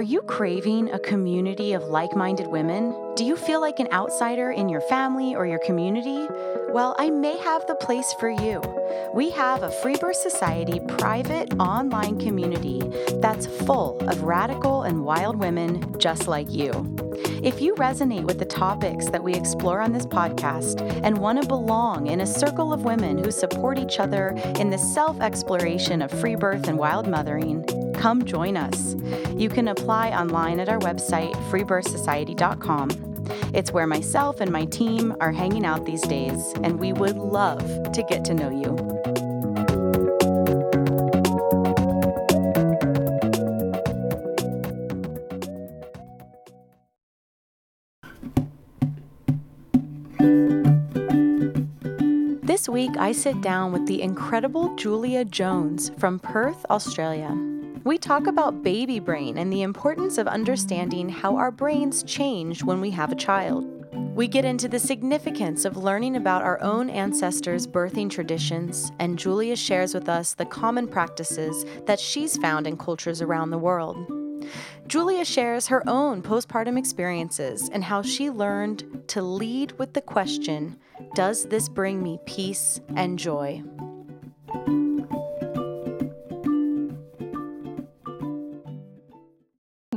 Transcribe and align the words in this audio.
Are 0.00 0.12
you 0.14 0.22
craving 0.22 0.90
a 0.92 0.98
community 0.98 1.74
of 1.74 1.82
like 1.82 2.16
minded 2.16 2.46
women? 2.46 2.94
Do 3.16 3.24
you 3.26 3.36
feel 3.36 3.60
like 3.60 3.80
an 3.80 3.92
outsider 3.92 4.50
in 4.50 4.70
your 4.70 4.80
family 4.80 5.34
or 5.34 5.44
your 5.44 5.58
community? 5.58 6.26
Well, 6.70 6.96
I 6.98 7.10
may 7.10 7.36
have 7.36 7.66
the 7.66 7.74
place 7.74 8.10
for 8.18 8.30
you. 8.30 8.62
We 9.14 9.28
have 9.32 9.62
a 9.62 9.70
Free 9.82 9.96
Birth 9.96 10.16
Society 10.16 10.80
private 10.96 11.52
online 11.60 12.18
community 12.18 12.80
that's 13.20 13.44
full 13.44 13.98
of 14.08 14.22
radical 14.22 14.84
and 14.84 15.04
wild 15.04 15.36
women 15.36 15.98
just 15.98 16.26
like 16.26 16.50
you. 16.50 16.70
If 17.42 17.60
you 17.60 17.74
resonate 17.74 18.24
with 18.24 18.38
the 18.38 18.46
topics 18.46 19.10
that 19.10 19.22
we 19.22 19.34
explore 19.34 19.82
on 19.82 19.92
this 19.92 20.06
podcast 20.06 20.80
and 21.04 21.18
want 21.18 21.42
to 21.42 21.46
belong 21.46 22.06
in 22.06 22.22
a 22.22 22.26
circle 22.26 22.72
of 22.72 22.84
women 22.84 23.22
who 23.22 23.30
support 23.30 23.78
each 23.78 23.98
other 23.98 24.28
in 24.58 24.70
the 24.70 24.78
self 24.78 25.20
exploration 25.20 26.00
of 26.00 26.10
free 26.10 26.36
birth 26.36 26.68
and 26.68 26.78
wild 26.78 27.06
mothering, 27.06 27.66
come 28.00 28.24
join 28.24 28.56
us. 28.56 28.96
You 29.36 29.50
can 29.50 29.68
apply 29.68 30.10
online 30.12 30.58
at 30.58 30.70
our 30.70 30.78
website, 30.78 31.34
freebirthsociety.com. 31.50 32.88
It's 33.52 33.72
where 33.72 33.86
myself 33.86 34.40
and 34.40 34.50
my 34.50 34.64
team 34.64 35.14
are 35.20 35.32
hanging 35.32 35.66
out 35.66 35.84
these 35.84 36.00
days, 36.02 36.54
and 36.64 36.80
we 36.80 36.94
would 36.94 37.16
love 37.16 37.92
to 37.92 38.02
get 38.02 38.24
to 38.24 38.34
know 38.34 38.50
you. 38.50 38.74
This 52.42 52.66
week, 52.66 52.96
I 52.98 53.12
sit 53.12 53.42
down 53.42 53.72
with 53.72 53.86
the 53.86 54.00
incredible 54.00 54.74
Julia 54.76 55.24
Jones 55.26 55.92
from 55.98 56.18
Perth, 56.18 56.64
Australia. 56.70 57.59
We 57.82 57.96
talk 57.96 58.26
about 58.26 58.62
baby 58.62 59.00
brain 59.00 59.38
and 59.38 59.50
the 59.50 59.62
importance 59.62 60.18
of 60.18 60.26
understanding 60.26 61.08
how 61.08 61.36
our 61.36 61.50
brains 61.50 62.02
change 62.02 62.62
when 62.62 62.78
we 62.78 62.90
have 62.90 63.10
a 63.10 63.16
child. 63.16 63.66
We 64.14 64.28
get 64.28 64.44
into 64.44 64.68
the 64.68 64.78
significance 64.78 65.64
of 65.64 65.78
learning 65.78 66.16
about 66.16 66.42
our 66.42 66.60
own 66.60 66.90
ancestors' 66.90 67.66
birthing 67.66 68.10
traditions, 68.10 68.92
and 68.98 69.18
Julia 69.18 69.56
shares 69.56 69.94
with 69.94 70.10
us 70.10 70.34
the 70.34 70.44
common 70.44 70.88
practices 70.88 71.64
that 71.86 71.98
she's 71.98 72.36
found 72.36 72.66
in 72.66 72.76
cultures 72.76 73.22
around 73.22 73.48
the 73.48 73.58
world. 73.58 73.96
Julia 74.86 75.24
shares 75.24 75.68
her 75.68 75.82
own 75.88 76.22
postpartum 76.22 76.76
experiences 76.76 77.70
and 77.72 77.82
how 77.82 78.02
she 78.02 78.28
learned 78.28 79.04
to 79.08 79.22
lead 79.22 79.72
with 79.78 79.94
the 79.94 80.02
question 80.02 80.76
Does 81.14 81.44
this 81.46 81.68
bring 81.68 82.02
me 82.02 82.18
peace 82.26 82.78
and 82.94 83.18
joy? 83.18 83.62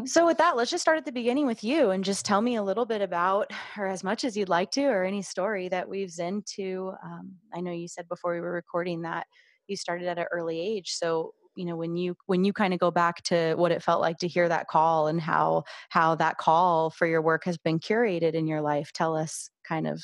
So, 0.05 0.25
with 0.25 0.37
that, 0.39 0.57
let's 0.57 0.71
just 0.71 0.81
start 0.81 0.97
at 0.97 1.05
the 1.05 1.11
beginning 1.11 1.45
with 1.45 1.63
you 1.63 1.91
and 1.91 2.03
just 2.03 2.25
tell 2.25 2.41
me 2.41 2.55
a 2.55 2.63
little 2.63 2.85
bit 2.85 3.01
about, 3.01 3.51
or 3.77 3.87
as 3.87 4.03
much 4.03 4.23
as 4.25 4.35
you'd 4.35 4.49
like 4.49 4.71
to, 4.71 4.83
or 4.83 5.03
any 5.03 5.21
story 5.21 5.69
that 5.69 5.87
weaves 5.87 6.19
into. 6.19 6.91
Um, 7.03 7.33
I 7.53 7.61
know 7.61 7.71
you 7.71 7.87
said 7.87 8.07
before 8.09 8.33
we 8.33 8.41
were 8.41 8.51
recording 8.51 9.03
that 9.03 9.27
you 9.67 9.77
started 9.77 10.07
at 10.07 10.17
an 10.17 10.25
early 10.31 10.59
age. 10.59 10.91
So, 10.91 11.33
you 11.55 11.65
know, 11.65 11.75
when 11.77 11.95
you 11.95 12.15
when 12.25 12.43
you 12.43 12.51
kind 12.53 12.73
of 12.73 12.79
go 12.79 12.91
back 12.91 13.23
to 13.23 13.53
what 13.55 13.71
it 13.71 13.83
felt 13.83 14.01
like 14.01 14.17
to 14.19 14.27
hear 14.27 14.49
that 14.49 14.67
call 14.67 15.07
and 15.07 15.21
how 15.21 15.63
how 15.89 16.15
that 16.15 16.37
call 16.37 16.89
for 16.89 17.07
your 17.07 17.21
work 17.21 17.45
has 17.45 17.57
been 17.57 17.79
curated 17.79 18.33
in 18.33 18.47
your 18.47 18.61
life, 18.61 18.91
tell 18.93 19.15
us 19.15 19.49
kind 19.67 19.87
of 19.87 20.03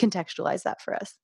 contextualize 0.00 0.62
that 0.62 0.80
for 0.80 0.94
us. 0.94 1.18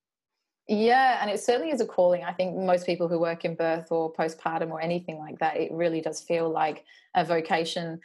Yeah, 0.73 1.19
and 1.21 1.29
it 1.29 1.41
certainly 1.41 1.73
is 1.73 1.81
a 1.81 1.87
calling. 1.87 2.23
I 2.23 2.33
think 2.33 2.57
most 2.57 2.87
people 2.87 3.09
who 3.09 3.19
work 3.19 3.45
in 3.45 3.57
birth 3.57 3.89
or 3.91 4.13
postpartum 4.13 4.71
or 4.71 4.81
anything 4.81 5.19
like 5.19 5.41
that, 5.41 5.57
it 5.57 5.73
really 5.73 6.01
does 6.01 6.21
feel 6.21 6.49
like 6.49 6.85
a 7.17 7.25
vocation. 7.25 7.99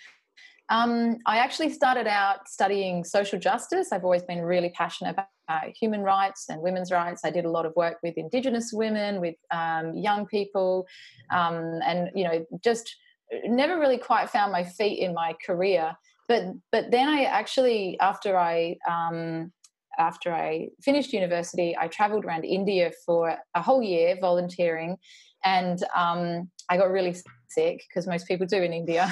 Um, 0.69 1.19
I 1.27 1.37
actually 1.37 1.69
started 1.69 2.07
out 2.07 2.47
studying 2.47 3.03
social 3.03 3.37
justice. 3.37 3.91
I've 3.91 4.03
always 4.03 4.23
been 4.23 4.41
really 4.41 4.69
passionate 4.69 5.11
about 5.11 5.75
human 5.79 6.01
rights 6.01 6.47
and 6.49 6.59
women's 6.59 6.91
rights. 6.91 7.21
I 7.23 7.29
did 7.29 7.45
a 7.45 7.51
lot 7.51 7.67
of 7.67 7.75
work 7.75 7.97
with 8.01 8.17
Indigenous 8.17 8.71
women, 8.73 9.21
with 9.21 9.35
um, 9.51 9.93
young 9.93 10.25
people, 10.25 10.87
um, 11.29 11.81
and 11.85 12.09
you 12.15 12.23
know, 12.23 12.43
just 12.63 12.95
never 13.43 13.79
really 13.79 13.99
quite 13.99 14.31
found 14.31 14.51
my 14.51 14.63
feet 14.63 14.97
in 14.97 15.13
my 15.13 15.35
career. 15.45 15.95
But 16.27 16.45
but 16.71 16.89
then 16.89 17.09
I 17.09 17.25
actually, 17.25 17.99
after 17.99 18.35
I 18.35 18.77
um, 18.89 19.51
after 19.97 20.33
I 20.33 20.69
finished 20.81 21.13
university, 21.13 21.75
I 21.79 21.87
traveled 21.87 22.25
around 22.25 22.45
India 22.45 22.91
for 23.05 23.37
a 23.55 23.61
whole 23.61 23.81
year 23.81 24.17
volunteering, 24.19 24.97
and 25.43 25.83
um, 25.95 26.49
I 26.69 26.77
got 26.77 26.89
really 26.89 27.15
sick 27.49 27.83
because 27.87 28.07
most 28.07 28.27
people 28.27 28.45
do 28.45 28.61
in 28.61 28.73
India. 28.73 29.11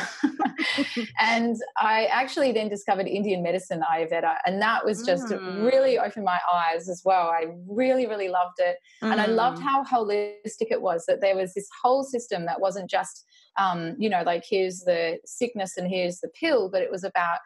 and 1.20 1.56
I 1.78 2.06
actually 2.06 2.52
then 2.52 2.70
discovered 2.70 3.08
Indian 3.08 3.42
medicine, 3.42 3.82
Ayurveda, 3.90 4.36
and 4.46 4.62
that 4.62 4.86
was 4.86 5.06
just 5.06 5.28
mm. 5.28 5.64
really 5.64 5.98
opened 5.98 6.26
my 6.26 6.40
eyes 6.52 6.90
as 6.90 7.02
well. 7.06 7.28
I 7.28 7.46
really, 7.68 8.06
really 8.08 8.30
loved 8.30 8.60
it, 8.60 8.78
mm. 9.02 9.12
and 9.12 9.22
I 9.22 9.28
loved 9.28 9.60
mm. 9.60 9.64
how 9.64 9.84
holistic 9.84 10.70
it 10.72 10.82
was. 10.82 11.06
That 11.08 11.22
there 11.22 11.36
was 11.36 11.54
this 11.54 11.68
whole 11.82 12.04
system 12.04 12.46
that 12.46 12.60
wasn't 12.60 12.90
just, 12.90 13.26
um, 13.58 13.96
you 13.98 14.10
know, 14.10 14.24
like 14.26 14.44
here's 14.50 14.80
the 14.80 15.18
sickness 15.26 15.78
and 15.78 15.88
here's 15.88 16.20
the 16.20 16.30
pill, 16.40 16.70
but 16.70 16.82
it 16.82 16.92
was 16.92 17.04
about 17.04 17.40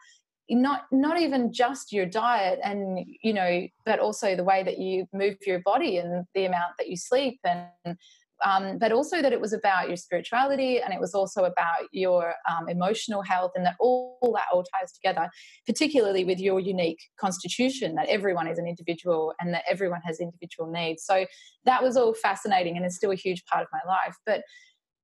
not 0.49 0.83
not 0.91 1.19
even 1.19 1.51
just 1.51 1.91
your 1.91 2.05
diet 2.05 2.59
and 2.63 2.99
you 3.21 3.33
know 3.33 3.67
but 3.85 3.99
also 3.99 4.35
the 4.35 4.43
way 4.43 4.63
that 4.63 4.77
you 4.77 5.05
move 5.13 5.35
your 5.45 5.59
body 5.59 5.97
and 5.97 6.25
the 6.35 6.45
amount 6.45 6.71
that 6.77 6.87
you 6.87 6.95
sleep 6.95 7.39
and 7.43 7.97
um, 8.45 8.77
but 8.77 8.91
also 8.91 9.19
that 9.23 9.33
it 9.33 9.41
was 9.41 9.51
about 9.51 9.87
your 9.87 9.97
spirituality 9.97 10.79
and 10.79 10.93
it 10.93 10.99
was 10.99 11.15
also 11.15 11.45
about 11.45 11.87
your 11.91 12.35
um, 12.47 12.69
emotional 12.69 13.23
health 13.23 13.51
and 13.55 13.65
that 13.65 13.73
all, 13.79 14.19
all, 14.21 14.31
that 14.33 14.45
all 14.53 14.63
ties 14.63 14.91
together 14.91 15.27
particularly 15.65 16.23
with 16.23 16.39
your 16.39 16.59
unique 16.59 16.99
constitution 17.19 17.95
that 17.95 18.07
everyone 18.07 18.47
is 18.47 18.59
an 18.59 18.67
individual 18.67 19.33
and 19.41 19.55
that 19.55 19.63
everyone 19.67 20.01
has 20.05 20.19
individual 20.19 20.69
needs. 20.69 21.03
So 21.03 21.25
that 21.65 21.81
was 21.81 21.97
all 21.97 22.13
fascinating 22.13 22.77
and 22.77 22.85
is 22.85 22.95
still 22.95 23.11
a 23.11 23.15
huge 23.15 23.43
part 23.45 23.63
of 23.63 23.69
my 23.73 23.81
life. 23.91 24.15
But 24.23 24.43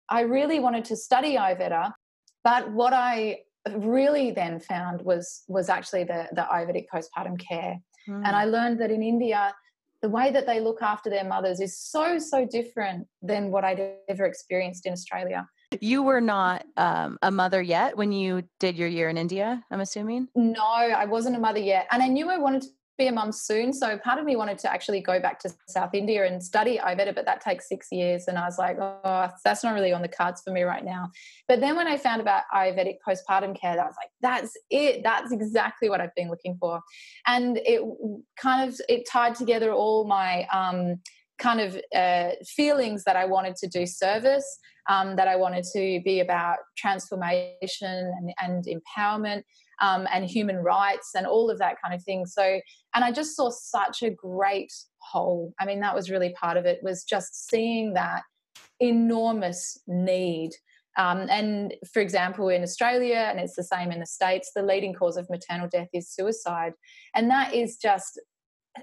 i 0.09 0.21
really 0.21 0.59
wanted 0.59 0.85
to 0.85 0.95
study 0.95 1.35
ayurveda 1.35 1.91
but 2.43 2.71
what 2.71 2.93
i 2.93 3.37
really 3.71 4.31
then 4.31 4.59
found 4.59 5.01
was 5.01 5.43
was 5.47 5.69
actually 5.69 6.03
the 6.03 6.27
the 6.33 6.41
Ayurvedic 6.41 6.85
postpartum 6.93 7.39
care, 7.39 7.79
mm. 8.07 8.21
and 8.25 8.35
I 8.35 8.45
learned 8.45 8.79
that 8.81 8.91
in 8.91 9.01
India, 9.01 9.53
the 10.01 10.09
way 10.09 10.31
that 10.31 10.45
they 10.45 10.59
look 10.59 10.81
after 10.81 11.09
their 11.09 11.23
mothers 11.23 11.59
is 11.59 11.77
so 11.77 12.19
so 12.19 12.45
different 12.45 13.07
than 13.21 13.51
what 13.51 13.63
I'd 13.63 13.95
ever 14.09 14.25
experienced 14.25 14.85
in 14.85 14.93
Australia. 14.93 15.47
You 15.81 16.03
were 16.03 16.21
not 16.21 16.65
um, 16.77 17.17
a 17.23 17.31
mother 17.31 17.61
yet 17.61 17.97
when 17.97 18.11
you 18.11 18.43
did 18.59 18.77
your 18.77 18.87
year 18.87 19.09
in 19.09 19.17
India. 19.17 19.63
I'm 19.71 19.79
assuming. 19.79 20.27
No, 20.35 20.63
I 20.63 21.05
wasn't 21.05 21.35
a 21.35 21.39
mother 21.39 21.59
yet, 21.59 21.87
and 21.91 22.03
I 22.03 22.07
knew 22.07 22.29
I 22.29 22.37
wanted 22.37 22.63
to 22.63 22.67
be 22.97 23.07
a 23.07 23.11
mum 23.11 23.31
soon. 23.31 23.73
So 23.73 23.97
part 23.97 24.19
of 24.19 24.25
me 24.25 24.35
wanted 24.35 24.59
to 24.59 24.71
actually 24.71 25.01
go 25.01 25.19
back 25.19 25.39
to 25.39 25.49
South 25.67 25.93
India 25.93 26.25
and 26.25 26.43
study 26.43 26.77
Ayurveda, 26.77 27.15
but 27.15 27.25
that 27.25 27.41
takes 27.41 27.67
six 27.67 27.87
years. 27.91 28.25
And 28.27 28.37
I 28.37 28.45
was 28.45 28.59
like, 28.59 28.77
oh, 28.79 29.29
that's 29.43 29.63
not 29.63 29.73
really 29.73 29.93
on 29.93 30.01
the 30.01 30.07
cards 30.07 30.41
for 30.43 30.51
me 30.51 30.61
right 30.61 30.85
now. 30.85 31.09
But 31.47 31.59
then 31.59 31.75
when 31.75 31.87
I 31.87 31.97
found 31.97 32.21
about 32.21 32.43
Ayurvedic 32.53 32.97
postpartum 33.07 33.59
care, 33.59 33.71
I 33.71 33.85
was 33.85 33.95
like, 33.99 34.11
that's 34.21 34.55
it. 34.69 35.01
That's 35.03 35.31
exactly 35.31 35.89
what 35.89 36.01
I've 36.01 36.15
been 36.15 36.29
looking 36.29 36.55
for. 36.59 36.81
And 37.25 37.57
it 37.63 37.81
kind 38.39 38.69
of, 38.69 38.79
it 38.87 39.07
tied 39.09 39.35
together 39.35 39.71
all 39.71 40.05
my, 40.05 40.47
um, 40.53 40.99
kind 41.39 41.59
of 41.59 41.81
uh, 41.95 42.29
feelings 42.45 43.03
that 43.05 43.15
I 43.15 43.25
wanted 43.25 43.55
to 43.57 43.67
do 43.67 43.85
service, 43.85 44.59
um, 44.87 45.15
that 45.15 45.27
I 45.27 45.35
wanted 45.35 45.65
to 45.73 46.01
be 46.05 46.19
about 46.19 46.57
transformation 46.77 47.53
and, 47.81 48.33
and 48.39 48.65
empowerment, 48.65 49.43
um, 49.81 50.07
and 50.11 50.25
human 50.25 50.57
rights 50.57 51.11
and 51.15 51.25
all 51.25 51.49
of 51.49 51.59
that 51.59 51.77
kind 51.81 51.93
of 51.93 52.03
thing. 52.03 52.25
So, 52.25 52.59
and 52.95 53.03
I 53.03 53.11
just 53.11 53.35
saw 53.35 53.49
such 53.49 54.03
a 54.03 54.09
great 54.09 54.73
whole. 54.99 55.53
I 55.59 55.65
mean, 55.65 55.79
that 55.81 55.95
was 55.95 56.09
really 56.09 56.33
part 56.33 56.57
of 56.57 56.65
it 56.65 56.79
was 56.83 57.03
just 57.03 57.49
seeing 57.49 57.93
that 57.93 58.23
enormous 58.79 59.79
need. 59.87 60.51
Um, 60.95 61.27
and 61.29 61.73
for 61.91 62.01
example, 62.01 62.49
in 62.49 62.61
Australia, 62.61 63.27
and 63.29 63.39
it's 63.39 63.55
the 63.55 63.63
same 63.63 63.91
in 63.91 63.99
the 63.99 64.05
States, 64.05 64.51
the 64.55 64.61
leading 64.61 64.93
cause 64.93 65.17
of 65.17 65.29
maternal 65.29 65.67
death 65.67 65.89
is 65.91 66.09
suicide. 66.09 66.73
And 67.15 67.29
that 67.31 67.53
is 67.53 67.77
just 67.77 68.19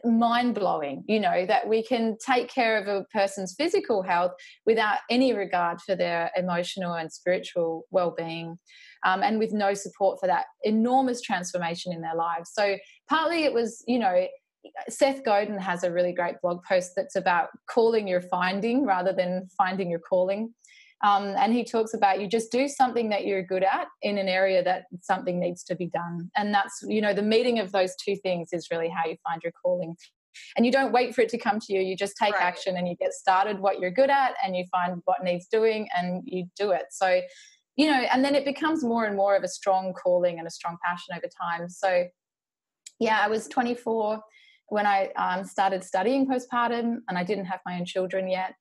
mind 0.05 0.55
blowing, 0.55 1.05
you 1.07 1.19
know, 1.19 1.45
that 1.47 1.69
we 1.69 1.83
can 1.83 2.17
take 2.25 2.49
care 2.49 2.77
of 2.79 2.87
a 2.87 3.05
person's 3.13 3.55
physical 3.57 4.03
health 4.03 4.33
without 4.65 4.99
any 5.11 5.33
regard 5.33 5.81
for 5.81 5.97
their 5.97 6.31
emotional 6.37 6.95
and 6.95 7.13
spiritual 7.13 7.85
well 7.91 8.15
being. 8.17 8.59
Um, 9.05 9.23
and 9.23 9.39
with 9.39 9.53
no 9.53 9.73
support 9.73 10.19
for 10.21 10.27
that 10.27 10.45
enormous 10.63 11.23
transformation 11.23 11.93
in 11.93 12.03
their 12.03 12.15
lives. 12.15 12.51
So, 12.53 12.77
partly 13.09 13.45
it 13.45 13.55
was, 13.55 13.83
you 13.89 13.99
know, 13.99 14.27
Seth 14.89 15.25
Godin 15.25 15.59
has 15.59 15.85
a 15.85 15.91
really 15.91 16.13
great 16.13 16.37
blog 16.43 16.63
post 16.65 16.93
that's 16.95 17.17
about 17.17 17.49
calling 17.69 18.07
your 18.07 18.21
finding 18.21 18.85
rather 18.85 19.13
than 19.13 19.49
finding 19.57 19.91
your 19.91 20.01
calling. 20.01 20.53
Um, 21.03 21.35
and 21.39 21.53
he 21.53 21.65
talks 21.65 21.95
about 21.95 22.21
you 22.21 22.29
just 22.29 22.53
do 22.53 22.69
something 22.69 23.09
that 23.09 23.25
you're 23.25 23.43
good 23.43 23.63
at 23.63 23.89
in 24.03 24.19
an 24.19 24.29
area 24.29 24.63
that 24.63 24.85
something 25.01 25.41
needs 25.41 25.65
to 25.65 25.75
be 25.75 25.87
done. 25.87 26.31
And 26.37 26.53
that's, 26.53 26.85
you 26.87 27.01
know, 27.01 27.15
the 27.15 27.23
meeting 27.23 27.59
of 27.59 27.73
those 27.73 27.95
two 27.97 28.17
things 28.17 28.51
is 28.53 28.69
really 28.71 28.89
how 28.89 29.09
you 29.09 29.17
find 29.27 29.43
your 29.43 29.53
calling. 29.53 29.97
And 30.57 30.67
you 30.67 30.73
don't 30.73 30.93
wait 30.93 31.15
for 31.15 31.23
it 31.23 31.29
to 31.31 31.39
come 31.39 31.59
to 31.59 31.73
you, 31.73 31.81
you 31.81 31.97
just 31.97 32.17
take 32.17 32.35
right. 32.35 32.43
action 32.43 32.77
and 32.77 32.87
you 32.87 32.97
get 32.97 33.13
started 33.13 33.59
what 33.59 33.81
you're 33.81 33.91
good 33.91 34.11
at 34.11 34.35
and 34.45 34.55
you 34.55 34.65
find 34.71 35.01
what 35.05 35.25
needs 35.25 35.47
doing 35.47 35.89
and 35.97 36.23
you 36.25 36.47
do 36.57 36.71
it. 36.71 36.85
So, 36.91 37.21
you 37.77 37.87
know, 37.87 38.07
and 38.13 38.25
then 38.25 38.35
it 38.35 38.45
becomes 38.45 38.85
more 38.85 39.07
and 39.07 39.17
more 39.17 39.35
of 39.35 39.43
a 39.43 39.49
strong 39.49 39.95
calling 39.95 40.39
and 40.39 40.47
a 40.47 40.51
strong 40.51 40.77
passion 40.85 41.17
over 41.17 41.27
time. 41.41 41.69
So, 41.69 42.05
yeah, 42.99 43.21
I 43.23 43.29
was 43.29 43.49
24 43.49 44.21
when 44.69 44.87
I 44.87 45.09
um, 45.17 45.45
started 45.45 45.83
studying 45.83 46.29
postpartum 46.29 46.99
and 47.09 47.19
I 47.19 47.25
didn't 47.25 47.47
have 47.47 47.61
my 47.67 47.79
own 47.79 47.87
children 47.87 48.29
yet. 48.29 48.55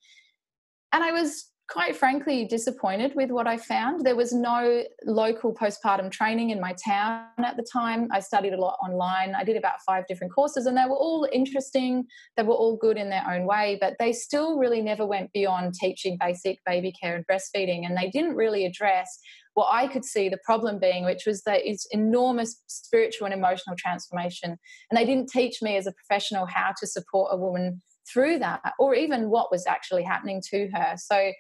And 0.92 1.04
I 1.04 1.12
was 1.12 1.50
quite 1.70 1.96
frankly 1.96 2.46
disappointed 2.46 3.14
with 3.16 3.30
what 3.30 3.46
I 3.46 3.58
found. 3.58 4.04
There 4.04 4.16
was 4.16 4.34
no 4.34 4.84
local 5.06 5.54
postpartum 5.54 6.12
training 6.12 6.50
in 6.50 6.60
my 6.60 6.76
town 6.84 7.28
at 7.38 7.58
the 7.58 7.66
time. 7.72 8.08
I 8.12 8.22
studied 8.22 8.54
a 8.54 8.60
lot 8.60 8.78
online. 8.84 9.36
I 9.36 9.44
did 9.44 9.56
about 9.56 9.82
five 9.86 10.08
different 10.08 10.34
courses, 10.34 10.66
and 10.66 10.76
they 10.76 10.86
were 10.86 10.96
all 10.96 11.28
interesting. 11.32 12.06
They 12.36 12.44
were 12.44 12.56
all 12.56 12.76
good 12.76 12.98
in 12.98 13.12
their 13.12 13.24
own 13.30 13.46
way, 13.46 13.78
but 13.80 13.94
they 14.00 14.14
still 14.14 14.58
really 14.58 14.82
never 14.82 15.06
went 15.06 15.32
beyond 15.32 15.76
teaching 15.76 16.18
basic 16.20 16.58
baby 16.66 16.92
care 16.92 17.16
and 17.16 17.26
breastfeeding. 17.28 17.86
And 17.86 17.96
they 17.96 18.10
didn't 18.10 18.36
really 18.36 18.66
address 18.66 19.20
what 19.54 19.70
I 19.72 19.88
could 19.88 20.06
see 20.06 20.28
the 20.28 20.40
problem 20.44 20.80
being, 20.80 21.06
which 21.06 21.26
was 21.28 21.44
that 21.44 21.62
it's 21.64 21.86
enormous 21.92 22.64
spiritual 22.68 23.26
and 23.26 23.34
emotional 23.34 23.76
transformation. 23.78 24.58
And 24.90 24.98
they 24.98 25.06
didn't 25.06 25.30
teach 25.30 25.62
me 25.62 25.78
as 25.78 25.86
a 25.86 25.94
professional 25.94 26.48
how 26.48 26.74
to 26.80 26.88
support 26.88 27.30
a 27.32 27.38
woman 27.38 27.82
through 28.12 28.40
that 28.40 28.62
or 28.80 28.96
even 28.96 29.30
what 29.30 29.52
was 29.52 29.68
actually 29.68 30.04
happening 30.04 30.42
to 30.50 30.70
her. 30.74 30.96
So 30.98 31.32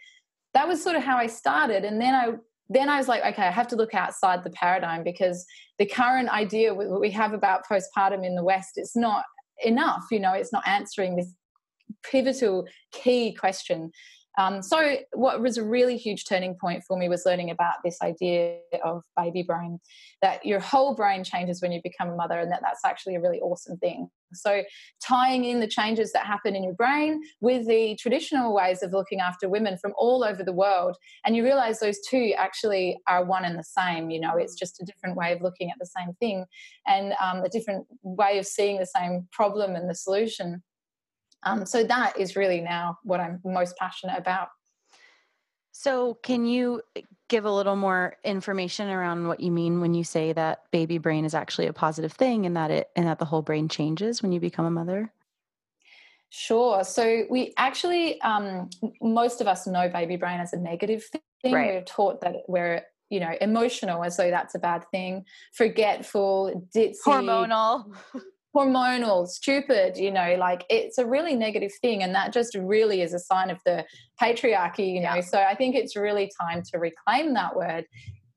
that 0.54 0.68
was 0.68 0.84
sort 0.84 0.96
of 0.96 1.04
how 1.04 1.18
I 1.18 1.28
started. 1.28 1.86
And 1.86 2.02
then 2.02 2.14
I 2.14 2.34
then 2.72 2.88
I 2.88 2.98
was 2.98 3.08
like, 3.08 3.24
okay, 3.26 3.48
I 3.48 3.52
have 3.52 3.68
to 3.70 3.76
look 3.76 3.96
outside 3.96 4.44
the 4.44 4.52
paradigm 4.52 5.04
because 5.04 5.44
the 5.80 5.88
current 5.88 6.30
idea 6.30 6.74
we 6.74 7.10
have 7.12 7.34
about 7.34 7.64
postpartum 7.68 8.24
in 8.24 8.36
the 8.36 8.44
West 8.44 8.74
it's 8.76 8.96
not 8.96 9.26
enough. 9.64 10.04
You 10.12 10.20
know, 10.20 10.34
it's 10.34 10.54
not 10.54 10.68
answering 10.68 11.16
this 11.16 11.34
pivotal 12.04 12.68
key 12.92 13.34
question 13.34 13.92
um, 14.38 14.62
so, 14.62 14.98
what 15.14 15.42
was 15.42 15.58
a 15.58 15.64
really 15.64 15.98
huge 15.98 16.26
turning 16.26 16.56
point 16.56 16.84
for 16.88 16.98
me 16.98 17.10
was 17.10 17.26
learning 17.26 17.50
about 17.50 17.76
this 17.84 17.98
idea 18.02 18.60
of 18.84 19.04
baby 19.18 19.44
brain, 19.44 19.80
that 20.22 20.46
your 20.46 20.60
whole 20.60 20.96
brain 20.96 21.24
changes 21.24 21.62
when 21.62 21.72
you 21.72 21.82
become 21.84 22.10
a 22.10 22.16
mother, 22.16 22.40
and 22.40 22.52
that 22.52 22.62
that's 22.62 22.86
actually 22.86 23.16
a 23.16 23.22
really 23.22 23.40
awesome 23.40 23.78
thing. 23.78 24.10
So, 24.34 24.64
tying 25.06 25.46
in 25.46 25.60
the 25.60 25.68
changes 25.68 26.14
that 26.14 26.26
happen 26.26 26.56
in 26.56 26.64
your 26.64 26.76
brain 26.76 27.22
with 27.42 27.68
the 27.68 27.98
traditional 28.00 28.54
ways 28.54 28.84
of 28.84 28.94
looking 28.94 29.20
after 29.20 29.50
women 29.50 29.78
from 29.78 29.94
all 29.98 30.24
over 30.24 30.44
the 30.44 30.54
world, 30.54 30.96
and 31.26 31.36
you 31.36 31.44
realize 31.44 31.80
those 31.80 32.00
two 32.08 32.34
actually 32.38 32.98
are 33.08 33.26
one 33.26 33.46
and 33.46 33.58
the 33.58 33.64
same. 33.64 34.12
You 34.12 34.22
know, 34.22 34.38
it's 34.38 34.56
just 34.56 34.82
a 34.82 34.86
different 34.86 35.18
way 35.18 35.34
of 35.34 35.42
looking 35.42 35.72
at 35.72 35.78
the 35.80 35.88
same 35.88 36.14
thing 36.20 36.46
and 36.88 37.14
um, 37.22 37.44
a 37.44 37.50
different 37.50 37.88
way 38.04 38.38
of 38.38 38.46
seeing 38.46 38.78
the 38.78 38.86
same 38.86 39.28
problem 39.32 39.76
and 39.76 39.90
the 39.90 39.96
solution. 39.96 40.62
Um, 41.44 41.66
so 41.66 41.84
that 41.84 42.20
is 42.20 42.36
really 42.36 42.62
now 42.62 43.00
what 43.04 43.20
I'm 43.20 43.40
most 43.44 43.78
passionate 43.78 44.18
about. 44.18 44.50
So, 45.72 46.16
can 46.16 46.46
you 46.46 46.82
give 47.30 47.46
a 47.46 47.52
little 47.52 47.78
more 47.78 48.18
information 48.26 48.90
around 48.90 49.28
what 49.28 49.40
you 49.40 49.50
mean 49.52 49.80
when 49.80 49.94
you 49.94 50.04
say 50.04 50.34
that 50.34 50.64
baby 50.72 50.98
brain 50.98 51.24
is 51.24 51.34
actually 51.34 51.68
a 51.68 51.74
positive 51.74 52.12
thing 52.12 52.46
and 52.46 52.58
that 52.58 52.70
it 52.70 52.90
and 52.96 53.08
that 53.08 53.20
the 53.20 53.26
whole 53.26 53.42
brain 53.42 53.70
changes 53.70 54.22
when 54.22 54.32
you 54.32 54.40
become 54.42 54.66
a 54.66 54.72
mother? 54.72 55.14
Sure. 56.30 56.84
So 56.84 57.24
we 57.30 57.54
actually, 57.58 58.22
um, 58.22 58.70
most 59.02 59.42
of 59.42 59.48
us 59.48 59.66
know 59.66 59.90
baby 59.90 60.16
brain 60.16 60.40
as 60.40 60.54
a 60.54 60.58
negative 60.58 61.04
thing. 61.06 61.54
Right. 61.54 61.76
We're 61.76 61.84
taught 61.84 62.22
that 62.22 62.36
we're, 62.48 62.84
you 63.10 63.20
know, 63.20 63.34
emotional 63.42 64.04
as 64.04 64.18
though 64.18 64.30
that's 64.30 64.56
a 64.56 64.60
bad 64.60 64.86
thing, 64.92 65.26
forgetful, 65.54 66.68
ditzy, 66.76 66.96
hormonal. 67.06 67.94
hormonal, 68.56 69.28
stupid, 69.28 69.98
you 69.98 70.12
know, 70.12 70.36
like 70.40 70.66
it's 70.70 70.98
a 70.98 71.06
really 71.06 71.36
negative 71.36 71.72
thing. 71.82 72.02
And 72.04 72.16
that 72.16 72.34
just 72.34 72.56
really 72.56 73.02
is 73.02 73.14
a 73.14 73.20
sign 73.20 73.50
of 73.50 73.60
the 73.66 73.86
patriarchy, 74.22 74.94
you 74.94 75.02
know. 75.02 75.16
Yeah. 75.16 75.22
So 75.22 75.40
I 75.40 75.56
think 75.56 75.76
it's 75.76 75.96
really 75.96 76.32
time 76.42 76.64
to 76.72 76.80
reclaim 76.80 77.34
that 77.36 77.56
word 77.56 77.86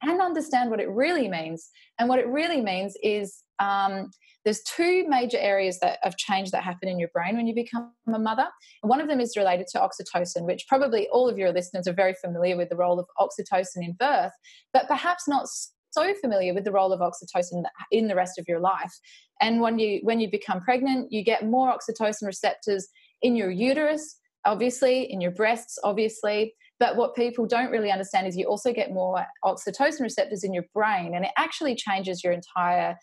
and 0.03 0.21
understand 0.21 0.71
what 0.71 0.81
it 0.81 0.91
really 0.91 1.29
means. 1.29 1.71
And 1.99 2.09
what 2.09 2.19
it 2.19 2.27
really 2.27 2.61
means 2.61 2.95
is 3.03 3.43
um, 3.59 4.11
there's 4.45 4.63
two 4.63 5.07
major 5.09 5.39
areas 5.39 5.79
that 5.81 5.99
of 6.03 6.17
change 6.17 6.51
that 6.51 6.65
happen 6.65 6.89
in 6.89 6.99
your 6.99 7.11
brain 7.15 7.37
when 7.37 7.47
you 7.47 7.55
become 7.55 7.93
a 8.13 8.19
mother. 8.19 8.47
one 8.81 9.01
of 9.01 9.09
them 9.09 9.21
is 9.21 9.37
related 9.37 9.67
to 9.69 9.79
oxytocin, 9.79 10.45
which 10.45 10.67
probably 10.69 11.09
all 11.13 11.29
of 11.29 11.39
your 11.39 11.53
listeners 11.53 11.87
are 11.87 11.93
very 11.93 12.15
familiar 12.15 12.57
with 12.57 12.69
the 12.69 12.77
role 12.77 12.99
of 12.99 13.07
oxytocin 13.21 13.77
in 13.83 13.93
birth, 13.99 14.33
but 14.73 14.89
perhaps 14.89 15.29
not 15.29 15.47
so 15.93 16.13
familiar 16.21 16.55
with 16.55 16.65
the 16.65 16.73
role 16.73 16.93
of 16.93 17.01
oxytocin 17.01 17.63
in 17.91 18.09
the 18.09 18.15
rest 18.15 18.39
of 18.39 18.47
your 18.49 18.61
life. 18.61 18.93
And 19.41 19.61
when 19.61 19.79
you 19.79 20.01
when 20.03 20.21
you 20.21 20.31
become 20.31 20.61
pregnant, 20.61 21.13
you 21.13 21.23
get 21.23 21.47
more 21.47 21.73
oxytocin 21.73 22.27
receptors 22.27 22.89
in 23.21 23.37
your 23.37 23.51
uterus, 23.51 24.19
obviously, 24.45 25.11
in 25.13 25.21
your 25.21 25.31
breasts, 25.31 25.79
obviously. 25.85 26.55
But 26.81 26.97
what 26.97 27.15
people 27.15 27.47
don't 27.47 27.71
really 27.71 27.93
understand 27.93 28.27
is 28.27 28.37
you 28.37 28.47
also 28.47 28.73
get 28.73 28.93
more 28.93 29.25
oxytocin 29.45 30.01
receptors 30.01 30.43
in 30.43 30.53
your 30.53 30.65
brain, 30.75 31.15
and 31.15 31.25
it 31.25 31.31
actually 31.37 31.77
changes 31.77 32.25
your 32.25 32.33
entire 32.33 32.97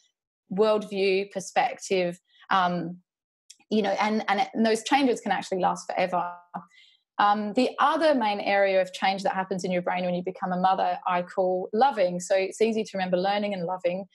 worldview, 0.52 1.32
perspective. 1.32 2.20
Um, 2.50 2.98
you 3.70 3.84
know, 3.84 3.92
and, 3.92 4.26
and, 4.28 4.48
and 4.54 4.66
those 4.66 4.84
changes 4.84 5.22
can 5.22 5.32
actually 5.32 5.60
last 5.60 5.86
forever. 5.86 6.32
Um, 7.20 7.54
the 7.54 7.70
other 7.80 8.16
main 8.16 8.40
area 8.40 8.82
of 8.82 8.94
change 8.94 9.24
that 9.24 9.34
happens 9.34 9.64
in 9.64 9.72
your 9.72 9.82
brain 9.82 10.06
when 10.06 10.16
you 10.16 10.24
become 10.24 10.52
a 10.52 10.60
mother, 10.60 10.98
I 11.06 11.22
call 11.22 11.70
loving. 11.74 12.20
So 12.20 12.36
it's 12.36 12.62
easy 12.62 12.84
to 12.84 12.92
remember 12.98 13.18
learning 13.18 13.54
and 13.54 13.66
loving. 13.66 14.06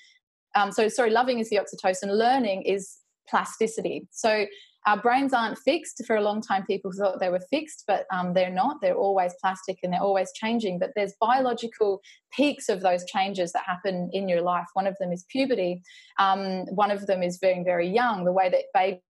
Um, 0.56 0.72
so, 0.72 0.88
sorry, 0.88 1.10
loving 1.10 1.38
is 1.38 1.50
the 1.50 1.58
oxytocin, 1.58 2.10
learning 2.16 2.62
is 2.62 2.96
plasticity. 3.28 4.08
So 4.10 4.46
our 4.86 5.00
brains 5.00 5.32
aren't 5.32 5.58
fixed. 5.58 6.02
For 6.06 6.16
a 6.16 6.20
long 6.20 6.42
time, 6.42 6.64
people 6.66 6.92
thought 6.92 7.18
they 7.18 7.30
were 7.30 7.40
fixed, 7.50 7.84
but 7.86 8.04
um, 8.12 8.34
they're 8.34 8.50
not. 8.50 8.76
They're 8.82 8.94
always 8.94 9.32
plastic 9.40 9.78
and 9.82 9.92
they're 9.92 10.00
always 10.00 10.30
changing. 10.34 10.78
But 10.78 10.90
there's 10.94 11.14
biological 11.20 12.00
peaks 12.32 12.68
of 12.68 12.82
those 12.82 13.04
changes 13.06 13.52
that 13.52 13.64
happen 13.66 14.10
in 14.12 14.28
your 14.28 14.42
life. 14.42 14.66
One 14.74 14.86
of 14.86 14.96
them 15.00 15.10
is 15.10 15.24
puberty. 15.30 15.82
Um, 16.18 16.66
one 16.66 16.90
of 16.90 17.06
them 17.06 17.22
is 17.22 17.38
being 17.38 17.64
very 17.64 17.88
young. 17.88 18.24
The 18.24 18.32
way 18.32 18.50
that 18.50 18.64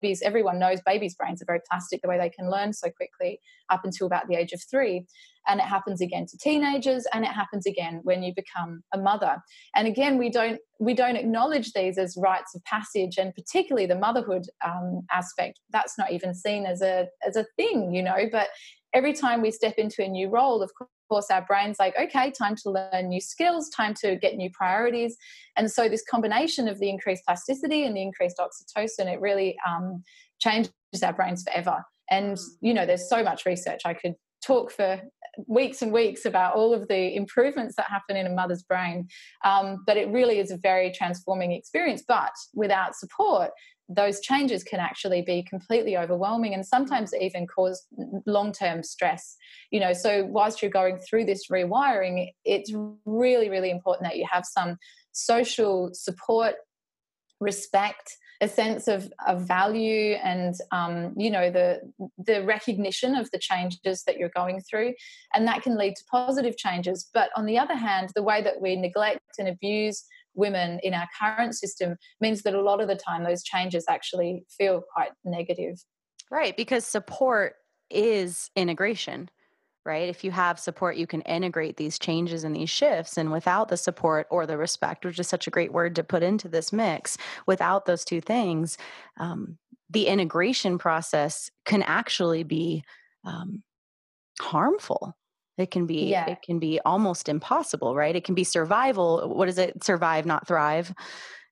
babies, 0.01 0.21
everyone 0.21 0.59
knows 0.59 0.79
babies' 0.85 1.15
brains 1.15 1.41
are 1.41 1.45
very 1.45 1.61
plastic, 1.69 2.01
the 2.01 2.07
way 2.07 2.17
they 2.17 2.29
can 2.29 2.49
learn 2.49 2.73
so 2.73 2.89
quickly 2.89 3.39
up 3.69 3.81
until 3.83 4.07
about 4.07 4.27
the 4.27 4.35
age 4.35 4.51
of 4.53 4.61
three. 4.69 5.05
And 5.47 5.59
it 5.59 5.65
happens 5.65 6.01
again 6.01 6.25
to 6.27 6.37
teenagers 6.37 7.05
and 7.13 7.23
it 7.23 7.31
happens 7.31 7.67
again 7.67 7.99
when 8.03 8.23
you 8.23 8.33
become 8.35 8.81
a 8.93 8.97
mother. 8.97 9.37
And 9.75 9.87
again 9.87 10.17
we 10.17 10.29
don't 10.29 10.59
we 10.79 10.93
don't 10.93 11.15
acknowledge 11.15 11.71
these 11.71 11.97
as 11.97 12.17
rites 12.17 12.55
of 12.55 12.63
passage 12.65 13.17
and 13.17 13.33
particularly 13.33 13.85
the 13.85 13.97
motherhood 13.97 14.45
um, 14.65 15.01
aspect. 15.11 15.59
That's 15.71 15.97
not 15.97 16.11
even 16.11 16.33
seen 16.33 16.65
as 16.65 16.81
a 16.81 17.07
as 17.25 17.35
a 17.35 17.45
thing 17.57 17.93
you 17.93 18.01
know 18.01 18.27
but 18.31 18.47
every 18.95 19.13
time 19.13 19.41
we 19.41 19.51
step 19.51 19.75
into 19.77 20.03
a 20.03 20.07
new 20.07 20.29
role 20.29 20.63
of 20.63 20.71
course 21.09 21.27
our 21.29 21.45
brain's 21.45 21.77
like 21.77 21.93
okay 21.99 22.31
time 22.31 22.55
to 22.55 22.71
learn 22.71 23.09
new 23.09 23.21
skills 23.21 23.69
time 23.69 23.93
to 23.93 24.15
get 24.15 24.35
new 24.35 24.49
priorities 24.51 25.15
and 25.55 25.69
so 25.69 25.87
this 25.87 26.03
combination 26.09 26.67
of 26.67 26.79
the 26.79 26.89
increased 26.89 27.23
plasticity 27.25 27.85
and 27.85 27.95
the 27.95 28.01
increased 28.01 28.39
oxytocin 28.39 29.05
it 29.05 29.21
really 29.21 29.55
um, 29.67 30.01
changes 30.39 30.71
our 31.03 31.13
brains 31.13 31.43
forever 31.43 31.83
and 32.09 32.37
mm. 32.37 32.43
you 32.61 32.73
know 32.73 32.85
there's 32.85 33.07
so 33.07 33.23
much 33.23 33.45
research 33.45 33.81
i 33.85 33.93
could 33.93 34.15
talk 34.45 34.71
for 34.71 35.01
weeks 35.47 35.81
and 35.81 35.91
weeks 35.91 36.25
about 36.25 36.55
all 36.55 36.73
of 36.73 36.87
the 36.87 37.15
improvements 37.15 37.75
that 37.75 37.87
happen 37.87 38.15
in 38.15 38.27
a 38.27 38.29
mother's 38.29 38.63
brain. 38.63 39.07
Um, 39.43 39.83
but 39.85 39.97
it 39.97 40.09
really 40.09 40.39
is 40.39 40.51
a 40.51 40.57
very 40.57 40.91
transforming 40.91 41.51
experience. 41.51 42.03
But 42.07 42.31
without 42.53 42.95
support, 42.95 43.51
those 43.87 44.19
changes 44.19 44.63
can 44.63 44.79
actually 44.79 45.21
be 45.21 45.43
completely 45.43 45.95
overwhelming 45.97 46.53
and 46.53 46.65
sometimes 46.65 47.13
even 47.19 47.45
cause 47.45 47.85
long-term 48.25 48.83
stress. 48.83 49.35
You 49.71 49.79
know 49.79 49.93
so 49.93 50.25
whilst 50.25 50.61
you're 50.61 50.71
going 50.71 50.97
through 50.97 51.25
this 51.25 51.47
rewiring 51.51 52.29
it's 52.43 52.71
really 53.05 53.49
really 53.49 53.69
important 53.69 54.09
that 54.09 54.17
you 54.17 54.25
have 54.31 54.45
some 54.45 54.77
social 55.11 55.91
support 55.93 56.55
respect 57.39 58.17
a 58.41 58.47
sense 58.47 58.87
of, 58.87 59.11
of 59.27 59.47
value 59.47 60.13
and 60.23 60.55
um, 60.71 61.13
you 61.17 61.29
know 61.29 61.49
the 61.49 61.79
the 62.17 62.43
recognition 62.43 63.15
of 63.15 63.31
the 63.31 63.39
changes 63.39 64.03
that 64.05 64.17
you're 64.17 64.29
going 64.35 64.61
through. 64.61 64.93
And 65.33 65.47
that 65.47 65.63
can 65.63 65.77
lead 65.77 65.95
to 65.95 66.03
positive 66.11 66.57
changes. 66.57 67.09
But 67.13 67.29
on 67.35 67.45
the 67.45 67.57
other 67.57 67.75
hand 67.75 68.09
the 68.15 68.23
way 68.23 68.41
that 68.41 68.61
we 68.61 68.75
neglect 68.75 69.21
and 69.39 69.47
abuse 69.47 70.05
women 70.35 70.79
in 70.83 70.93
our 70.93 71.07
current 71.19 71.55
system 71.55 71.95
means 72.21 72.43
that 72.43 72.53
a 72.53 72.61
lot 72.61 72.81
of 72.81 72.87
the 72.87 72.95
time 72.95 73.23
those 73.23 73.43
changes 73.43 73.85
actually 73.89 74.45
feel 74.57 74.83
quite 74.93 75.11
negative. 75.23 75.77
Right, 76.31 76.55
because 76.55 76.85
support 76.85 77.55
is 77.89 78.49
integration 78.55 79.29
right? 79.85 80.09
If 80.09 80.23
you 80.23 80.31
have 80.31 80.59
support, 80.59 80.97
you 80.97 81.05
can 81.05 81.21
integrate 81.21 81.77
these 81.77 81.99
changes 81.99 82.43
and 82.43 82.55
these 82.55 82.69
shifts. 82.69 83.17
And 83.17 83.31
without 83.31 83.69
the 83.69 83.77
support 83.77 84.27
or 84.31 84.47
the 84.47 84.57
respect, 84.57 85.05
which 85.05 85.19
is 85.19 85.27
such 85.27 85.45
a 85.45 85.51
great 85.51 85.71
word 85.71 85.95
to 85.95 86.03
put 86.03 86.23
into 86.23 86.49
this 86.49 86.73
mix, 86.73 87.17
without 87.45 87.85
those 87.85 88.03
two 88.03 88.19
things, 88.19 88.77
um, 89.19 89.57
the 89.91 90.07
integration 90.07 90.79
process 90.79 91.51
can 91.65 91.83
actually 91.83 92.43
be 92.43 92.83
um, 93.23 93.61
harmful. 94.41 95.15
It 95.57 95.71
can 95.71 95.85
be 95.85 96.09
yeah. 96.09 96.29
it 96.29 96.39
can 96.43 96.59
be 96.59 96.79
almost 96.85 97.29
impossible, 97.29 97.95
right? 97.95 98.15
It 98.15 98.23
can 98.23 98.35
be 98.35 98.43
survival. 98.43 99.33
What 99.33 99.47
is 99.47 99.57
it? 99.57 99.83
Survive, 99.83 100.25
not 100.25 100.47
thrive. 100.47 100.93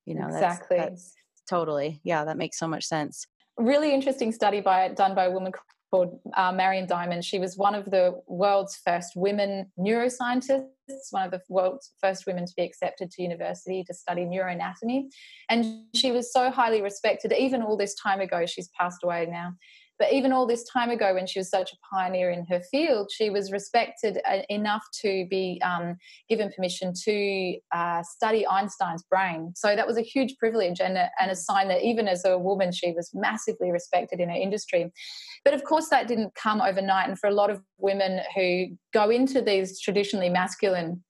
You 0.06 0.16
know, 0.16 0.28
exactly. 0.28 0.78
That's, 0.78 0.92
that's 0.92 1.16
totally. 1.50 2.02
Yeah, 2.04 2.26
that 2.26 2.38
makes 2.38 2.60
so 2.60 2.68
much 2.68 2.86
sense 2.86 3.26
really 3.58 3.94
interesting 3.94 4.32
study 4.32 4.62
by 4.62 4.90
done 4.90 5.16
by 5.16 5.26
a 5.26 5.32
woman 5.32 5.52
called 5.92 6.20
uh, 6.36 6.52
Marion 6.52 6.88
Diamond. 6.88 7.24
She 7.24 7.40
was 7.40 7.58
one 7.58 7.76
of 7.76 7.86
the 7.86 8.20
world's 8.28 8.80
first 8.84 9.12
women 9.16 9.72
neuroscientists, 9.78 10.66
one 11.12 11.24
of 11.24 11.32
the 11.32 11.42
world's 11.50 11.92
first 12.02 12.26
women 12.26 12.46
to 12.46 12.54
be 12.58 12.64
accepted 12.64 13.12
to 13.12 13.22
university 13.22 13.84
to 13.86 13.94
study 13.94 14.26
neuroanatomy. 14.26 15.04
And 15.50 15.84
she 15.94 16.12
was 16.12 16.34
so 16.34 16.50
highly 16.50 16.82
respected, 16.82 17.32
even 17.34 17.62
all 17.62 17.78
this 17.78 17.94
time 17.94 18.22
ago. 18.22 18.46
She's 18.46 18.70
passed 18.80 19.04
away 19.04 19.28
now. 19.30 19.54
But 20.04 20.12
even 20.12 20.34
all 20.34 20.46
this 20.46 20.66
time 20.66 20.90
ago, 20.90 21.14
when 21.14 21.26
she 21.28 21.40
was 21.40 21.50
such 21.50 21.72
a 21.72 21.78
pioneer 21.90 22.30
in 22.30 22.46
her 22.48 22.60
field, 22.60 23.10
she 23.10 23.30
was 23.30 23.54
respected 23.54 24.20
uh, 24.30 24.40
enough 24.50 24.84
to 25.02 25.26
be 25.30 25.62
um, 25.64 25.96
given 26.28 26.52
permission 26.54 26.92
to 27.06 27.58
uh, 27.74 28.04
study 28.04 28.46
Einstein's 28.46 29.04
brain. 29.04 29.54
So 29.56 29.78
that 29.78 29.88
was 29.88 29.98
a 29.98 30.02
huge 30.02 30.36
privilege 30.36 30.82
and 30.82 30.98
a, 30.98 31.10
and 31.22 31.32
a 31.32 31.38
sign 31.38 31.70
that 31.70 31.84
even 31.84 32.10
as 32.10 32.26
a 32.26 32.38
woman, 32.38 32.74
she 32.74 32.92
was 32.92 33.12
massively 33.14 33.72
respected 33.72 34.20
in 34.20 34.28
her 34.28 34.36
industry. 34.36 34.92
But 35.46 35.54
of 35.54 35.64
course, 35.64 35.88
that 35.88 36.10
didn't 36.10 36.36
come 36.36 36.60
overnight. 36.60 37.08
And 37.08 37.18
for 37.18 37.28
a 37.28 37.34
lot 37.34 37.50
of 37.50 37.62
women 37.78 38.20
who 38.36 38.76
go 38.94 39.10
into 39.10 39.42
these 39.42 39.80
traditionally 39.80 40.28
masculine 40.28 41.02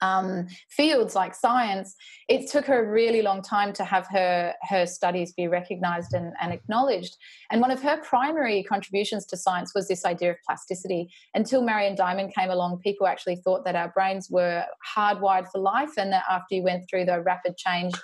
um, 0.00 0.46
fields 0.68 1.14
like 1.14 1.34
science, 1.34 1.94
it 2.28 2.50
took 2.50 2.66
her 2.66 2.84
a 2.84 2.90
really 2.90 3.22
long 3.22 3.42
time 3.42 3.72
to 3.74 3.84
have 3.84 4.06
her 4.08 4.54
her 4.62 4.86
studies 4.86 5.32
be 5.32 5.48
recognized 5.48 6.12
and, 6.12 6.32
and, 6.40 6.52
acknowledged. 6.52 7.16
And 7.50 7.60
one 7.60 7.70
of 7.70 7.82
her 7.82 8.00
primary 8.02 8.62
contributions 8.62 9.26
to 9.26 9.36
science 9.36 9.72
was 9.74 9.88
this 9.88 10.04
idea 10.04 10.32
of 10.32 10.36
plasticity. 10.46 11.08
Until 11.34 11.62
Marion 11.62 11.94
Diamond 11.94 12.34
came 12.34 12.50
along, 12.50 12.80
people 12.80 13.06
actually 13.06 13.36
thought 13.36 13.64
that 13.64 13.76
our 13.76 13.88
brains 13.88 14.28
were 14.30 14.64
hardwired 14.96 15.48
for 15.50 15.60
life, 15.60 15.92
and 15.96 16.12
that 16.12 16.24
after 16.30 16.54
you 16.54 16.62
went 16.62 16.88
through 16.88 17.06
the 17.06 17.22
rapid 17.22 17.56
change 17.56 17.94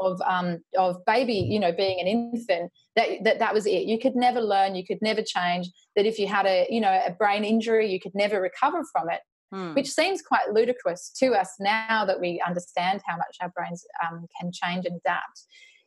of 0.00 0.20
um, 0.22 0.58
of 0.78 1.04
baby, 1.04 1.34
you 1.34 1.60
know, 1.60 1.72
being 1.72 2.00
an 2.00 2.06
infant, 2.06 2.72
that, 2.96 3.08
that 3.24 3.38
that 3.40 3.52
was 3.52 3.66
it. 3.66 3.84
You 3.84 3.98
could 3.98 4.16
never 4.16 4.40
learn, 4.40 4.74
you 4.74 4.86
could 4.86 5.02
never 5.02 5.22
change. 5.22 5.68
That 5.96 6.06
if 6.06 6.18
you 6.18 6.26
had 6.26 6.46
a 6.46 6.66
you 6.70 6.80
know 6.80 7.02
a 7.06 7.12
brain 7.12 7.44
injury, 7.44 7.90
you 7.90 8.00
could 8.00 8.14
never 8.14 8.40
recover 8.40 8.82
from 8.92 9.10
it 9.10 9.20
hmm. 9.52 9.74
which 9.74 9.90
seems 9.90 10.22
quite 10.22 10.52
ludicrous 10.52 11.10
to 11.18 11.32
us 11.34 11.54
now 11.60 12.04
that 12.04 12.20
we 12.20 12.42
understand 12.46 13.02
how 13.06 13.16
much 13.16 13.36
our 13.40 13.50
brains 13.50 13.84
um, 14.02 14.26
can 14.40 14.50
change 14.52 14.86
and 14.86 14.96
adapt. 14.96 15.46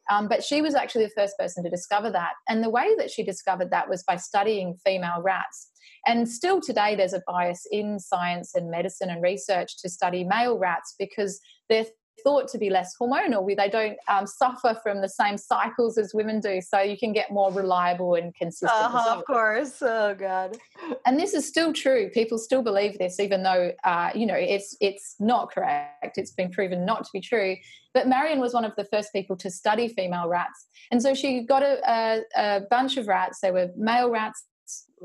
Um, 0.10 0.28
but 0.28 0.44
she 0.44 0.62
was 0.62 0.76
actually 0.76 1.06
the 1.06 1.14
first 1.16 1.38
person 1.38 1.64
to 1.64 1.70
discover 1.70 2.12
that. 2.12 2.34
And 2.48 2.64
the 2.64 2.70
way 2.70 2.96
that 2.98 3.10
she 3.10 3.24
discovered 3.24 3.72
that 3.72 3.90
was 3.90 4.04
by 4.04 4.18
studying 4.18 4.76
female 4.86 5.22
rats. 5.24 5.72
And 6.06 6.30
still 6.30 6.62
today, 6.62 6.96
there's 6.96 7.14
a 7.14 7.24
bias 7.26 7.66
in 7.72 8.00
science 8.00 8.54
and 8.54 8.70
medicine 8.70 9.10
and 9.10 9.24
research 9.24 9.78
to 9.82 9.90
study 9.90 10.24
male 10.24 10.60
rats 10.60 10.94
because 11.00 11.40
they're 11.70 11.86
thought 12.24 12.48
to 12.50 12.58
be 12.58 12.70
less 12.70 12.96
hormonal. 13.00 13.46
They 13.56 13.70
don't 13.70 13.98
um, 14.08 14.26
suffer 14.28 14.78
from 14.82 15.02
the 15.02 15.10
same 15.10 15.38
cycles 15.38 15.98
as 15.98 16.14
women 16.14 16.40
do, 16.40 16.62
so 16.62 16.80
you 16.80 16.98
can 16.98 17.14
get 17.14 17.32
more 17.32 17.52
reliable 17.52 18.16
and 18.16 18.34
consistent. 18.36 18.72
Uh-huh, 18.72 19.18
of 19.18 19.26
course. 19.26 19.82
Oh 19.82 20.16
God. 20.16 20.58
And 21.06 21.20
this 21.20 21.34
is 21.34 21.48
still 21.48 21.74
true. 21.74 22.10
People 22.10 22.38
still 22.38 22.62
believe 22.62 22.98
this, 22.98 23.20
even 23.20 23.44
though 23.44 23.72
uh, 23.84 24.12
you 24.16 24.26
know 24.26 24.36
it's 24.36 24.76
it's 24.82 25.16
not 25.20 25.52
correct. 25.52 26.18
It's 26.18 26.32
been 26.32 26.52
proven 26.52 26.86
not 26.86 27.04
to 27.06 27.10
be 27.14 27.22
true. 27.22 27.56
But 27.94 28.08
Marion 28.08 28.40
was 28.40 28.54
one 28.54 28.66
of 28.66 28.76
the 28.76 28.86
first 28.86 29.14
people 29.14 29.38
to 29.38 29.50
study 29.50 29.88
female 29.88 30.28
rats, 30.28 30.68
and 30.92 31.02
so 31.02 31.14
she 31.14 31.44
got 31.44 31.64
a, 31.64 31.80
a, 31.90 32.22
a 32.36 32.62
bunch 32.70 32.98
of 32.98 33.08
rats. 33.08 33.40
They 33.42 33.52
were 33.52 33.70
male 33.78 34.10
rats, 34.10 34.46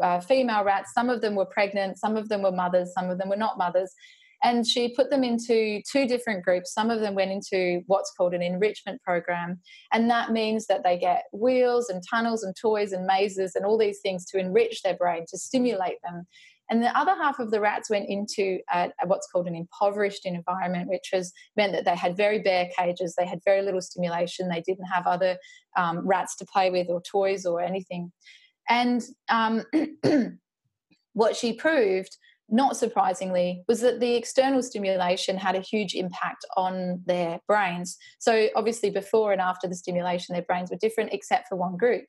uh, 0.02 0.20
female 0.20 0.64
rats. 0.64 0.92
Some 0.92 1.08
of 1.08 1.20
them 1.20 1.34
were 1.34 1.46
pregnant, 1.46 1.98
some 1.98 2.16
of 2.16 2.28
them 2.28 2.42
were 2.42 2.52
mothers, 2.52 2.92
some 2.92 3.10
of 3.10 3.18
them 3.18 3.28
were 3.28 3.36
not 3.36 3.58
mothers. 3.58 3.94
And 4.42 4.66
she 4.66 4.94
put 4.94 5.10
them 5.10 5.22
into 5.22 5.82
two 5.90 6.06
different 6.06 6.44
groups. 6.44 6.72
Some 6.72 6.90
of 6.90 7.00
them 7.00 7.14
went 7.14 7.30
into 7.30 7.82
what's 7.86 8.12
called 8.16 8.34
an 8.34 8.42
enrichment 8.42 9.02
program. 9.02 9.60
And 9.92 10.08
that 10.10 10.32
means 10.32 10.66
that 10.66 10.82
they 10.82 10.98
get 10.98 11.24
wheels 11.32 11.90
and 11.90 12.02
tunnels 12.08 12.42
and 12.42 12.54
toys 12.56 12.92
and 12.92 13.06
mazes 13.06 13.54
and 13.54 13.66
all 13.66 13.76
these 13.76 14.00
things 14.00 14.24
to 14.26 14.38
enrich 14.38 14.82
their 14.82 14.96
brain, 14.96 15.24
to 15.30 15.38
stimulate 15.38 16.00
them. 16.02 16.26
And 16.70 16.84
the 16.84 16.96
other 16.96 17.16
half 17.16 17.40
of 17.40 17.50
the 17.50 17.60
rats 17.60 17.90
went 17.90 18.08
into 18.08 18.60
a, 18.72 18.90
a 19.02 19.06
what's 19.06 19.26
called 19.26 19.48
an 19.48 19.56
impoverished 19.56 20.24
environment, 20.24 20.88
which 20.88 21.08
has 21.12 21.32
meant 21.56 21.72
that 21.72 21.84
they 21.84 21.96
had 21.96 22.16
very 22.16 22.38
bare 22.38 22.68
cages, 22.78 23.16
they 23.18 23.26
had 23.26 23.40
very 23.44 23.62
little 23.62 23.80
stimulation, 23.80 24.48
they 24.48 24.62
didn't 24.62 24.86
have 24.86 25.06
other 25.06 25.36
um, 25.76 26.06
rats 26.06 26.36
to 26.36 26.46
play 26.46 26.70
with 26.70 26.88
or 26.88 27.02
toys 27.02 27.44
or 27.44 27.60
anything. 27.60 28.12
And 28.68 29.02
um, 29.28 29.64
what 31.12 31.34
she 31.34 31.52
proved 31.52 32.16
not 32.50 32.76
surprisingly, 32.76 33.62
was 33.68 33.80
that 33.80 34.00
the 34.00 34.14
external 34.14 34.62
stimulation 34.62 35.36
had 35.36 35.54
a 35.54 35.60
huge 35.60 35.94
impact 35.94 36.44
on 36.56 37.02
their 37.06 37.40
brains. 37.46 37.96
So, 38.18 38.48
obviously, 38.56 38.90
before 38.90 39.32
and 39.32 39.40
after 39.40 39.68
the 39.68 39.74
stimulation, 39.74 40.34
their 40.34 40.42
brains 40.42 40.70
were 40.70 40.76
different, 40.76 41.12
except 41.12 41.48
for 41.48 41.56
one 41.56 41.76
group. 41.76 42.06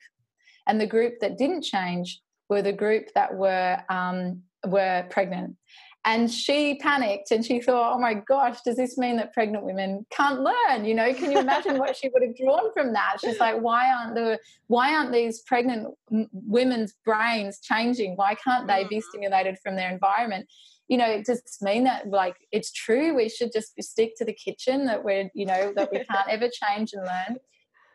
And 0.66 0.80
the 0.80 0.86
group 0.86 1.14
that 1.20 1.38
didn't 1.38 1.62
change 1.62 2.20
were 2.48 2.62
the 2.62 2.72
group 2.72 3.08
that 3.14 3.34
were 3.34 3.78
um, 3.88 4.42
were 4.66 5.06
pregnant. 5.10 5.56
And 6.04 6.30
she 6.30 6.74
panicked 6.76 7.30
and 7.30 7.44
she 7.44 7.60
thought, 7.60 7.94
oh 7.94 7.98
my 7.98 8.14
gosh, 8.14 8.60
does 8.62 8.76
this 8.76 8.98
mean 8.98 9.16
that 9.18 9.32
pregnant 9.32 9.64
women 9.64 10.04
can't 10.10 10.40
learn? 10.40 10.84
You 10.84 10.94
know, 10.94 11.14
can 11.14 11.30
you 11.30 11.38
imagine 11.38 11.78
what 11.78 11.96
she 11.96 12.08
would 12.08 12.24
have 12.24 12.36
drawn 12.36 12.72
from 12.72 12.92
that? 12.94 13.18
She's 13.20 13.38
like, 13.38 13.60
why 13.60 13.92
aren't 13.92 14.16
the 14.16 14.40
why 14.66 14.94
aren't 14.94 15.12
these 15.12 15.42
pregnant 15.42 15.94
women's 16.32 16.94
brains 17.04 17.60
changing? 17.60 18.16
Why 18.16 18.34
can't 18.34 18.66
they 18.66 18.84
be 18.90 18.96
mm. 18.96 19.02
stimulated 19.02 19.58
from 19.62 19.76
their 19.76 19.90
environment? 19.90 20.48
You 20.88 20.98
know, 20.98 21.22
does 21.22 21.40
this 21.40 21.62
mean 21.62 21.84
that 21.84 22.08
like 22.08 22.34
it's 22.50 22.72
true 22.72 23.14
we 23.14 23.28
should 23.28 23.52
just 23.52 23.80
stick 23.80 24.14
to 24.16 24.24
the 24.24 24.34
kitchen 24.34 24.86
that 24.86 25.04
we're, 25.04 25.30
you 25.34 25.46
know, 25.46 25.72
that 25.76 25.92
we 25.92 25.98
can't 25.98 26.28
ever 26.28 26.48
change 26.48 26.94
and 26.94 27.04
learn? 27.04 27.38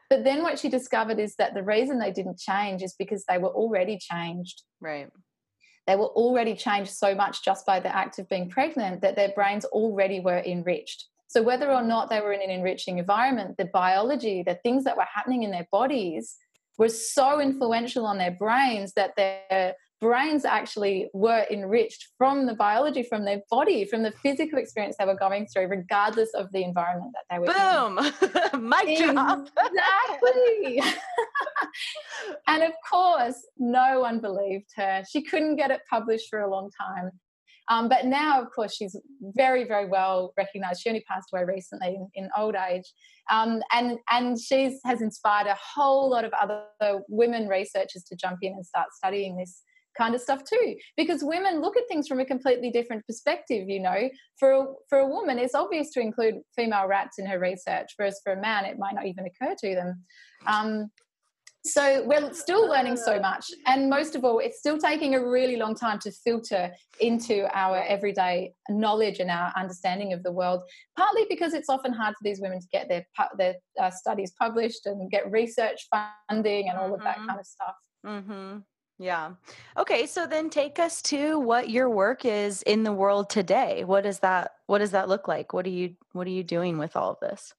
But 0.09 0.23
then 0.23 0.43
what 0.43 0.57
she 0.57 0.69
discovered 0.69 1.19
is 1.19 1.35
that 1.35 1.53
the 1.53 1.63
reason 1.63 1.99
they 1.99 2.13
didn't 2.13 2.39
change 2.39 2.81
is 2.81 2.95
because 2.97 3.25
they 3.27 3.37
were 3.37 3.49
already 3.49 3.99
changed. 3.99 4.63
Right 4.79 5.09
they 5.87 5.95
were 5.95 6.07
already 6.07 6.53
changed 6.53 6.91
so 6.91 7.15
much 7.15 7.43
just 7.43 7.65
by 7.65 7.79
the 7.79 7.95
act 7.95 8.19
of 8.19 8.29
being 8.29 8.49
pregnant 8.49 9.01
that 9.01 9.15
their 9.15 9.29
brains 9.29 9.65
already 9.65 10.19
were 10.19 10.39
enriched. 10.39 11.05
So, 11.27 11.41
whether 11.41 11.71
or 11.71 11.83
not 11.83 12.09
they 12.09 12.21
were 12.21 12.33
in 12.33 12.41
an 12.41 12.49
enriching 12.49 12.99
environment, 12.99 13.57
the 13.57 13.65
biology, 13.65 14.43
the 14.43 14.55
things 14.55 14.83
that 14.83 14.97
were 14.97 15.07
happening 15.13 15.43
in 15.43 15.51
their 15.51 15.67
bodies 15.71 16.35
were 16.77 16.89
so 16.89 17.39
influential 17.39 18.05
on 18.05 18.17
their 18.17 18.31
brains 18.31 18.93
that 18.93 19.15
their 19.15 19.75
brains 19.99 20.45
actually 20.45 21.09
were 21.13 21.45
enriched 21.49 22.09
from 22.17 22.45
the 22.45 22.53
biology, 22.53 23.03
from 23.03 23.25
their 23.25 23.41
body, 23.49 23.85
from 23.85 24.03
the 24.03 24.11
physical 24.23 24.59
experience 24.59 24.95
they 24.97 25.05
were 25.05 25.15
going 25.15 25.47
through, 25.47 25.67
regardless 25.67 26.29
of 26.33 26.51
the 26.51 26.63
environment 26.63 27.13
that 27.13 27.25
they 27.29 27.39
were 27.39 27.45
in. 27.45 27.95
Boom! 28.53 28.69
Mic. 28.69 28.99
Exactly. 28.99 30.81
and 32.47 32.63
of 32.63 32.73
course, 32.89 33.45
no 33.57 34.01
one 34.01 34.19
believed 34.19 34.69
her. 34.75 35.03
She 35.09 35.23
couldn't 35.23 35.55
get 35.55 35.71
it 35.71 35.81
published 35.89 36.29
for 36.29 36.39
a 36.39 36.49
long 36.49 36.69
time. 36.79 37.11
Um, 37.69 37.89
but 37.89 38.05
now, 38.05 38.41
of 38.41 38.49
course, 38.51 38.73
she's 38.73 38.95
very, 39.21 39.65
very 39.65 39.87
well 39.87 40.33
recognized. 40.37 40.81
She 40.81 40.89
only 40.89 41.03
passed 41.07 41.29
away 41.33 41.43
recently 41.43 41.95
in, 41.95 42.09
in 42.15 42.29
old 42.37 42.55
age. 42.55 42.85
Um, 43.29 43.61
and 43.73 43.97
and 44.09 44.39
she 44.39 44.79
has 44.85 45.01
inspired 45.01 45.47
a 45.47 45.57
whole 45.75 46.09
lot 46.09 46.23
of 46.23 46.31
other 46.41 47.01
women 47.09 47.47
researchers 47.47 48.03
to 48.03 48.15
jump 48.15 48.39
in 48.41 48.53
and 48.53 48.65
start 48.65 48.87
studying 48.93 49.35
this 49.35 49.63
kind 49.97 50.15
of 50.15 50.21
stuff 50.21 50.41
too. 50.43 50.75
Because 50.95 51.23
women 51.23 51.61
look 51.61 51.77
at 51.77 51.87
things 51.87 52.07
from 52.07 52.19
a 52.19 52.25
completely 52.25 52.71
different 52.71 53.05
perspective 53.05 53.67
you 53.67 53.79
know. 53.79 54.09
For 54.37 54.51
a, 54.51 54.65
for 54.89 54.99
a 54.99 55.07
woman 55.07 55.39
it's 55.39 55.55
obvious 55.55 55.91
to 55.91 55.99
include 56.01 56.35
female 56.55 56.87
rats 56.87 57.19
in 57.19 57.25
her 57.25 57.39
research 57.39 57.93
whereas 57.97 58.19
for 58.23 58.33
a 58.33 58.41
man 58.41 58.65
it 58.65 58.77
might 58.77 58.95
not 58.95 59.05
even 59.05 59.25
occur 59.25 59.55
to 59.59 59.75
them. 59.75 60.03
Um, 60.45 60.91
so 61.67 62.03
we're 62.05 62.33
still 62.33 62.67
learning 62.67 62.97
so 62.97 63.19
much. 63.19 63.45
And 63.65 63.89
most 63.89 64.15
of 64.15 64.23
all 64.23 64.39
it's 64.39 64.59
still 64.59 64.77
taking 64.77 65.15
a 65.15 65.25
really 65.25 65.57
long 65.57 65.75
time 65.75 65.99
to 65.99 66.11
filter 66.11 66.71
into 66.99 67.47
our 67.53 67.83
everyday 67.83 68.53
knowledge 68.69 69.19
and 69.19 69.29
our 69.29 69.51
understanding 69.55 70.13
of 70.13 70.23
the 70.23 70.31
world 70.31 70.61
partly 70.97 71.25
because 71.29 71.53
it's 71.53 71.69
often 71.69 71.93
hard 71.93 72.13
for 72.13 72.23
these 72.23 72.39
women 72.41 72.59
to 72.59 72.67
get 72.71 72.87
their 72.89 73.05
their 73.37 73.55
uh, 73.79 73.89
studies 73.89 74.31
published 74.39 74.85
and 74.85 75.11
get 75.11 75.29
research 75.31 75.87
funding 76.29 76.69
and 76.69 76.77
all 76.77 76.93
of 76.93 77.01
that 77.01 77.17
mm-hmm. 77.17 77.27
kind 77.27 77.39
of 77.39 77.45
stuff. 77.45 77.75
Mm-hmm. 78.05 78.57
Yeah. 78.99 79.33
Okay, 79.77 80.07
so 80.07 80.25
then 80.25 80.49
take 80.49 80.79
us 80.79 81.01
to 81.03 81.39
what 81.39 81.69
your 81.69 81.89
work 81.89 82.25
is 82.25 82.63
in 82.63 82.83
the 82.83 82.91
world 82.91 83.29
today. 83.29 83.83
What 83.83 84.03
does 84.03 84.19
that 84.19 84.55
what 84.65 84.79
does 84.79 84.91
that 84.91 85.07
look 85.07 85.27
like? 85.27 85.53
What 85.53 85.65
are 85.67 85.71
you 85.71 85.95
what 86.13 86.25
are 86.25 86.31
you 86.31 86.43
doing 86.43 86.77
with 86.77 86.95
all 86.95 87.11
of 87.11 87.19
this? 87.19 87.53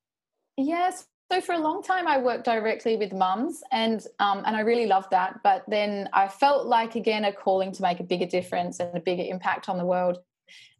Yes. 0.56 1.06
So 1.30 1.42
for 1.42 1.52
a 1.52 1.58
long 1.58 1.82
time, 1.82 2.08
I 2.08 2.18
worked 2.18 2.44
directly 2.44 2.96
with 2.96 3.12
mums, 3.12 3.62
and 3.70 4.04
um, 4.18 4.42
and 4.46 4.56
I 4.56 4.60
really 4.60 4.86
loved 4.86 5.10
that. 5.10 5.40
But 5.44 5.62
then 5.68 6.08
I 6.12 6.26
felt 6.26 6.66
like 6.66 6.96
again 6.96 7.24
a 7.24 7.32
calling 7.32 7.70
to 7.72 7.82
make 7.82 8.00
a 8.00 8.04
bigger 8.04 8.26
difference 8.26 8.80
and 8.80 8.96
a 8.96 9.00
bigger 9.00 9.24
impact 9.24 9.68
on 9.68 9.78
the 9.78 9.86
world. 9.86 10.18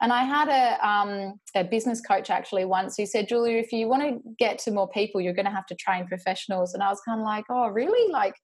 And 0.01 0.13
I 0.13 0.25
had 0.25 0.49
a 0.49 0.89
um, 0.89 1.35
a 1.55 1.63
business 1.63 2.01
coach 2.01 2.31
actually 2.31 2.65
once 2.65 2.97
who 2.97 3.07
said, 3.07 3.29
Julia, 3.29 3.59
if 3.59 3.73
you 3.73 3.87
want 3.89 4.03
to 4.03 4.21
get 4.39 4.59
to 4.61 4.73
more 4.73 4.89
people, 4.89 5.21
you're 5.21 5.35
going 5.35 5.45
to 5.45 5.53
have 5.53 5.67
to 5.67 5.77
train 5.77 6.07
professionals. 6.09 6.75
And 6.75 6.83
I 6.83 6.89
was 6.89 7.01
kind 7.07 7.21
of 7.21 7.25
like, 7.25 7.45
oh, 7.51 7.69
really? 7.69 8.11
Like, 8.11 8.35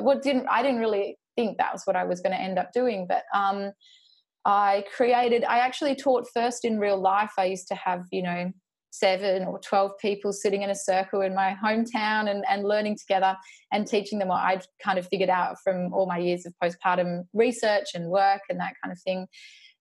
what 0.00 0.22
didn't 0.22 0.46
I 0.48 0.62
didn't 0.62 0.80
really 0.80 1.18
think 1.36 1.58
that 1.58 1.72
was 1.72 1.82
what 1.84 1.96
I 1.96 2.04
was 2.04 2.20
going 2.20 2.32
to 2.32 2.40
end 2.40 2.58
up 2.58 2.72
doing, 2.72 3.06
but 3.08 3.24
um, 3.34 3.72
I 4.44 4.84
created. 4.96 5.44
I 5.44 5.58
actually 5.58 5.94
taught 5.94 6.26
first 6.32 6.64
in 6.64 6.78
real 6.78 7.00
life. 7.00 7.32
I 7.38 7.46
used 7.46 7.68
to 7.68 7.74
have, 7.74 8.04
you 8.10 8.22
know, 8.22 8.52
seven 8.90 9.44
or 9.44 9.60
12 9.60 9.92
people 10.00 10.32
sitting 10.32 10.62
in 10.62 10.70
a 10.70 10.74
circle 10.74 11.20
in 11.20 11.34
my 11.34 11.56
hometown 11.62 12.28
and, 12.28 12.44
and 12.48 12.64
learning 12.64 12.96
together 12.96 13.36
and 13.72 13.86
teaching 13.86 14.18
them 14.18 14.28
what 14.28 14.42
I'd 14.42 14.64
kind 14.82 14.98
of 14.98 15.06
figured 15.06 15.30
out 15.30 15.56
from 15.62 15.92
all 15.92 16.06
my 16.06 16.18
years 16.18 16.44
of 16.44 16.54
postpartum 16.62 17.24
research 17.32 17.86
and 17.94 18.10
work 18.10 18.42
and 18.48 18.58
that 18.58 18.74
kind 18.82 18.92
of 18.92 19.00
thing. 19.00 19.26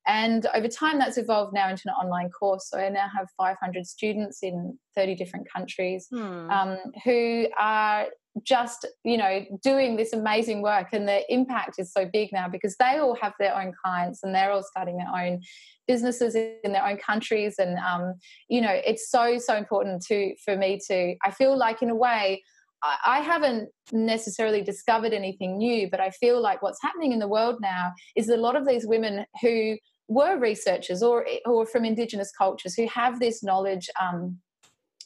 And 0.07 0.47
over 0.55 0.67
time, 0.67 0.97
that's 0.97 1.17
evolved 1.17 1.53
now 1.53 1.69
into 1.69 1.83
an 1.85 1.93
online 1.93 2.29
course. 2.29 2.69
So 2.69 2.79
I 2.79 2.89
now 2.89 3.07
have 3.15 3.27
500 3.37 3.85
students 3.85 4.39
in 4.41 4.77
30 4.95 5.15
different 5.15 5.47
countries 5.53 6.07
hmm. 6.09 6.49
um, 6.49 6.77
who 7.03 7.47
are 7.59 8.07
just, 8.43 8.87
you 9.03 9.17
know, 9.17 9.45
doing 9.63 9.95
this 9.95 10.13
amazing 10.13 10.61
work. 10.61 10.87
And 10.91 11.07
the 11.07 11.21
impact 11.31 11.75
is 11.77 11.91
so 11.91 12.05
big 12.11 12.29
now 12.31 12.47
because 12.47 12.75
they 12.77 12.97
all 12.97 13.15
have 13.21 13.33
their 13.39 13.55
own 13.55 13.73
clients 13.83 14.21
and 14.23 14.33
they're 14.33 14.51
all 14.51 14.63
starting 14.63 14.97
their 14.97 15.23
own 15.25 15.41
businesses 15.87 16.35
in 16.35 16.71
their 16.71 16.85
own 16.85 16.97
countries. 16.97 17.55
And, 17.57 17.77
um, 17.79 18.15
you 18.47 18.61
know, 18.61 18.71
it's 18.71 19.09
so, 19.09 19.37
so 19.37 19.55
important 19.55 20.03
to 20.07 20.35
for 20.43 20.55
me 20.55 20.79
to, 20.87 21.15
I 21.23 21.31
feel 21.31 21.57
like 21.57 21.81
in 21.81 21.89
a 21.89 21.95
way, 21.95 22.43
I 22.81 23.19
haven't 23.19 23.69
necessarily 23.91 24.61
discovered 24.61 25.11
anything 25.11 25.57
new, 25.57 25.89
but 25.89 25.99
I 25.99 26.11
feel 26.11 26.41
like 26.41 26.61
what's 26.61 26.81
happening 26.81 27.11
in 27.11 27.19
the 27.19 27.27
world 27.27 27.57
now 27.61 27.91
is 28.15 28.29
a 28.29 28.37
lot 28.37 28.55
of 28.55 28.65
these 28.65 28.85
women 28.85 29.25
who 29.41 29.75
were 30.07 30.37
researchers 30.39 31.03
or 31.03 31.25
or 31.45 31.65
from 31.65 31.85
indigenous 31.85 32.31
cultures 32.35 32.73
who 32.75 32.87
have 32.87 33.19
this 33.19 33.43
knowledge 33.43 33.89
um, 34.01 34.39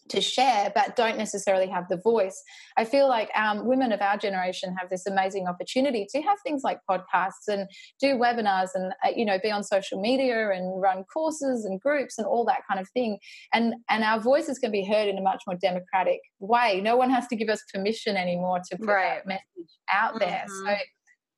to 0.10 0.22
share 0.22 0.72
but 0.76 0.96
don't 0.96 1.18
necessarily 1.18 1.68
have 1.68 1.88
the 1.90 1.98
voice 1.98 2.42
i 2.78 2.84
feel 2.84 3.08
like 3.08 3.30
um, 3.36 3.66
women 3.66 3.92
of 3.92 4.02
our 4.02 4.18
generation 4.18 4.76
have 4.80 4.90
this 4.90 5.06
amazing 5.06 5.48
opportunity 5.48 6.06
to 6.10 6.22
have 6.22 6.38
things 6.44 6.62
like 6.64 6.80
podcasts 6.90 7.48
and 7.48 7.68
do 8.00 8.16
webinars 8.16 8.70
and 8.76 8.94
uh, 9.06 9.10
you 9.16 9.26
know 9.26 9.38
be 9.42 9.52
on 9.52 9.64
social 9.64 10.00
media 10.00 10.52
and 10.52 10.82
run 10.82 11.04
courses 11.12 11.66
and 11.66 11.80
groups 11.80 12.18
and 12.18 12.28
all 12.28 12.46
that 12.46 12.62
kind 12.68 12.80
of 12.80 12.88
thing 12.90 13.18
and 13.54 13.76
and 13.90 14.04
our 14.04 14.20
voices 14.20 14.60
can 14.60 14.72
be 14.72 14.84
heard 14.84 15.08
in 15.08 15.18
a 15.18 15.22
much 15.22 15.44
more 15.48 15.58
democratic 15.62 16.20
way 16.40 16.82
no 16.82 16.96
one 16.96 17.10
has 17.10 17.28
to 17.28 17.36
give 17.36 17.50
us 17.50 17.62
permission 17.74 18.18
anymore 18.18 18.60
to 18.70 18.78
put 18.78 18.88
right. 18.88 19.22
that 19.26 19.28
message 19.28 19.72
out 19.92 20.20
there 20.20 20.46
mm-hmm. 20.50 20.68
so 20.68 20.76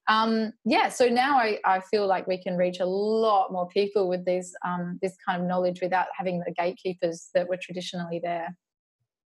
um, 0.07 0.53
yeah, 0.65 0.89
so 0.89 1.07
now 1.07 1.37
I, 1.37 1.59
I 1.65 1.79
feel 1.79 2.07
like 2.07 2.27
we 2.27 2.41
can 2.41 2.57
reach 2.57 2.79
a 2.79 2.85
lot 2.85 3.51
more 3.51 3.67
people 3.67 4.07
with 4.07 4.25
these 4.25 4.53
um, 4.65 4.99
this 5.01 5.15
kind 5.25 5.41
of 5.41 5.47
knowledge 5.47 5.81
without 5.81 6.07
having 6.17 6.39
the 6.39 6.51
gatekeepers 6.51 7.29
that 7.33 7.47
were 7.47 7.57
traditionally 7.57 8.19
there. 8.23 8.55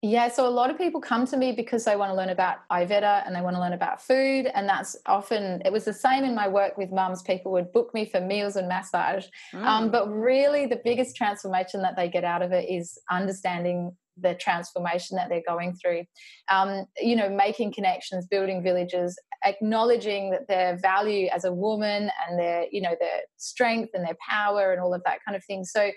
Yeah, 0.02 0.28
so 0.28 0.48
a 0.48 0.48
lot 0.48 0.70
of 0.70 0.78
people 0.78 0.98
come 0.98 1.26
to 1.26 1.36
me 1.36 1.52
because 1.52 1.84
they 1.84 1.94
want 1.94 2.10
to 2.10 2.16
learn 2.16 2.30
about 2.30 2.66
Ayurveda 2.72 3.26
and 3.26 3.36
they 3.36 3.42
want 3.42 3.54
to 3.54 3.60
learn 3.60 3.74
about 3.74 4.00
food. 4.00 4.46
And 4.54 4.66
that's 4.66 4.96
often, 5.04 5.60
it 5.62 5.70
was 5.70 5.84
the 5.84 5.92
same 5.92 6.24
in 6.24 6.34
my 6.34 6.48
work 6.48 6.78
with 6.78 6.90
mums. 6.90 7.22
People 7.22 7.52
would 7.52 7.70
book 7.70 7.92
me 7.92 8.06
for 8.06 8.18
meals 8.18 8.56
and 8.56 8.66
massage. 8.66 9.26
Um, 9.52 9.60
mm. 9.60 9.66
Um, 9.66 9.90
but 9.90 10.10
really, 10.10 10.64
the 10.64 10.80
biggest 10.82 11.16
transformation 11.16 11.82
that 11.82 11.96
they 11.96 12.08
get 12.08 12.24
out 12.24 12.40
of 12.40 12.50
it 12.52 12.70
is 12.70 12.98
understanding 13.10 13.94
the 14.20 14.34
transformation 14.34 15.16
that 15.16 15.28
they're 15.28 15.42
going 15.46 15.74
through. 15.74 16.04
Um, 16.50 16.86
you 16.98 17.16
know, 17.16 17.28
making 17.28 17.72
connections, 17.72 18.26
building 18.26 18.62
villages, 18.62 19.18
acknowledging 19.44 20.30
that 20.30 20.48
their 20.48 20.76
value 20.78 21.28
as 21.32 21.44
a 21.44 21.52
woman 21.52 22.10
and 22.28 22.38
their, 22.38 22.66
you 22.70 22.80
know, 22.80 22.94
their 23.00 23.22
strength 23.36 23.90
and 23.94 24.04
their 24.04 24.16
power 24.28 24.72
and 24.72 24.80
all 24.80 24.94
of 24.94 25.02
that 25.04 25.18
kind 25.26 25.36
of 25.36 25.44
thing. 25.44 25.64
So, 25.64 25.90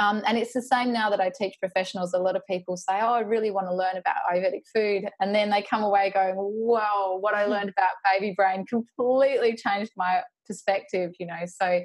um, 0.00 0.22
and 0.26 0.38
it's 0.38 0.52
the 0.52 0.62
same 0.62 0.92
now 0.92 1.10
that 1.10 1.20
I 1.20 1.30
teach 1.36 1.56
professionals. 1.58 2.14
A 2.14 2.18
lot 2.18 2.36
of 2.36 2.42
people 2.48 2.76
say, 2.76 3.00
"Oh, 3.00 3.14
I 3.14 3.20
really 3.20 3.50
want 3.50 3.66
to 3.66 3.74
learn 3.74 3.96
about 3.96 4.16
Ayurvedic 4.32 4.62
food," 4.72 5.08
and 5.20 5.34
then 5.34 5.50
they 5.50 5.60
come 5.60 5.82
away 5.82 6.12
going, 6.14 6.34
"Wow, 6.36 7.18
what 7.20 7.34
I 7.34 7.46
learned 7.46 7.70
about 7.70 7.90
baby 8.04 8.32
brain 8.36 8.64
completely 8.66 9.56
changed 9.56 9.90
my 9.96 10.22
perspective." 10.46 11.14
You 11.18 11.26
know, 11.26 11.40
so 11.46 11.80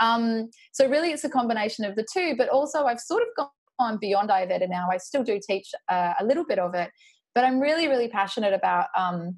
um, 0.00 0.50
so 0.72 0.88
really, 0.88 1.10
it's 1.10 1.24
a 1.24 1.30
combination 1.30 1.84
of 1.84 1.96
the 1.96 2.06
two. 2.12 2.34
But 2.36 2.48
also, 2.48 2.84
I've 2.84 3.00
sort 3.00 3.22
of 3.22 3.28
gone 3.36 3.48
on 3.78 3.98
beyond 3.98 4.30
Ayurveda 4.30 4.68
now. 4.68 4.88
I 4.90 4.98
still 4.98 5.22
do 5.22 5.40
teach 5.44 5.70
uh, 5.88 6.14
a 6.18 6.24
little 6.24 6.44
bit 6.44 6.58
of 6.58 6.74
it, 6.74 6.90
but 7.34 7.44
I'm 7.44 7.60
really, 7.60 7.88
really 7.88 8.08
passionate 8.08 8.52
about 8.52 8.86
um, 8.96 9.36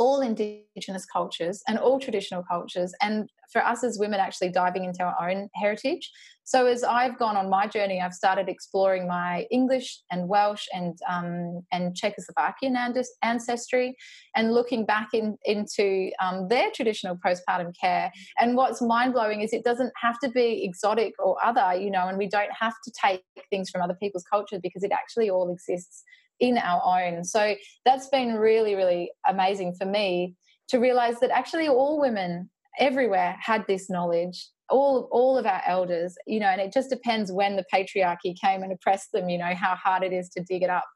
all 0.00 0.22
indigenous 0.22 1.04
cultures 1.04 1.62
and 1.68 1.78
all 1.78 2.00
traditional 2.00 2.42
cultures 2.42 2.90
and 3.02 3.28
for 3.52 3.62
us 3.62 3.84
as 3.84 3.98
women 3.98 4.18
actually 4.18 4.48
diving 4.50 4.84
into 4.84 5.02
our 5.02 5.28
own 5.28 5.50
heritage. 5.54 6.10
So 6.44 6.64
as 6.66 6.82
i've 6.82 7.18
gone 7.18 7.36
on 7.36 7.50
my 7.50 7.66
journey 7.66 8.00
i've 8.00 8.14
started 8.14 8.48
exploring 8.48 9.06
my 9.06 9.46
english 9.50 10.00
and 10.10 10.26
welsh 10.26 10.64
and 10.72 10.98
um, 11.14 11.60
and 11.70 11.94
czechoslovakian 11.94 12.74
ancestry 13.22 13.94
and 14.34 14.54
looking 14.54 14.86
back 14.86 15.08
in, 15.12 15.36
into 15.44 16.10
um, 16.22 16.48
their 16.48 16.70
traditional 16.74 17.16
postpartum 17.24 17.72
care. 17.78 18.10
And 18.38 18.56
what's 18.56 18.80
mind-blowing 18.80 19.42
is 19.42 19.52
it 19.52 19.64
doesn't 19.64 19.92
have 20.02 20.18
to 20.20 20.30
be 20.30 20.64
exotic 20.64 21.12
or 21.18 21.36
other 21.44 21.74
you 21.74 21.90
know 21.90 22.08
and 22.08 22.16
we 22.16 22.26
don't 22.26 22.54
have 22.58 22.74
to 22.84 22.90
take 23.04 23.22
things 23.50 23.68
from 23.68 23.82
other 23.82 23.98
people's 24.02 24.24
cultures 24.32 24.60
because 24.62 24.82
it 24.82 24.92
actually 24.92 25.28
all 25.28 25.50
exists 25.52 26.04
in 26.40 26.58
our 26.58 26.82
own. 26.84 27.24
So 27.24 27.54
that's 27.84 28.08
been 28.08 28.34
really, 28.34 28.74
really 28.74 29.12
amazing 29.28 29.74
for 29.78 29.86
me 29.86 30.34
to 30.68 30.78
realize 30.78 31.20
that 31.20 31.30
actually 31.30 31.68
all 31.68 32.00
women 32.00 32.50
everywhere 32.78 33.36
had 33.40 33.64
this 33.66 33.90
knowledge 33.90 34.48
all 34.70 35.08
all 35.10 35.36
of 35.36 35.44
our 35.44 35.60
elders 35.66 36.16
you 36.26 36.38
know 36.40 36.46
and 36.46 36.60
it 36.60 36.72
just 36.72 36.88
depends 36.88 37.32
when 37.32 37.56
the 37.56 37.64
patriarchy 37.72 38.34
came 38.40 38.62
and 38.62 38.72
oppressed 38.72 39.12
them 39.12 39.28
you 39.28 39.36
know 39.36 39.52
how 39.54 39.74
hard 39.74 40.02
it 40.02 40.12
is 40.12 40.28
to 40.28 40.42
dig 40.42 40.62
it 40.62 40.70
up 40.70 40.86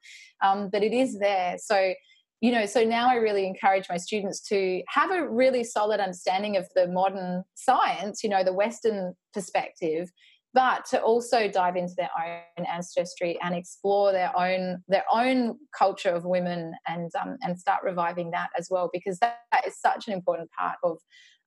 um, 0.42 0.70
but 0.70 0.82
it 0.82 0.92
is 0.92 1.18
there 1.18 1.56
so 1.58 1.92
you 2.40 2.52
know 2.52 2.66
so 2.66 2.84
now 2.84 3.10
i 3.10 3.14
really 3.14 3.46
encourage 3.46 3.86
my 3.88 3.96
students 3.96 4.40
to 4.40 4.82
have 4.88 5.10
a 5.10 5.28
really 5.28 5.64
solid 5.64 6.00
understanding 6.00 6.56
of 6.56 6.66
the 6.74 6.86
modern 6.88 7.42
science 7.54 8.22
you 8.22 8.30
know 8.30 8.44
the 8.44 8.52
western 8.52 9.14
perspective 9.32 10.10
but 10.54 10.84
to 10.86 11.02
also 11.02 11.48
dive 11.48 11.76
into 11.76 11.94
their 11.96 12.10
own 12.16 12.64
ancestry 12.66 13.36
and 13.42 13.54
explore 13.54 14.12
their 14.12 14.36
own 14.38 14.82
their 14.88 15.04
own 15.12 15.58
culture 15.76 16.10
of 16.10 16.24
women 16.24 16.72
and 16.86 17.10
um, 17.20 17.36
and 17.42 17.58
start 17.58 17.82
reviving 17.82 18.30
that 18.30 18.50
as 18.56 18.68
well 18.70 18.88
because 18.92 19.18
that, 19.18 19.38
that 19.52 19.66
is 19.66 19.78
such 19.78 20.06
an 20.06 20.14
important 20.14 20.48
part 20.58 20.76
of 20.82 20.98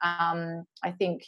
um, 0.04 0.64
I 0.84 0.92
think 0.92 1.24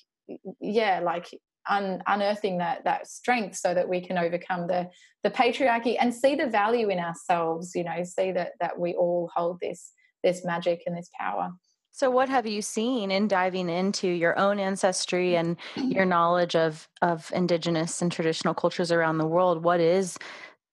yeah 0.59 0.99
like 0.99 1.27
un, 1.69 2.03
unearthing 2.05 2.57
that 2.57 2.83
that 2.83 3.07
strength 3.07 3.55
so 3.55 3.73
that 3.73 3.87
we 3.87 4.05
can 4.05 4.17
overcome 4.17 4.67
the 4.67 4.89
the 5.23 5.31
patriarchy 5.31 5.95
and 5.99 6.13
see 6.13 6.35
the 6.35 6.47
value 6.47 6.89
in 6.89 6.99
ourselves 6.99 7.71
you 7.73 7.83
know 7.83 8.03
see 8.03 8.31
that 8.31 8.51
that 8.59 8.77
we 8.77 8.93
all 8.93 9.31
hold 9.33 9.57
this 9.61 9.93
this 10.23 10.43
magic 10.43 10.81
and 10.85 10.97
this 10.97 11.09
power 11.19 11.51
so, 11.91 12.09
what 12.09 12.29
have 12.29 12.45
you 12.45 12.61
seen 12.61 13.11
in 13.11 13.27
diving 13.27 13.69
into 13.69 14.07
your 14.07 14.37
own 14.37 14.59
ancestry 14.59 15.35
and 15.35 15.57
your 15.75 16.05
knowledge 16.15 16.55
of 16.55 16.87
of 17.01 17.31
indigenous 17.35 18.01
and 18.01 18.11
traditional 18.11 18.53
cultures 18.53 18.91
around 18.91 19.17
the 19.17 19.27
world? 19.27 19.63
What 19.63 19.79
is 19.79 20.17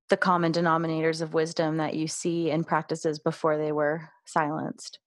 the 0.09 0.17
common 0.17 0.53
denominators 0.53 1.23
of 1.23 1.35
wisdom 1.35 1.79
that 1.79 1.95
you 1.95 2.07
see 2.07 2.51
in 2.51 2.65
practices 2.65 3.19
before 3.19 3.57
they 3.57 3.73
were 3.73 4.11
silenced? 4.25 4.99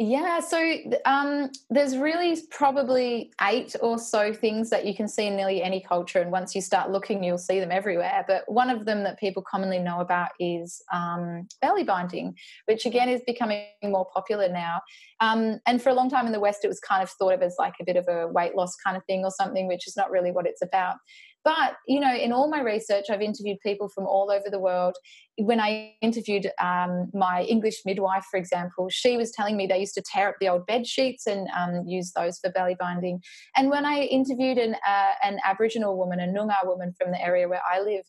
Yeah, 0.00 0.40
so 0.40 0.58
um, 1.04 1.50
there's 1.70 1.96
really 1.96 2.36
probably 2.50 3.32
eight 3.40 3.76
or 3.80 3.96
so 3.96 4.32
things 4.32 4.68
that 4.70 4.86
you 4.86 4.94
can 4.94 5.06
see 5.06 5.26
in 5.28 5.36
nearly 5.36 5.62
any 5.62 5.80
culture, 5.80 6.18
and 6.18 6.32
once 6.32 6.52
you 6.52 6.60
start 6.60 6.90
looking, 6.90 7.22
you'll 7.22 7.38
see 7.38 7.60
them 7.60 7.70
everywhere. 7.70 8.24
But 8.26 8.42
one 8.48 8.70
of 8.70 8.86
them 8.86 9.04
that 9.04 9.20
people 9.20 9.44
commonly 9.48 9.78
know 9.78 10.00
about 10.00 10.30
is 10.40 10.82
um, 10.92 11.46
belly 11.62 11.84
binding, 11.84 12.34
which 12.64 12.86
again 12.86 13.08
is 13.08 13.20
becoming 13.24 13.66
more 13.84 14.08
popular 14.12 14.48
now. 14.48 14.80
Um, 15.20 15.60
and 15.64 15.80
for 15.80 15.90
a 15.90 15.94
long 15.94 16.10
time 16.10 16.26
in 16.26 16.32
the 16.32 16.40
West, 16.40 16.64
it 16.64 16.68
was 16.68 16.80
kind 16.80 17.00
of 17.00 17.10
thought 17.10 17.34
of 17.34 17.42
as 17.42 17.54
like 17.56 17.74
a 17.80 17.84
bit 17.84 17.94
of 17.94 18.08
a 18.08 18.26
weight 18.26 18.56
loss 18.56 18.74
kind 18.84 18.96
of 18.96 19.04
thing 19.04 19.24
or 19.24 19.30
something, 19.30 19.68
which 19.68 19.86
is 19.86 19.96
not 19.96 20.10
really 20.10 20.32
what 20.32 20.44
it's 20.44 20.60
about. 20.60 20.96
But, 21.44 21.76
you 21.86 22.00
know, 22.00 22.14
in 22.14 22.32
all 22.32 22.48
my 22.48 22.60
research, 22.60 23.04
I've 23.10 23.20
interviewed 23.20 23.58
people 23.60 23.88
from 23.88 24.06
all 24.06 24.30
over 24.30 24.48
the 24.50 24.58
world. 24.58 24.96
When 25.36 25.60
I 25.60 25.92
interviewed 26.00 26.50
um, 26.58 27.10
my 27.12 27.42
English 27.42 27.82
midwife, 27.84 28.24
for 28.30 28.38
example, 28.38 28.88
she 28.88 29.18
was 29.18 29.30
telling 29.30 29.56
me 29.56 29.66
they 29.66 29.78
used 29.78 29.94
to 29.94 30.02
tear 30.02 30.30
up 30.30 30.36
the 30.40 30.48
old 30.48 30.64
bed 30.64 30.86
sheets 30.86 31.26
and 31.26 31.46
um, 31.56 31.86
use 31.86 32.12
those 32.12 32.38
for 32.38 32.50
belly 32.50 32.76
binding. 32.80 33.20
And 33.56 33.68
when 33.68 33.84
I 33.84 34.00
interviewed 34.04 34.56
an, 34.56 34.74
uh, 34.86 35.12
an 35.22 35.38
Aboriginal 35.44 35.98
woman, 35.98 36.18
a 36.18 36.26
Noongar 36.26 36.64
woman 36.64 36.94
from 36.98 37.12
the 37.12 37.22
area 37.22 37.46
where 37.46 37.62
I 37.70 37.80
live, 37.80 38.04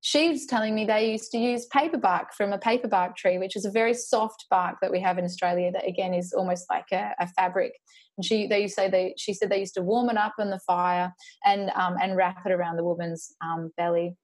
she's 0.00 0.46
telling 0.46 0.74
me 0.74 0.84
they 0.84 1.12
used 1.12 1.30
to 1.32 1.38
use 1.38 1.66
paper 1.66 1.98
bark 1.98 2.34
from 2.34 2.52
a 2.52 2.58
paper 2.58 2.88
bark 2.88 3.16
tree, 3.16 3.38
which 3.38 3.56
is 3.56 3.64
a 3.64 3.70
very 3.70 3.94
soft 3.94 4.46
bark 4.50 4.76
that 4.80 4.90
we 4.90 5.00
have 5.00 5.18
in 5.18 5.24
Australia 5.24 5.70
that 5.72 5.86
again 5.86 6.14
is 6.14 6.32
almost 6.32 6.66
like 6.70 6.86
a, 6.92 7.12
a 7.18 7.26
fabric. 7.28 7.72
And 8.16 8.24
she 8.24 8.46
they 8.46 8.66
say 8.68 8.88
they 8.88 9.14
she 9.16 9.34
said 9.34 9.50
they 9.50 9.60
used 9.60 9.74
to 9.74 9.82
warm 9.82 10.10
it 10.10 10.16
up 10.16 10.34
in 10.38 10.50
the 10.50 10.60
fire 10.60 11.12
and 11.44 11.70
um, 11.74 11.96
and 12.00 12.16
wrap 12.16 12.44
it 12.44 12.52
around 12.52 12.76
the 12.76 12.84
woman's 12.84 13.34
um, 13.42 13.70
belly. 13.76 14.16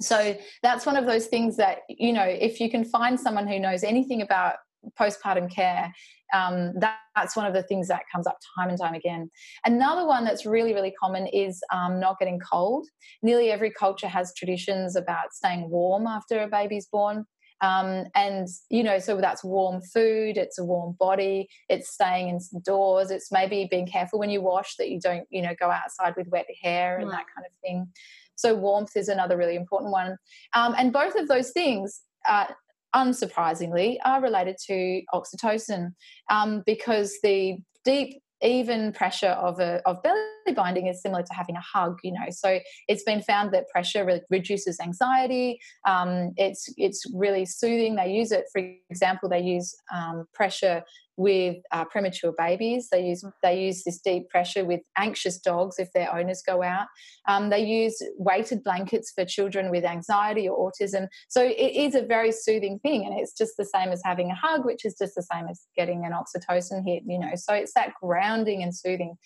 so 0.00 0.36
that's 0.62 0.86
one 0.86 0.96
of 0.96 1.06
those 1.06 1.26
things 1.26 1.56
that 1.56 1.80
you 1.88 2.12
know 2.12 2.24
if 2.24 2.60
you 2.60 2.70
can 2.70 2.84
find 2.84 3.18
someone 3.18 3.46
who 3.46 3.58
knows 3.58 3.84
anything 3.84 4.22
about 4.22 4.56
postpartum 4.98 5.50
care 5.50 5.92
um, 6.32 6.72
that, 6.78 6.98
that's 7.16 7.36
one 7.36 7.46
of 7.46 7.54
the 7.54 7.62
things 7.62 7.88
that 7.88 8.02
comes 8.12 8.26
up 8.26 8.38
time 8.56 8.68
and 8.68 8.78
time 8.78 8.94
again. 8.94 9.30
Another 9.64 10.06
one 10.06 10.24
that's 10.24 10.46
really 10.46 10.74
really 10.74 10.92
common 10.92 11.26
is 11.26 11.60
um, 11.72 12.00
not 12.00 12.18
getting 12.18 12.40
cold. 12.40 12.86
Nearly 13.22 13.50
every 13.50 13.70
culture 13.70 14.08
has 14.08 14.32
traditions 14.34 14.96
about 14.96 15.32
staying 15.32 15.70
warm 15.70 16.06
after 16.06 16.40
a 16.40 16.48
baby's 16.48 16.86
born. 16.86 17.24
Um, 17.62 18.06
and 18.14 18.48
you 18.70 18.82
know 18.82 18.98
so 18.98 19.20
that's 19.20 19.44
warm 19.44 19.82
food 19.82 20.38
it's 20.38 20.58
a 20.58 20.64
warm 20.64 20.96
body 20.98 21.46
it's 21.68 21.90
staying 21.90 22.40
indoors 22.54 23.10
it's 23.10 23.30
maybe 23.30 23.68
being 23.70 23.86
careful 23.86 24.18
when 24.18 24.30
you 24.30 24.40
wash 24.40 24.76
that 24.76 24.88
you 24.88 24.98
don't 24.98 25.26
you 25.28 25.42
know 25.42 25.54
go 25.60 25.70
outside 25.70 26.14
with 26.16 26.26
wet 26.28 26.46
hair 26.62 26.98
and 26.98 27.10
that 27.10 27.26
kind 27.34 27.46
of 27.46 27.52
thing. 27.60 27.88
So 28.36 28.54
warmth 28.54 28.96
is 28.96 29.08
another 29.08 29.36
really 29.36 29.56
important 29.56 29.92
one. 29.92 30.16
Um, 30.54 30.74
and 30.78 30.92
both 30.92 31.14
of 31.14 31.28
those 31.28 31.50
things 31.50 32.00
uh, 32.26 32.46
unsurprisingly 32.94 33.96
are 34.04 34.20
related 34.20 34.56
to 34.66 35.02
oxytocin 35.14 35.92
um, 36.30 36.62
because 36.66 37.16
the 37.22 37.58
deep 37.84 38.20
even 38.42 38.92
pressure 38.92 39.28
of 39.28 39.60
a 39.60 39.82
of 39.86 40.02
belly 40.02 40.54
binding 40.56 40.86
is 40.86 41.02
similar 41.02 41.22
to 41.22 41.34
having 41.34 41.56
a 41.56 41.60
hug 41.60 41.98
you 42.02 42.12
know. 42.12 42.26
So 42.30 42.58
it's 42.88 43.02
been 43.02 43.22
found 43.22 43.52
that 43.52 43.68
pressure 43.68 44.04
re- 44.04 44.22
reduces 44.30 44.80
anxiety 44.80 45.60
um, 45.86 46.32
it's 46.36 46.72
it's 46.76 47.04
really 47.14 47.44
soothing. 47.44 47.96
They 47.96 48.10
use 48.12 48.32
it 48.32 48.44
for 48.52 48.62
example 48.88 49.28
they 49.28 49.40
use 49.40 49.74
um, 49.94 50.24
pressure 50.32 50.82
with 51.20 51.58
uh, 51.70 51.84
premature 51.84 52.32
babies. 52.38 52.88
They 52.90 53.04
use 53.04 53.22
they 53.42 53.62
use 53.62 53.84
this 53.84 54.00
deep 54.00 54.30
pressure 54.30 54.64
with 54.64 54.80
anxious 54.96 55.38
dogs 55.38 55.78
if 55.78 55.92
their 55.92 56.12
owners 56.12 56.42
go 56.44 56.62
out. 56.62 56.86
Um, 57.28 57.50
they 57.50 57.60
use 57.60 58.02
weighted 58.16 58.64
blankets 58.64 59.12
for 59.14 59.26
children 59.26 59.70
with 59.70 59.84
anxiety 59.84 60.48
or 60.48 60.72
autism. 60.72 61.08
So 61.28 61.44
it 61.44 61.72
is 61.84 61.94
a 61.94 62.02
very 62.02 62.32
soothing 62.32 62.78
thing, 62.78 63.04
and 63.04 63.18
it's 63.20 63.36
just 63.36 63.58
the 63.58 63.66
same 63.66 63.90
as 63.90 64.00
having 64.02 64.30
a 64.30 64.34
hug, 64.34 64.64
which 64.64 64.86
is 64.86 64.96
just 64.98 65.14
the 65.14 65.26
same 65.30 65.46
as 65.46 65.60
getting 65.76 66.06
an 66.06 66.12
oxytocin 66.12 66.82
hit. 66.86 67.02
You 67.06 67.18
know, 67.18 67.32
so 67.34 67.52
it's 67.52 67.74
that 67.74 67.92
grounding 68.02 68.62
and 68.62 68.74
soothing. 68.74 69.16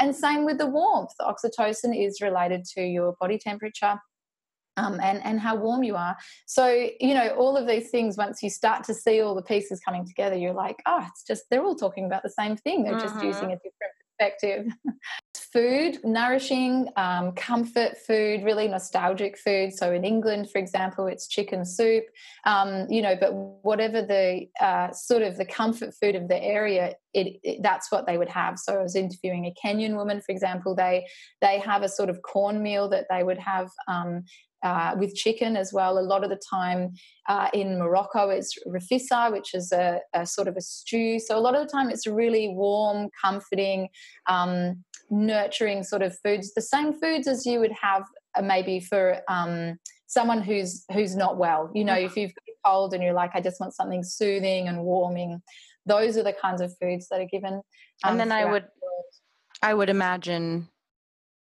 And 0.00 0.16
same 0.16 0.46
with 0.46 0.56
the 0.56 0.66
warmth. 0.66 1.12
Oxytocin 1.20 1.94
is 1.94 2.22
related 2.22 2.64
to 2.74 2.82
your 2.82 3.14
body 3.20 3.38
temperature 3.38 4.00
um, 4.76 5.00
and 5.00 5.22
and 5.24 5.40
how 5.40 5.56
warm 5.56 5.82
you 5.82 5.96
are. 5.96 6.16
So 6.46 6.88
you 7.00 7.14
know 7.14 7.28
all 7.30 7.56
of 7.56 7.66
these 7.66 7.90
things. 7.90 8.16
Once 8.16 8.42
you 8.42 8.50
start 8.50 8.84
to 8.84 8.94
see 8.94 9.20
all 9.20 9.34
the 9.34 9.42
pieces 9.42 9.80
coming 9.80 10.06
together, 10.06 10.36
you're 10.36 10.54
like, 10.54 10.82
oh, 10.86 11.04
it's 11.08 11.24
just 11.24 11.44
they're 11.50 11.64
all 11.64 11.76
talking 11.76 12.04
about 12.04 12.22
the 12.22 12.30
same 12.30 12.56
thing. 12.56 12.84
They're 12.84 12.98
just 12.98 13.14
using 13.16 13.48
mm-hmm. 13.48 13.50
a 13.50 13.56
different 13.56 13.92
perspective. 14.18 14.72
food, 15.52 15.98
nourishing, 16.02 16.88
um, 16.96 17.32
comfort 17.32 17.98
food, 18.06 18.42
really 18.42 18.66
nostalgic 18.68 19.36
food. 19.36 19.72
So 19.72 19.92
in 19.92 20.02
England, 20.02 20.50
for 20.50 20.58
example, 20.58 21.06
it's 21.06 21.28
chicken 21.28 21.64
soup. 21.66 22.04
Um, 22.44 22.86
you 22.88 23.02
know, 23.02 23.16
but 23.20 23.34
whatever 23.34 24.00
the 24.00 24.48
uh, 24.60 24.92
sort 24.92 25.22
of 25.22 25.36
the 25.36 25.44
comfort 25.44 25.94
food 26.00 26.14
of 26.14 26.28
the 26.28 26.42
area, 26.42 26.94
it, 27.14 27.38
it, 27.42 27.62
that's 27.62 27.90
what 27.92 28.06
they 28.06 28.18
would 28.18 28.28
have. 28.28 28.58
So 28.58 28.78
I 28.78 28.82
was 28.82 28.96
interviewing 28.96 29.46
a 29.46 29.54
Kenyan 29.66 29.96
woman, 29.96 30.20
for 30.20 30.32
example. 30.32 30.74
They 30.74 31.06
they 31.40 31.58
have 31.58 31.82
a 31.82 31.88
sort 31.88 32.10
of 32.10 32.22
cornmeal 32.22 32.88
that 32.90 33.06
they 33.10 33.22
would 33.22 33.38
have 33.38 33.68
um, 33.88 34.24
uh, 34.62 34.94
with 34.98 35.14
chicken 35.14 35.56
as 35.56 35.72
well. 35.72 35.98
A 35.98 36.00
lot 36.00 36.24
of 36.24 36.30
the 36.30 36.40
time 36.50 36.94
uh, 37.28 37.48
in 37.52 37.78
Morocco, 37.78 38.28
it's 38.30 38.56
rfissa, 38.66 39.32
which 39.32 39.54
is 39.54 39.72
a, 39.72 40.00
a, 40.14 40.24
sort 40.24 40.48
of 40.48 40.56
a 40.56 40.60
stew. 40.60 41.18
So 41.18 41.36
a 41.36 41.40
lot 41.40 41.56
of 41.56 41.66
the 41.66 41.72
time, 41.72 41.90
it's 41.90 42.06
really 42.06 42.48
warm, 42.48 43.08
comforting, 43.20 43.88
um, 44.28 44.84
nurturing 45.10 45.82
sort 45.82 46.02
of 46.02 46.16
foods. 46.24 46.54
The 46.54 46.62
same 46.62 46.92
foods 46.92 47.26
as 47.26 47.44
you 47.44 47.58
would 47.60 47.72
have 47.72 48.04
uh, 48.36 48.42
maybe 48.42 48.80
for 48.80 49.20
um, 49.28 49.78
someone 50.06 50.42
who's 50.42 50.84
who's 50.92 51.16
not 51.16 51.38
well. 51.38 51.70
You 51.74 51.84
know, 51.84 51.94
if 51.94 52.16
you've 52.16 52.34
got 52.34 52.44
a 52.48 52.68
cold 52.68 52.94
and 52.94 53.02
you're 53.02 53.14
like, 53.14 53.32
I 53.34 53.40
just 53.40 53.60
want 53.60 53.74
something 53.74 54.04
soothing 54.04 54.68
and 54.68 54.84
warming. 54.84 55.42
Those 55.86 56.16
are 56.16 56.22
the 56.22 56.32
kinds 56.32 56.60
of 56.60 56.76
foods 56.78 57.08
that 57.08 57.20
are 57.20 57.26
given. 57.26 57.54
Um, 57.54 57.62
and 58.04 58.20
then 58.20 58.32
I 58.32 58.44
would, 58.44 58.64
I 59.62 59.74
would 59.74 59.90
imagine, 59.90 60.68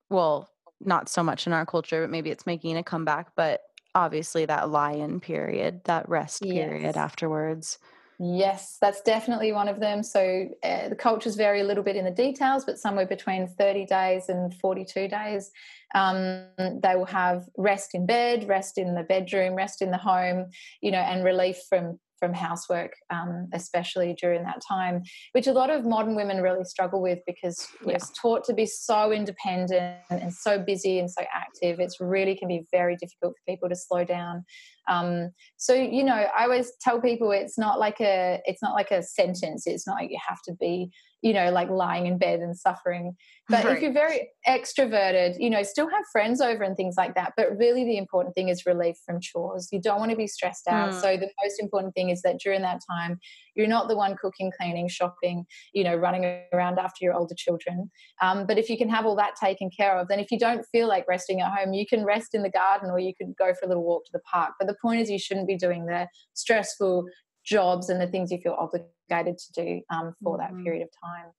well, 0.09 0.48
not 0.81 1.09
so 1.09 1.22
much 1.22 1.46
in 1.46 1.53
our 1.53 1.66
culture, 1.66 2.03
but 2.03 2.11
maybe 2.11 2.31
it's 2.31 2.46
making 2.46 2.76
a 2.76 2.83
comeback. 2.83 3.33
But 3.37 3.61
obviously, 3.94 4.46
that 4.46 4.70
lie-in 4.70 5.20
period, 5.20 5.83
that 5.85 6.09
rest 6.09 6.42
period 6.42 6.96
afterwards. 6.96 7.79
Yes, 8.22 8.76
that's 8.79 9.00
definitely 9.00 9.53
one 9.53 9.66
of 9.66 9.81
them. 9.81 10.03
So 10.03 10.46
uh, 10.62 10.90
the 10.90 10.94
cultures 10.94 11.37
vary 11.37 11.62
a 11.62 11.64
little 11.64 11.83
bit 11.83 11.96
in 11.96 12.05
the 12.05 12.11
details, 12.11 12.66
but 12.66 12.79
somewhere 12.79 13.07
between 13.07 13.48
30 13.48 13.87
days 13.87 14.29
and 14.29 14.53
42 14.57 15.09
days. 15.09 15.50
Um, 15.94 16.44
they 16.59 16.96
will 16.96 17.07
have 17.07 17.48
rest 17.57 17.94
in 17.94 18.05
bed, 18.05 18.46
rest 18.46 18.76
in 18.76 18.94
the 18.94 19.05
bedroom, 19.05 19.55
rest 19.55 19.81
in 19.81 19.90
the 19.90 19.96
home, 19.96 20.50
you 20.83 20.90
know, 20.90 20.98
and 20.98 21.24
relief 21.24 21.61
from 21.66 21.98
from 22.20 22.35
housework, 22.35 22.92
um, 23.11 23.48
especially 23.52 24.14
during 24.20 24.44
that 24.44 24.61
time, 24.66 25.02
which 25.33 25.46
a 25.46 25.52
lot 25.52 25.70
of 25.70 25.85
modern 25.85 26.14
women 26.14 26.42
really 26.42 26.64
struggle 26.64 27.02
with 27.02 27.18
because 27.26 27.66
we're 27.85 27.98
taught 28.20 28.44
to 28.44 28.54
be 28.54 28.66
so 28.66 29.11
independent 29.11 29.96
and 30.11 30.33
so 30.33 30.59
busy 30.59 31.00
and 31.00 31.11
so 31.11 31.22
active. 31.35 31.80
It's 31.80 32.00
really 32.00 32.37
can 32.37 32.46
be 32.46 32.66
very 32.70 32.96
difficult 32.96 33.35
for 33.35 33.52
people 33.52 33.68
to 33.70 33.74
slow 33.74 34.04
down. 34.04 34.44
Um, 34.88 35.30
so 35.56 35.74
you 35.74 36.04
know, 36.04 36.26
I 36.37 36.44
always 36.44 36.72
tell 36.80 37.00
people 37.00 37.30
it's 37.33 37.59
not 37.59 37.80
like 37.80 38.00
a 38.00 38.40
it's 38.44 38.62
not 38.62 38.74
like 38.74 38.90
a 38.90 39.02
sentence. 39.02 39.66
It's 39.66 39.87
not 39.87 39.94
like 39.94 40.11
you 40.11 40.18
have 40.28 40.42
to 40.46 40.54
be 40.61 40.90
you 41.22 41.33
know, 41.33 41.50
like 41.50 41.68
lying 41.68 42.06
in 42.06 42.18
bed 42.18 42.40
and 42.40 42.56
suffering. 42.56 43.14
But 43.48 43.64
right. 43.64 43.76
if 43.76 43.83
you're 43.83 43.92
very 43.92 44.28
extroverted, 44.48 45.37
you 45.38 45.50
know, 45.50 45.62
still 45.62 45.88
have 45.88 46.04
friends 46.12 46.40
over 46.40 46.62
and 46.62 46.76
things 46.76 46.94
like 46.96 47.14
that. 47.16 47.33
But 47.37 47.56
really, 47.59 47.85
the 47.85 47.98
important 47.98 48.35
thing 48.35 48.48
is 48.48 48.64
relief 48.64 48.96
from 49.04 49.20
chores. 49.20 49.68
You 49.72 49.80
don't 49.80 49.98
want 49.98 50.12
to 50.12 50.16
be 50.16 50.26
stressed 50.26 50.68
out. 50.68 50.92
Mm. 50.92 51.00
So, 51.00 51.16
the 51.16 51.28
most 51.42 51.61
important 51.61 51.94
thing 51.94 52.11
is 52.11 52.22
that 52.22 52.38
during 52.38 52.62
that 52.62 52.80
time, 52.88 53.18
you're 53.54 53.66
not 53.66 53.88
the 53.88 53.96
one 53.96 54.16
cooking, 54.16 54.52
cleaning, 54.59 54.88
shopping, 54.88 55.44
you 55.74 55.85
know, 55.85 55.94
running 55.94 56.40
around 56.52 56.78
after 56.78 57.04
your 57.04 57.14
older 57.14 57.35
children. 57.37 57.90
Um, 58.22 58.46
but 58.46 58.59
if 58.59 58.70
you 58.70 58.78
can 58.78 58.88
have 58.88 59.04
all 59.04 59.16
that 59.16 59.35
taken 59.37 59.70
care 59.76 59.98
of, 59.98 60.09
then 60.09 60.20
if 60.20 60.30
you 60.30 60.38
don't 60.38 60.64
feel 60.72 60.88
like 60.88 61.06
resting 61.09 61.40
at 61.40 61.52
home, 61.52 61.72
you 61.72 61.87
can 61.87 62.04
rest 62.04 62.35
in 62.35 62.42
the 62.42 62.50
garden 62.50 62.90
or 62.90 62.98
you 62.98 63.12
can 63.14 63.35
go 63.38 63.52
for 63.52 63.66
a 63.66 63.68
little 63.68 63.85
walk 63.85 64.04
to 64.06 64.12
the 64.12 64.20
park. 64.20 64.52
But 64.59 64.68
the 64.68 64.76
point 64.80 65.00
is, 65.00 65.11
you 65.11 65.18
shouldn't 65.18 65.48
be 65.48 65.56
doing 65.56 65.87
the 65.87 66.06
stressful 66.35 67.04
jobs 67.44 67.88
and 67.88 68.00
the 68.00 68.06
things 68.06 68.30
you 68.30 68.38
feel 68.38 68.56
obligated 68.59 68.92
to 69.10 69.52
do 69.52 69.82
um, 69.90 70.14
for 70.22 70.38
mm-hmm. 70.38 70.56
that 70.56 70.64
period 70.64 70.82
of 70.82 70.88
time. 71.02 71.30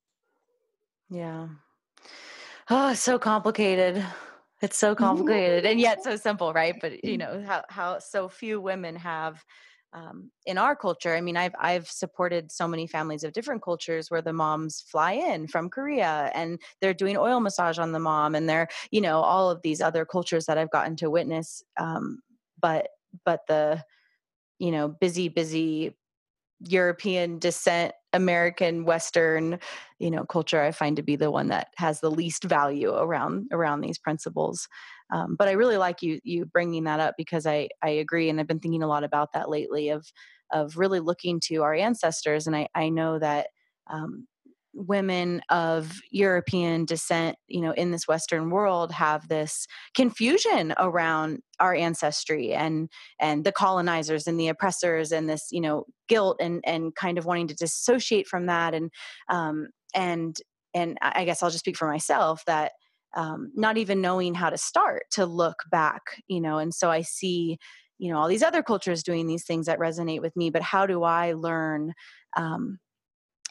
Yeah. 1.10 1.48
Oh, 2.70 2.94
so 2.94 3.20
complicated. 3.20 4.06
It's 4.62 4.78
so 4.78 4.94
complicated 4.94 5.66
and 5.66 5.80
yet 5.80 6.04
so 6.04 6.16
simple, 6.16 6.54
right? 6.54 6.76
But 6.80 7.04
you 7.04 7.18
know 7.18 7.44
how 7.46 7.64
how 7.68 8.00
so 8.00 8.30
few 8.30 8.62
women 8.62 8.96
have 8.96 9.44
um, 9.94 10.32
in 10.46 10.58
our 10.58 10.76
culture. 10.76 11.16
I 11.16 11.22
mean, 11.22 11.36
I've 11.36 11.56
I've 11.60 11.90
supported 11.90 12.52
so 12.52 12.68
many 12.68 12.88
families 12.88 13.24
of 13.24 13.34
different 13.34 13.64
cultures 13.64 14.10
where 14.10 14.22
the 14.22 14.34
moms 14.34 14.82
fly 14.82 15.14
in 15.14 15.48
from 15.48 15.70
Korea 15.70 16.32
and 16.34 16.60
they're 16.80 16.94
doing 16.94 17.18
oil 17.18 17.40
massage 17.40 17.80
on 17.80 17.92
the 17.92 18.00
mom, 18.00 18.36
and 18.36 18.48
they're 18.48 18.68
you 18.92 19.02
know 19.02 19.20
all 19.22 19.50
of 19.50 19.62
these 19.64 19.82
other 19.82 20.06
cultures 20.06 20.46
that 20.46 20.58
I've 20.58 20.72
gotten 20.72 20.96
to 20.98 21.10
witness. 21.10 21.64
Um, 21.78 22.22
but 22.62 22.90
but 23.26 23.42
the 23.48 23.84
you 24.60 24.72
know 24.72 24.88
busy 24.88 25.28
busy 25.28 25.98
European 26.68 27.40
descent, 27.40 27.94
American 28.14 28.86
Western, 28.86 29.60
you 30.00 30.12
know, 30.12 30.26
culture 30.26 30.62
I 30.62 30.72
find 30.72 30.96
to 30.98 31.04
be 31.04 31.16
the 31.16 31.32
one 31.32 31.48
that 31.48 31.70
has 31.78 32.02
the 32.02 32.12
least 32.12 32.44
value 32.44 32.94
around 32.94 33.48
around 33.52 33.82
these 33.82 33.98
principles. 33.98 34.68
Um, 35.12 35.36
but 35.38 35.48
I 35.48 35.52
really 35.54 35.78
like 35.78 36.02
you 36.02 36.20
you 36.24 36.46
bringing 36.46 36.84
that 36.86 37.00
up 37.00 37.16
because 37.18 37.46
I 37.46 37.70
I 37.82 37.90
agree, 37.90 38.30
and 38.30 38.40
I've 38.40 38.48
been 38.48 38.60
thinking 38.60 38.84
a 38.84 38.88
lot 38.88 39.04
about 39.04 39.34
that 39.34 39.50
lately 39.50 39.90
of 39.90 40.06
of 40.52 40.78
really 40.78 41.00
looking 41.00 41.40
to 41.46 41.64
our 41.64 41.74
ancestors, 41.74 42.48
and 42.48 42.56
I 42.56 42.68
I 42.76 42.90
know 42.90 43.20
that 43.20 43.48
um, 43.88 44.28
women 44.74 45.42
of 45.50 46.00
European 46.12 46.86
descent, 46.86 47.38
you 47.48 47.62
know, 47.62 47.72
in 47.72 47.92
this 47.92 48.08
Western 48.08 48.50
world 48.50 48.92
have 48.92 49.28
this 49.28 49.68
confusion 49.96 50.74
around 50.78 51.40
our 51.60 51.76
ancestry 51.76 52.54
and 52.54 52.90
and 53.20 53.44
the 53.44 53.52
colonizers 53.52 54.28
and 54.28 54.40
the 54.40 54.48
oppressors 54.48 55.12
and 55.12 55.30
this, 55.30 55.48
you 55.52 55.62
know, 55.62 55.86
guilt 56.08 56.38
and 56.40 56.62
and 56.66 56.96
kind 56.96 57.18
of 57.18 57.26
wanting 57.26 57.48
to 57.48 57.56
dissociate 57.56 58.28
from 58.28 58.46
that. 58.46 58.74
And 58.74 58.92
um 59.30 59.68
and 59.94 60.38
and 60.74 60.98
I 61.02 61.26
guess 61.26 61.44
I'll 61.44 61.50
just 61.50 61.60
speak 61.60 61.78
for 61.78 61.88
myself 61.88 62.44
that 62.46 62.72
um, 63.16 63.52
not 63.56 63.78
even 63.78 64.02
knowing 64.02 64.34
how 64.34 64.50
to 64.50 64.58
start 64.58 65.04
to 65.12 65.26
look 65.26 65.64
back, 65.70 66.02
you 66.28 66.40
know, 66.40 66.60
and 66.60 66.74
so 66.74 66.90
I 66.90 67.02
see, 67.02 67.58
you 67.98 68.12
know, 68.12 68.18
all 68.18 68.28
these 68.28 68.44
other 68.44 68.64
cultures 68.64 69.04
doing 69.04 69.28
these 69.28 69.44
things 69.46 69.66
that 69.66 69.80
resonate 69.80 70.22
with 70.22 70.36
me, 70.36 70.50
but 70.50 70.62
how 70.62 70.86
do 70.86 71.04
I 71.04 71.34
learn 71.34 71.94
um, 72.38 72.80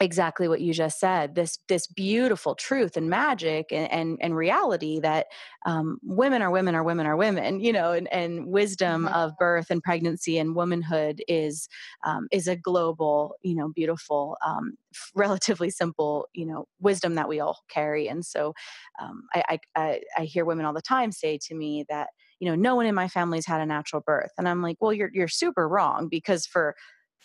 exactly 0.01 0.49
what 0.49 0.63
you 0.63 0.73
just 0.73 0.99
said 0.99 1.35
this 1.35 1.59
this 1.69 1.87
beautiful 1.87 2.55
truth 2.55 2.97
and 2.97 3.11
magic 3.11 3.67
and 3.71 3.91
and, 3.93 4.19
and 4.23 4.35
reality 4.35 4.99
that 4.99 5.27
um, 5.67 5.99
women 6.03 6.41
are 6.41 6.51
women 6.51 6.75
are 6.75 6.83
women 6.83 7.07
are 7.07 7.17
women 7.17 7.61
you 7.61 7.73
know 7.73 7.93
and, 7.93 8.11
and 8.11 8.47
wisdom 8.47 9.05
mm-hmm. 9.05 9.15
of 9.15 9.37
birth 9.39 9.71
and 9.71 9.83
pregnancy 9.83 10.39
and 10.39 10.57
womanhood 10.57 11.23
is 11.29 11.69
um, 12.05 12.29
is 12.33 12.49
a 12.49 12.57
global 12.57 13.37
you 13.43 13.55
know 13.55 13.69
beautiful 13.69 14.39
um, 14.45 14.73
relatively 15.15 15.69
simple 15.69 16.27
you 16.33 16.47
know 16.47 16.67
wisdom 16.81 17.15
that 17.15 17.29
we 17.29 17.39
all 17.39 17.59
carry 17.69 18.09
and 18.09 18.25
so 18.25 18.55
um, 19.01 19.25
I, 19.35 19.59
I 19.77 20.01
i 20.17 20.25
hear 20.25 20.47
women 20.47 20.65
all 20.65 20.73
the 20.73 20.81
time 20.81 21.13
say 21.13 21.39
to 21.43 21.55
me 21.55 21.85
that 21.91 22.09
you 22.41 22.49
know, 22.49 22.55
no 22.55 22.75
one 22.75 22.87
in 22.87 22.95
my 22.95 23.07
family's 23.07 23.45
had 23.45 23.61
a 23.61 23.67
natural 23.67 24.01
birth. 24.01 24.31
And 24.39 24.49
I'm 24.49 24.63
like, 24.63 24.79
well, 24.81 24.95
you're 24.95 25.11
you're 25.13 25.29
super 25.29 25.69
wrong 25.69 26.09
because 26.09 26.47
for 26.47 26.75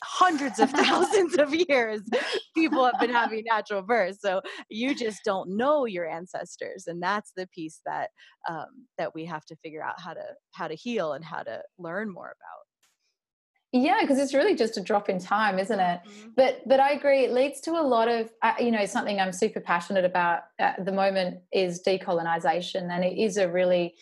hundreds 0.04 0.60
of 0.60 0.70
thousands 0.72 1.36
of 1.38 1.54
years 1.54 2.02
people 2.54 2.86
have 2.86 3.00
been 3.00 3.14
having 3.14 3.44
natural 3.46 3.82
birth 3.82 4.18
so 4.20 4.42
you 4.70 4.94
just 4.94 5.22
don't 5.24 5.50
know 5.50 5.86
your 5.86 6.08
ancestors 6.08 6.86
and 6.88 7.02
that's 7.02 7.32
the 7.36 7.48
piece 7.48 7.82
that 7.86 8.10
um, 8.50 8.88
that 8.98 9.14
we 9.14 9.26
have 9.26 9.46
to 9.46 9.56
figure 9.58 9.84
out 9.84 10.00
how 10.00 10.14
to 10.14 10.24
how 10.52 10.68
to 10.68 10.76
heal 10.76 11.14
and 11.14 11.24
how 11.24 11.42
to 11.42 11.62
learn 11.78 12.12
more 12.12 12.28
about. 12.28 13.84
Yeah 13.84 13.98
because 14.02 14.20
it's 14.20 14.34
really 14.34 14.56
just 14.56 14.78
a 14.78 14.82
drop 14.82 15.10
in 15.10 15.20
time 15.20 15.60
isn't 15.60 15.80
it? 15.80 16.00
Mm-hmm. 16.08 16.30
but 16.36 16.62
but 16.66 16.80
i 16.80 16.92
agree 16.92 17.26
it 17.26 17.34
leads 17.34 17.60
to 17.62 17.72
a 17.72 17.82
lot 17.82 18.08
of 18.08 18.32
uh, 18.42 18.54
you 18.60 18.72
know 18.72 18.86
something 18.86 19.20
i'm 19.20 19.34
super 19.34 19.60
passionate 19.60 20.06
about 20.06 20.44
at 20.60 20.86
the 20.86 20.92
moment 20.92 21.40
is 21.52 21.82
decolonization 21.86 22.90
and 22.90 23.04
it 23.04 23.22
is 23.22 23.38
a 23.38 23.50
really 23.50 23.96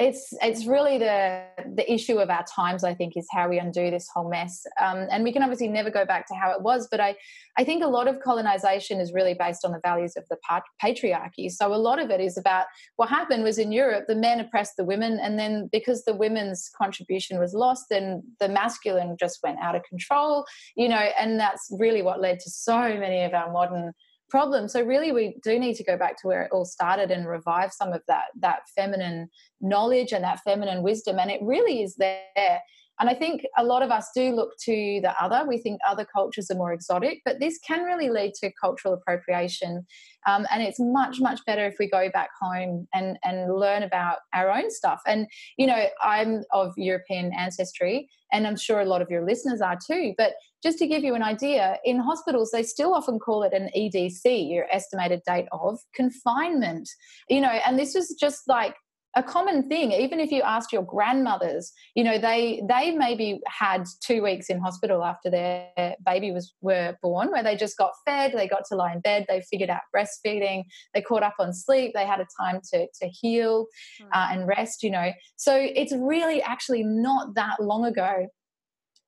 it's 0.00 0.32
it's 0.40 0.64
really 0.64 0.96
the 0.96 1.44
the 1.74 1.92
issue 1.92 2.18
of 2.18 2.30
our 2.30 2.44
times 2.44 2.82
i 2.84 2.94
think 2.94 3.16
is 3.16 3.28
how 3.30 3.48
we 3.48 3.58
undo 3.58 3.90
this 3.90 4.08
whole 4.12 4.30
mess. 4.30 4.64
Um, 4.80 5.06
and 5.10 5.22
we 5.22 5.32
can 5.32 5.42
obviously 5.42 5.68
never 5.68 5.90
go 5.90 6.06
back 6.06 6.26
to 6.28 6.34
how 6.34 6.50
it 6.52 6.62
was 6.62 6.88
but 6.90 7.00
i 7.00 7.14
i 7.58 7.64
think 7.64 7.84
a 7.84 7.86
lot 7.86 8.08
of 8.08 8.20
colonization 8.20 8.98
is 8.98 9.12
really 9.12 9.34
based 9.34 9.64
on 9.64 9.72
the 9.72 9.80
values 9.84 10.14
of 10.16 10.24
the 10.30 10.38
patriarchy. 10.82 11.50
So 11.50 11.74
a 11.74 11.76
lot 11.76 12.00
of 12.00 12.10
it 12.10 12.20
is 12.20 12.38
about 12.38 12.66
what 12.96 13.10
happened 13.10 13.44
was 13.44 13.58
in 13.58 13.72
europe 13.72 14.06
the 14.08 14.16
men 14.16 14.40
oppressed 14.40 14.76
the 14.78 14.84
women 14.84 15.20
and 15.22 15.38
then 15.38 15.68
because 15.70 16.04
the 16.04 16.14
women's 16.14 16.70
contribution 16.76 17.38
was 17.38 17.52
lost 17.52 17.84
then 17.90 18.22
the 18.40 18.48
masculine 18.48 19.16
just 19.20 19.40
went 19.42 19.58
out 19.60 19.76
of 19.76 19.82
control 19.82 20.46
you 20.76 20.88
know 20.88 21.04
and 21.18 21.38
that's 21.38 21.68
really 21.78 22.00
what 22.00 22.20
led 22.20 22.40
to 22.40 22.48
so 22.48 22.80
many 22.96 23.22
of 23.22 23.34
our 23.34 23.52
modern 23.52 23.92
problem. 24.30 24.68
So 24.68 24.82
really, 24.82 25.12
we 25.12 25.36
do 25.42 25.58
need 25.58 25.74
to 25.74 25.84
go 25.84 25.96
back 25.96 26.20
to 26.20 26.26
where 26.26 26.42
it 26.42 26.52
all 26.52 26.64
started 26.64 27.10
and 27.10 27.28
revive 27.28 27.72
some 27.72 27.92
of 27.92 28.02
that 28.08 28.26
that 28.40 28.60
feminine 28.74 29.28
knowledge 29.60 30.12
and 30.12 30.24
that 30.24 30.40
feminine 30.44 30.82
wisdom. 30.82 31.18
And 31.18 31.30
it 31.30 31.40
really 31.42 31.82
is 31.82 31.96
there. 31.96 32.60
And 33.00 33.08
I 33.08 33.14
think 33.14 33.46
a 33.56 33.64
lot 33.64 33.82
of 33.82 33.90
us 33.90 34.10
do 34.14 34.30
look 34.34 34.50
to 34.64 35.00
the 35.02 35.14
other. 35.18 35.46
We 35.48 35.56
think 35.56 35.80
other 35.88 36.04
cultures 36.04 36.50
are 36.50 36.54
more 36.54 36.74
exotic, 36.74 37.22
but 37.24 37.40
this 37.40 37.58
can 37.66 37.82
really 37.82 38.10
lead 38.10 38.34
to 38.42 38.52
cultural 38.60 38.92
appropriation. 38.92 39.86
Um, 40.26 40.46
and 40.52 40.62
it's 40.62 40.78
much, 40.78 41.18
much 41.18 41.40
better 41.46 41.66
if 41.66 41.76
we 41.78 41.88
go 41.88 42.10
back 42.10 42.28
home 42.38 42.86
and, 42.92 43.16
and 43.24 43.54
learn 43.54 43.82
about 43.82 44.18
our 44.34 44.50
own 44.50 44.70
stuff. 44.70 45.00
And, 45.06 45.26
you 45.56 45.66
know, 45.66 45.86
I'm 46.02 46.42
of 46.52 46.74
European 46.76 47.32
ancestry, 47.32 48.10
and 48.32 48.46
I'm 48.46 48.56
sure 48.56 48.80
a 48.80 48.84
lot 48.84 49.00
of 49.00 49.08
your 49.10 49.24
listeners 49.24 49.62
are 49.62 49.78
too. 49.90 50.12
But 50.18 50.34
just 50.62 50.78
to 50.78 50.86
give 50.86 51.02
you 51.02 51.14
an 51.14 51.22
idea, 51.22 51.78
in 51.84 51.98
hospitals, 51.98 52.50
they 52.50 52.62
still 52.62 52.94
often 52.94 53.18
call 53.18 53.42
it 53.42 53.52
an 53.52 53.70
EDC, 53.76 54.50
your 54.50 54.66
estimated 54.70 55.20
date 55.26 55.46
of 55.52 55.78
confinement. 55.94 56.88
You 57.28 57.40
know, 57.40 57.48
and 57.48 57.78
this 57.78 57.94
was 57.94 58.14
just 58.18 58.48
like 58.48 58.74
a 59.16 59.22
common 59.22 59.68
thing 59.68 59.90
even 59.90 60.20
if 60.20 60.30
you 60.30 60.42
asked 60.42 60.72
your 60.72 60.82
grandmothers 60.82 61.72
you 61.96 62.04
know 62.04 62.18
they 62.18 62.62
they 62.68 62.92
maybe 62.92 63.40
had 63.46 63.84
two 64.04 64.22
weeks 64.22 64.48
in 64.48 64.60
hospital 64.60 65.04
after 65.04 65.28
their 65.28 65.96
baby 66.06 66.30
was 66.30 66.54
were 66.60 66.96
born 67.02 67.30
where 67.30 67.42
they 67.42 67.56
just 67.56 67.76
got 67.76 67.90
fed 68.06 68.32
they 68.36 68.46
got 68.46 68.62
to 68.64 68.76
lie 68.76 68.92
in 68.92 69.00
bed 69.00 69.26
they 69.28 69.42
figured 69.50 69.70
out 69.70 69.80
breastfeeding 69.94 70.62
they 70.94 71.02
caught 71.02 71.22
up 71.22 71.34
on 71.40 71.52
sleep 71.52 71.92
they 71.94 72.06
had 72.06 72.20
a 72.20 72.26
time 72.40 72.60
to 72.72 72.86
to 73.00 73.08
heal 73.08 73.66
mm. 74.00 74.06
uh, 74.12 74.28
and 74.30 74.46
rest 74.46 74.82
you 74.82 74.90
know 74.90 75.10
so 75.36 75.56
it's 75.56 75.92
really 75.92 76.40
actually 76.42 76.84
not 76.84 77.34
that 77.34 77.60
long 77.60 77.84
ago 77.84 78.26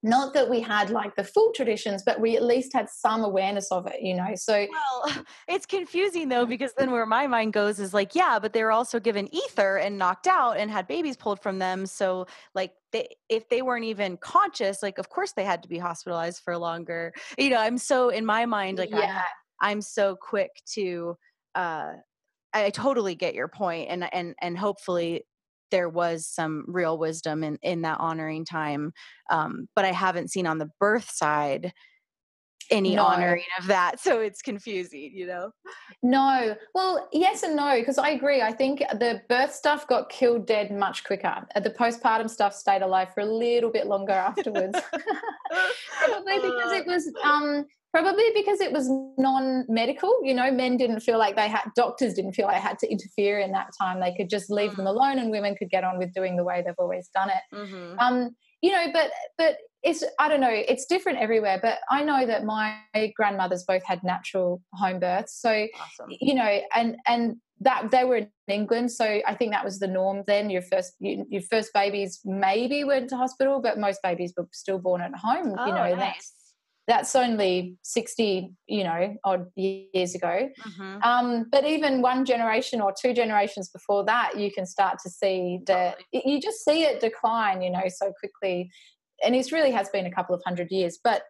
not 0.02 0.34
that 0.34 0.50
we 0.50 0.60
had 0.60 0.90
like 0.90 1.14
the 1.14 1.24
full 1.24 1.52
traditions 1.52 2.02
but 2.04 2.20
we 2.20 2.36
at 2.36 2.42
least 2.42 2.72
had 2.72 2.88
some 2.88 3.22
awareness 3.22 3.70
of 3.70 3.86
it 3.86 4.00
you 4.00 4.14
know 4.14 4.34
so 4.34 4.66
well 4.70 5.24
it's 5.48 5.66
confusing 5.66 6.28
though 6.28 6.44
because 6.44 6.72
then 6.76 6.90
where 6.90 7.06
my 7.06 7.26
mind 7.26 7.52
goes 7.52 7.78
is 7.78 7.94
like 7.94 8.14
yeah 8.14 8.38
but 8.40 8.52
they 8.52 8.62
were 8.62 8.72
also 8.72 8.98
given 8.98 9.32
ether 9.34 9.76
and 9.76 9.96
knocked 9.96 10.26
out 10.26 10.56
and 10.56 10.70
had 10.70 10.86
babies 10.86 11.16
pulled 11.16 11.40
from 11.40 11.58
them 11.58 11.86
so 11.86 12.26
like 12.54 12.72
they, 12.90 13.08
if 13.28 13.48
they 13.48 13.62
weren't 13.62 13.84
even 13.84 14.16
conscious 14.16 14.82
like 14.82 14.98
of 14.98 15.08
course 15.08 15.32
they 15.32 15.44
had 15.44 15.62
to 15.62 15.68
be 15.68 15.78
hospitalized 15.78 16.42
for 16.44 16.56
longer 16.58 17.12
you 17.38 17.50
know 17.50 17.58
i'm 17.58 17.78
so 17.78 18.08
in 18.08 18.26
my 18.26 18.44
mind 18.44 18.78
like 18.78 18.90
yeah. 18.90 19.22
I'm, 19.60 19.70
I'm 19.70 19.80
so 19.82 20.16
quick 20.16 20.50
to 20.74 21.16
uh 21.54 21.92
I 22.54 22.70
totally 22.70 23.14
get 23.14 23.34
your 23.34 23.48
point 23.48 23.88
and 23.88 24.12
and 24.12 24.34
and 24.42 24.58
hopefully 24.58 25.24
there 25.72 25.88
was 25.88 26.24
some 26.24 26.64
real 26.68 26.96
wisdom 26.96 27.42
in 27.42 27.58
in 27.62 27.82
that 27.82 27.98
honoring 27.98 28.44
time 28.44 28.92
um, 29.30 29.66
but 29.74 29.84
i 29.84 29.90
haven't 29.90 30.30
seen 30.30 30.46
on 30.46 30.58
the 30.58 30.70
birth 30.78 31.10
side 31.10 31.72
any 32.70 32.94
no. 32.94 33.04
honoring 33.04 33.44
of 33.58 33.66
that 33.66 33.98
so 34.06 34.20
it's 34.20 34.40
confusing 34.40 35.10
you 35.12 35.26
know? 35.26 35.50
No. 36.02 36.56
Well 36.74 37.08
yes 37.12 37.42
and 37.42 37.56
no 37.56 37.78
because 37.78 37.98
i 37.98 38.10
agree 38.10 38.40
i 38.40 38.52
think 38.52 38.80
the 38.98 39.20
birth 39.28 39.52
stuff 39.52 39.86
got 39.88 40.08
killed 40.08 40.46
dead 40.46 40.70
much 40.70 41.04
quicker. 41.04 41.46
The 41.54 41.70
postpartum 41.70 42.30
stuff 42.30 42.54
stayed 42.54 42.82
alive 42.82 43.12
for 43.14 43.20
a 43.20 43.26
little 43.26 43.70
bit 43.70 43.86
longer 43.86 44.12
afterwards. 44.12 44.78
Probably 46.04 46.36
because 46.36 46.72
it 46.72 46.86
was 46.86 47.12
um 47.24 47.66
Probably 47.92 48.24
because 48.34 48.60
it 48.60 48.72
was 48.72 48.88
non-medical. 49.18 50.20
You 50.24 50.32
know, 50.32 50.50
men 50.50 50.78
didn't 50.78 51.00
feel 51.00 51.18
like 51.18 51.36
they 51.36 51.48
had 51.48 51.64
doctors 51.76 52.14
didn't 52.14 52.32
feel 52.32 52.46
like 52.46 52.56
they 52.56 52.68
had 52.68 52.78
to 52.78 52.90
interfere 52.90 53.38
in 53.38 53.52
that 53.52 53.68
time. 53.78 54.00
They 54.00 54.14
could 54.14 54.30
just 54.30 54.50
leave 54.50 54.74
them 54.76 54.86
mm. 54.86 54.90
alone, 54.90 55.18
and 55.18 55.30
women 55.30 55.54
could 55.56 55.70
get 55.70 55.84
on 55.84 55.98
with 55.98 56.14
doing 56.14 56.36
the 56.36 56.44
way 56.44 56.62
they've 56.64 56.74
always 56.78 57.08
done 57.14 57.28
it. 57.28 57.54
Mm-hmm. 57.54 57.98
Um, 57.98 58.30
you 58.62 58.72
know, 58.72 58.86
but 58.92 59.10
but 59.36 59.56
it's 59.82 60.04
I 60.18 60.28
don't 60.28 60.40
know. 60.40 60.48
It's 60.50 60.86
different 60.86 61.18
everywhere. 61.18 61.58
But 61.60 61.78
I 61.90 62.02
know 62.02 62.24
that 62.26 62.44
my 62.44 62.78
grandmothers 63.14 63.64
both 63.64 63.84
had 63.84 64.02
natural 64.02 64.62
home 64.72 65.00
births. 65.00 65.38
So 65.38 65.50
awesome. 65.50 66.16
you 66.20 66.34
know, 66.34 66.60
and 66.74 66.96
and 67.06 67.36
that 67.60 67.90
they 67.90 68.04
were 68.04 68.16
in 68.16 68.28
England, 68.48 68.90
so 68.90 69.20
I 69.26 69.34
think 69.34 69.52
that 69.52 69.64
was 69.64 69.78
the 69.78 69.86
norm 69.86 70.24
then. 70.26 70.50
Your 70.50 70.62
first 70.62 70.94
you, 70.98 71.26
your 71.28 71.42
first 71.42 71.72
babies 71.74 72.20
maybe 72.24 72.84
went 72.84 73.10
to 73.10 73.16
hospital, 73.16 73.60
but 73.60 73.78
most 73.78 74.00
babies 74.02 74.32
were 74.36 74.48
still 74.52 74.78
born 74.78 75.00
at 75.00 75.14
home. 75.14 75.54
Oh, 75.58 75.66
you 75.66 75.72
know, 75.72 75.94
nice. 75.94 75.98
that's 75.98 76.32
that's 76.88 77.14
only 77.14 77.76
60 77.82 78.50
you 78.66 78.84
know 78.84 79.16
odd 79.24 79.46
years 79.56 80.14
ago. 80.14 80.48
Mm-hmm. 80.66 81.02
um, 81.02 81.46
but 81.50 81.64
even 81.64 82.02
one 82.02 82.24
generation 82.24 82.80
or 82.80 82.92
two 83.00 83.14
generations 83.14 83.68
before 83.68 84.04
that 84.04 84.38
you 84.38 84.50
can 84.50 84.66
start 84.66 84.98
to 85.04 85.10
see 85.10 85.60
that 85.66 85.98
you 86.12 86.40
just 86.40 86.64
see 86.64 86.84
it 86.84 87.00
decline 87.00 87.62
you 87.62 87.70
know 87.70 87.84
so 87.88 88.12
quickly. 88.18 88.70
And 89.24 89.36
it 89.36 89.52
really 89.52 89.70
has 89.70 89.88
been 89.90 90.06
a 90.06 90.10
couple 90.10 90.34
of 90.34 90.42
hundred 90.44 90.70
years 90.70 90.98
but 91.02 91.22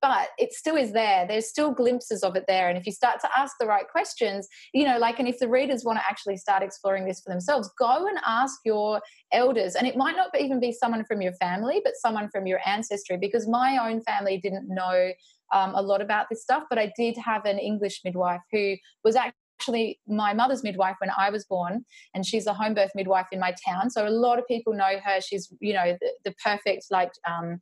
but 0.00 0.28
it 0.38 0.52
still 0.52 0.76
is 0.76 0.92
there. 0.92 1.26
There's 1.26 1.48
still 1.48 1.72
glimpses 1.72 2.22
of 2.22 2.36
it 2.36 2.44
there. 2.48 2.68
And 2.68 2.78
if 2.78 2.86
you 2.86 2.92
start 2.92 3.20
to 3.20 3.28
ask 3.36 3.56
the 3.58 3.66
right 3.66 3.88
questions, 3.88 4.48
you 4.72 4.84
know, 4.84 4.98
like, 4.98 5.18
and 5.18 5.28
if 5.28 5.38
the 5.38 5.48
readers 5.48 5.84
want 5.84 5.98
to 5.98 6.04
actually 6.08 6.36
start 6.36 6.62
exploring 6.62 7.06
this 7.06 7.20
for 7.20 7.30
themselves, 7.30 7.70
go 7.78 8.06
and 8.06 8.18
ask 8.26 8.60
your 8.64 9.00
elders. 9.32 9.74
And 9.74 9.86
it 9.86 9.96
might 9.96 10.16
not 10.16 10.30
even 10.38 10.60
be 10.60 10.72
someone 10.72 11.04
from 11.04 11.20
your 11.20 11.32
family, 11.34 11.80
but 11.84 11.94
someone 11.96 12.28
from 12.30 12.46
your 12.46 12.60
ancestry, 12.66 13.16
because 13.16 13.46
my 13.48 13.78
own 13.78 14.02
family 14.02 14.38
didn't 14.38 14.68
know 14.68 15.12
um, 15.52 15.74
a 15.74 15.82
lot 15.82 16.00
about 16.00 16.26
this 16.30 16.42
stuff, 16.42 16.64
but 16.68 16.78
I 16.78 16.92
did 16.96 17.16
have 17.18 17.44
an 17.44 17.58
English 17.58 18.00
midwife 18.04 18.40
who 18.52 18.76
was 19.04 19.16
actually 19.16 19.34
actually 19.58 19.98
my 20.06 20.34
mother's 20.34 20.62
midwife 20.62 20.96
when 20.98 21.10
I 21.16 21.30
was 21.30 21.44
born, 21.44 21.84
and 22.14 22.26
she's 22.26 22.46
a 22.46 22.52
home 22.52 22.74
birth 22.74 22.90
midwife 22.94 23.26
in 23.32 23.40
my 23.40 23.54
town. 23.66 23.90
So 23.90 24.06
a 24.06 24.10
lot 24.10 24.38
of 24.38 24.46
people 24.46 24.74
know 24.74 24.98
her. 25.02 25.20
She's 25.20 25.52
you 25.60 25.72
know 25.72 25.96
the, 26.00 26.10
the 26.24 26.34
perfect 26.44 26.86
like 26.90 27.10
um, 27.28 27.60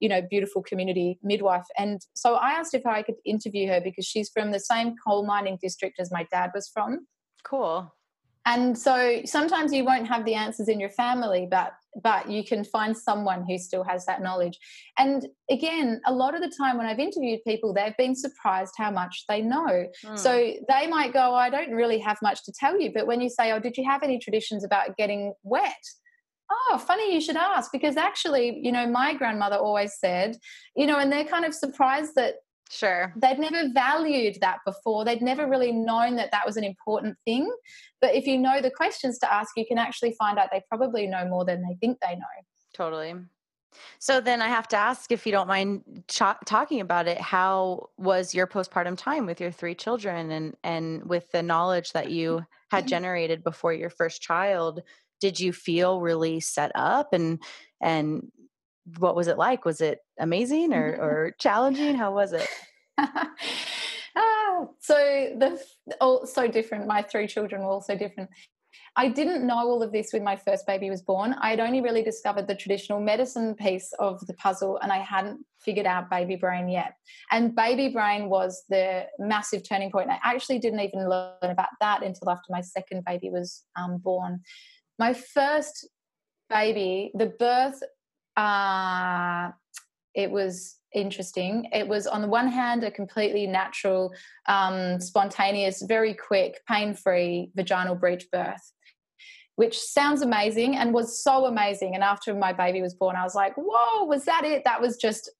you 0.00 0.08
know, 0.08 0.22
beautiful 0.28 0.62
community 0.62 1.18
midwife. 1.22 1.66
And 1.76 2.00
so 2.14 2.34
I 2.34 2.50
asked 2.50 2.74
if 2.74 2.86
I 2.86 3.02
could 3.02 3.16
interview 3.24 3.68
her 3.68 3.80
because 3.80 4.06
she's 4.06 4.30
from 4.30 4.50
the 4.50 4.60
same 4.60 4.94
coal 5.06 5.26
mining 5.26 5.58
district 5.60 5.96
as 5.98 6.10
my 6.10 6.26
dad 6.30 6.50
was 6.54 6.68
from. 6.72 7.06
Cool. 7.44 7.92
And 8.46 8.76
so 8.76 9.22
sometimes 9.24 9.72
you 9.72 9.84
won't 9.84 10.06
have 10.06 10.24
the 10.26 10.34
answers 10.34 10.68
in 10.68 10.78
your 10.78 10.90
family, 10.90 11.48
but 11.50 11.72
but 12.02 12.28
you 12.28 12.42
can 12.42 12.64
find 12.64 12.96
someone 12.96 13.44
who 13.46 13.56
still 13.56 13.84
has 13.84 14.04
that 14.06 14.20
knowledge. 14.20 14.58
And 14.98 15.28
again, 15.48 16.00
a 16.06 16.12
lot 16.12 16.34
of 16.34 16.40
the 16.40 16.52
time 16.58 16.76
when 16.76 16.86
I've 16.86 16.98
interviewed 16.98 17.38
people, 17.46 17.72
they've 17.72 17.96
been 17.96 18.16
surprised 18.16 18.74
how 18.76 18.90
much 18.90 19.24
they 19.28 19.40
know. 19.40 19.86
Mm. 20.04 20.18
So 20.18 20.54
they 20.68 20.88
might 20.88 21.12
go, 21.12 21.34
I 21.34 21.50
don't 21.50 21.70
really 21.70 22.00
have 22.00 22.18
much 22.20 22.44
to 22.44 22.52
tell 22.52 22.80
you. 22.80 22.90
But 22.92 23.06
when 23.06 23.20
you 23.20 23.30
say, 23.30 23.52
Oh, 23.52 23.60
did 23.60 23.76
you 23.76 23.88
have 23.88 24.02
any 24.02 24.18
traditions 24.18 24.64
about 24.64 24.96
getting 24.96 25.34
wet? 25.44 25.72
Oh, 26.70 26.78
funny 26.78 27.12
you 27.12 27.20
should 27.20 27.36
ask 27.36 27.72
because 27.72 27.96
actually, 27.96 28.60
you 28.62 28.72
know, 28.72 28.86
my 28.86 29.14
grandmother 29.14 29.56
always 29.56 29.94
said, 29.98 30.36
you 30.76 30.86
know, 30.86 30.98
and 30.98 31.10
they're 31.10 31.24
kind 31.24 31.44
of 31.44 31.54
surprised 31.54 32.14
that 32.16 32.36
Sure. 32.70 33.12
They'd 33.14 33.38
never 33.38 33.68
valued 33.72 34.38
that 34.40 34.58
before. 34.64 35.04
They'd 35.04 35.22
never 35.22 35.46
really 35.48 35.70
known 35.70 36.16
that 36.16 36.30
that 36.32 36.46
was 36.46 36.56
an 36.56 36.64
important 36.64 37.16
thing. 37.24 37.52
But 38.00 38.14
if 38.14 38.26
you 38.26 38.38
know 38.38 38.60
the 38.60 38.70
questions 38.70 39.18
to 39.18 39.32
ask, 39.32 39.52
you 39.56 39.66
can 39.66 39.78
actually 39.78 40.14
find 40.18 40.38
out 40.38 40.48
they 40.50 40.62
probably 40.68 41.06
know 41.06 41.26
more 41.28 41.44
than 41.44 41.62
they 41.62 41.76
think 41.80 41.98
they 42.00 42.16
know. 42.16 42.24
Totally. 42.72 43.14
So 43.98 44.20
then 44.20 44.40
I 44.40 44.48
have 44.48 44.68
to 44.68 44.76
ask 44.76 45.10
if 45.10 45.26
you 45.26 45.32
don't 45.32 45.48
mind 45.48 46.04
ch- 46.08 46.22
talking 46.46 46.80
about 46.80 47.08
it. 47.08 47.20
How 47.20 47.90
was 47.96 48.34
your 48.34 48.46
postpartum 48.46 48.96
time 48.96 49.26
with 49.26 49.40
your 49.40 49.50
three 49.50 49.74
children 49.74 50.30
and 50.30 50.56
and 50.62 51.04
with 51.04 51.30
the 51.32 51.42
knowledge 51.42 51.92
that 51.92 52.10
you 52.10 52.44
had 52.70 52.84
mm-hmm. 52.84 52.88
generated 52.88 53.44
before 53.44 53.72
your 53.72 53.90
first 53.90 54.22
child? 54.22 54.82
Did 55.24 55.40
you 55.40 55.54
feel 55.54 56.02
really 56.02 56.38
set 56.38 56.70
up 56.74 57.14
and 57.14 57.42
and 57.80 58.30
what 58.98 59.16
was 59.16 59.26
it 59.26 59.38
like 59.38 59.64
was 59.64 59.80
it 59.80 60.00
amazing 60.20 60.74
or 60.74 60.86
or 61.00 61.34
challenging 61.40 61.94
how 61.94 62.12
was 62.12 62.34
it 62.34 62.46
ah, 62.98 64.66
so 64.80 64.94
the 65.38 65.58
all 65.98 66.26
so 66.26 66.46
different 66.46 66.86
my 66.86 67.00
three 67.00 67.26
children 67.26 67.62
were 67.62 67.70
also 67.70 67.96
different 67.96 68.28
I 68.96 69.08
didn't 69.08 69.46
know 69.46 69.58
all 69.58 69.82
of 69.82 69.92
this 69.92 70.12
when 70.12 70.22
my 70.22 70.36
first 70.36 70.66
baby 70.66 70.88
was 70.88 71.02
born. 71.02 71.34
I 71.40 71.50
had 71.50 71.60
only 71.60 71.80
really 71.80 72.02
discovered 72.02 72.46
the 72.46 72.54
traditional 72.54 73.00
medicine 73.00 73.54
piece 73.54 73.92
of 73.98 74.24
the 74.26 74.34
puzzle 74.34 74.78
and 74.82 74.92
I 74.92 74.98
hadn't 74.98 75.44
figured 75.60 75.86
out 75.86 76.10
baby 76.10 76.36
brain 76.36 76.68
yet. 76.68 76.94
And 77.32 77.56
baby 77.56 77.88
brain 77.88 78.28
was 78.28 78.62
the 78.68 79.06
massive 79.18 79.68
turning 79.68 79.90
point. 79.90 80.10
I 80.10 80.18
actually 80.22 80.60
didn't 80.60 80.80
even 80.80 81.08
learn 81.08 81.34
about 81.42 81.70
that 81.80 82.04
until 82.04 82.30
after 82.30 82.46
my 82.50 82.60
second 82.60 83.04
baby 83.04 83.30
was 83.30 83.64
um, 83.76 83.98
born. 83.98 84.40
My 84.98 85.12
first 85.12 85.88
baby, 86.50 87.10
the 87.14 87.26
birth, 87.26 87.82
uh, 88.36 89.50
it 90.14 90.30
was 90.30 90.76
interesting. 90.94 91.68
It 91.72 91.88
was, 91.88 92.06
on 92.06 92.22
the 92.22 92.28
one 92.28 92.48
hand, 92.48 92.84
a 92.84 92.90
completely 92.90 93.46
natural, 93.46 94.12
um, 94.46 95.00
spontaneous, 95.00 95.82
very 95.82 96.14
quick, 96.14 96.60
pain 96.68 96.94
free 96.94 97.50
vaginal 97.54 97.96
breech 97.96 98.26
birth 98.30 98.72
which 99.56 99.78
sounds 99.78 100.22
amazing 100.22 100.76
and 100.76 100.92
was 100.92 101.22
so 101.22 101.46
amazing. 101.46 101.94
And 101.94 102.02
after 102.02 102.34
my 102.34 102.52
baby 102.52 102.82
was 102.82 102.94
born, 102.94 103.16
I 103.16 103.22
was 103.22 103.34
like, 103.34 103.54
whoa, 103.56 104.04
was 104.04 104.24
that 104.24 104.44
it? 104.44 104.64
That 104.64 104.80
was 104.80 104.96
just 104.96 105.30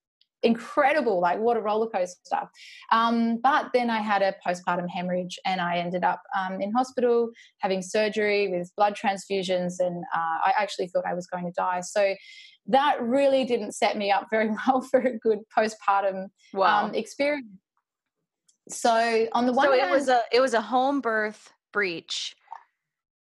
incredible. 0.45 1.19
Like, 1.19 1.39
what 1.39 1.57
a 1.57 1.61
roller 1.61 1.87
coaster. 1.87 2.49
Um, 2.91 3.39
but 3.41 3.71
then 3.73 3.89
I 3.89 3.99
had 3.99 4.21
a 4.21 4.35
postpartum 4.45 4.87
hemorrhage 4.89 5.37
and 5.45 5.59
I 5.59 5.77
ended 5.77 6.03
up 6.03 6.21
um, 6.37 6.61
in 6.61 6.71
hospital 6.71 7.31
having 7.59 7.81
surgery 7.81 8.47
with 8.47 8.71
blood 8.77 8.95
transfusions. 8.95 9.73
And 9.79 10.03
uh, 10.15 10.37
I 10.45 10.53
actually 10.57 10.87
thought 10.87 11.03
I 11.05 11.13
was 11.13 11.27
going 11.27 11.45
to 11.45 11.51
die. 11.51 11.81
So 11.81 12.15
that 12.67 13.01
really 13.01 13.43
didn't 13.45 13.73
set 13.73 13.97
me 13.97 14.11
up 14.11 14.27
very 14.31 14.49
well 14.67 14.81
for 14.81 14.99
a 14.99 15.17
good 15.17 15.39
postpartum 15.57 16.27
wow. 16.53 16.85
um, 16.85 16.95
experience. 16.95 17.47
So 18.69 19.27
on 19.33 19.45
the 19.45 19.53
one 19.53 19.67
so 19.67 19.71
hand, 19.77 19.91
it 19.91 19.93
was 19.93 20.09
a 20.09 20.21
it 20.31 20.39
was 20.39 20.55
a 20.55 20.61
home 20.61 20.99
birth 20.99 21.53
breech 21.71 22.35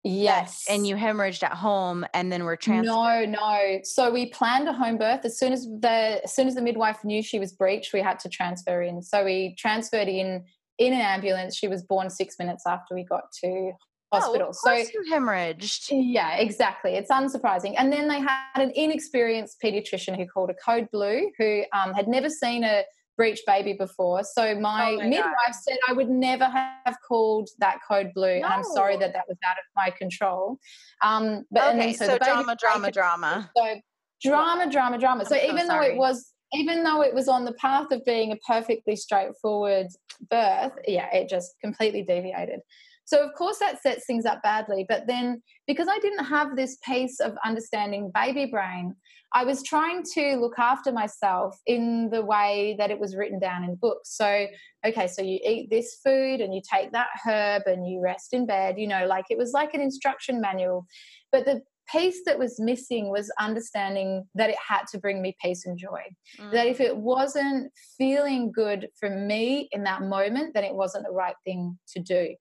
Yes. 0.03 0.65
And 0.69 0.85
you 0.85 0.95
hemorrhaged 0.95 1.43
at 1.43 1.53
home 1.53 2.05
and 2.13 2.31
then 2.31 2.43
were 2.43 2.57
transferred. 2.57 2.91
No, 2.91 3.25
no. 3.25 3.79
So 3.83 4.11
we 4.11 4.25
planned 4.25 4.67
a 4.67 4.73
home 4.73 4.97
birth. 4.97 5.21
As 5.23 5.39
soon 5.39 5.53
as 5.53 5.65
the 5.65 6.21
as 6.23 6.35
soon 6.35 6.47
as 6.47 6.55
the 6.55 6.61
midwife 6.61 7.03
knew 7.05 7.21
she 7.21 7.39
was 7.39 7.53
breached, 7.53 7.93
we 7.93 8.01
had 8.01 8.19
to 8.19 8.29
transfer 8.29 8.81
in. 8.81 9.01
So 9.01 9.23
we 9.23 9.55
transferred 9.57 10.09
in 10.09 10.43
in 10.77 10.93
an 10.93 10.99
ambulance. 10.99 11.55
She 11.55 11.69
was 11.69 11.83
born 11.83 12.09
six 12.09 12.35
minutes 12.37 12.63
after 12.67 12.93
we 12.95 13.05
got 13.05 13.31
to 13.43 13.71
hospital. 14.11 14.49
Oh, 14.49 14.51
so 14.51 14.73
you 14.73 15.05
hemorrhaged. 15.11 15.87
Yeah, 15.91 16.35
exactly. 16.35 16.95
It's 16.95 17.09
unsurprising. 17.09 17.75
And 17.77 17.91
then 17.91 18.07
they 18.07 18.19
had 18.19 18.55
an 18.55 18.71
inexperienced 18.75 19.61
pediatrician 19.63 20.17
who 20.17 20.25
called 20.27 20.49
a 20.49 20.53
code 20.53 20.89
blue, 20.91 21.31
who 21.37 21.63
um, 21.73 21.93
had 21.93 22.07
never 22.07 22.29
seen 22.29 22.63
a 22.63 22.83
breech 23.17 23.41
baby 23.45 23.73
before. 23.73 24.23
So 24.23 24.56
my, 24.60 24.97
oh 24.99 25.08
midwife 25.08 25.34
God. 25.47 25.56
said 25.62 25.78
I 25.88 25.93
would 25.93 26.10
never 26.10 26.45
have 26.45 26.97
called 27.08 27.49
that 27.60 27.80
code 27.88 28.12
blue, 28.13 28.39
no. 28.39 28.45
and 28.45 28.45
I'm 28.45 28.63
sorry 28.63 28.97
that 28.97 29.13
that 29.13 29.26
was 29.28 29.38
out 29.45 29.58
of 29.58 29.63
my 29.76 29.91
control. 29.91 30.58
Um, 31.02 31.43
but 31.52 31.76
okay, 31.76 31.78
then, 31.78 31.93
so, 31.93 32.08
so 32.08 32.17
drama, 32.17 32.56
drama, 32.56 32.91
drama. 32.91 33.52
So 33.56 33.76
drama, 34.21 34.71
drama, 34.71 34.97
drama. 34.97 35.26
So, 35.26 35.36
so 35.36 35.43
even 35.43 35.67
sorry. 35.67 35.88
though 35.88 35.93
it 35.93 35.97
was 35.97 36.34
even 36.54 36.84
though 36.84 37.02
it 37.02 37.13
was 37.13 37.28
on 37.28 37.45
the 37.45 37.54
path 37.54 37.91
of 37.91 38.06
being 38.06 38.32
a 38.32 38.38
perfectly 38.47 38.95
straightforward 38.95 39.88
birth, 40.30 40.73
yeah, 40.88 41.08
it 41.13 41.28
just 41.28 41.56
completely 41.63 42.04
deviated. 42.04 42.60
So, 43.06 43.26
of 43.26 43.34
course, 43.34 43.60
that 43.60 43.82
sets 43.82 44.06
things 44.06 44.26
up 44.26 44.41
badly. 44.43 44.86
But 44.88 45.08
then, 45.08 45.41
because 45.67 45.88
I 45.89 45.99
didn't 45.99 46.26
have 46.26 46.56
this 46.56 46.78
piece 46.88 47.19
of 47.19 47.34
understanding 47.43 48.12
baby 48.13 48.45
brain, 48.45 48.95
I 49.34 49.46
was 49.46 49.63
trying 49.63 50.04
to 50.13 50.36
look 50.36 50.60
after 50.60 50.91
myself 50.91 51.60
in 51.65 52.10
the 52.12 52.24
way 52.24 52.76
that 52.78 52.91
it 52.91 53.00
was 53.00 53.15
written 53.15 53.39
down 53.39 53.63
in 53.63 53.76
books. 53.76 54.15
So, 54.15 54.48
okay, 54.86 55.08
so 55.08 55.22
you 55.22 55.39
eat 55.43 55.69
this 55.69 55.98
food 56.04 56.39
and 56.39 56.54
you 56.54 56.62
take 56.72 56.91
that 56.91 57.08
herb 57.26 57.63
and 57.65 57.88
you 57.88 58.00
rest 58.00 58.34
in 58.34 58.46
bed, 58.46 58.78
you 58.78 58.88
know, 58.88 59.08
like 59.08 59.26
it 59.30 59.38
was 59.38 59.52
like 59.52 59.74
an 59.74 59.82
instruction 59.82 60.39
manual. 60.39 60.86
But 61.32 61.46
the 61.46 61.62
piece 61.91 62.22
that 62.26 62.39
was 62.39 62.60
missing 62.60 63.10
was 63.10 63.32
understanding 63.39 64.24
that 64.36 64.50
it 64.50 64.56
had 64.67 64.84
to 64.91 65.00
bring 65.00 65.22
me 65.22 65.36
peace 65.41 65.65
and 65.65 65.78
joy. 65.78 66.02
Mm. 66.39 66.52
That 66.52 66.67
if 66.67 66.80
it 66.80 66.96
wasn't 66.96 67.72
feeling 67.98 68.52
good 68.52 68.88
for 69.00 69.10
me 69.10 69.67
in 69.72 69.84
that 69.84 70.04
moment, 70.04 70.54
then 70.54 70.63
it 70.63 70.76
wasn't 70.76 71.06
the 71.06 71.12
right 71.12 71.36
thing 71.43 71.78
to 71.96 72.00
do. 72.00 72.36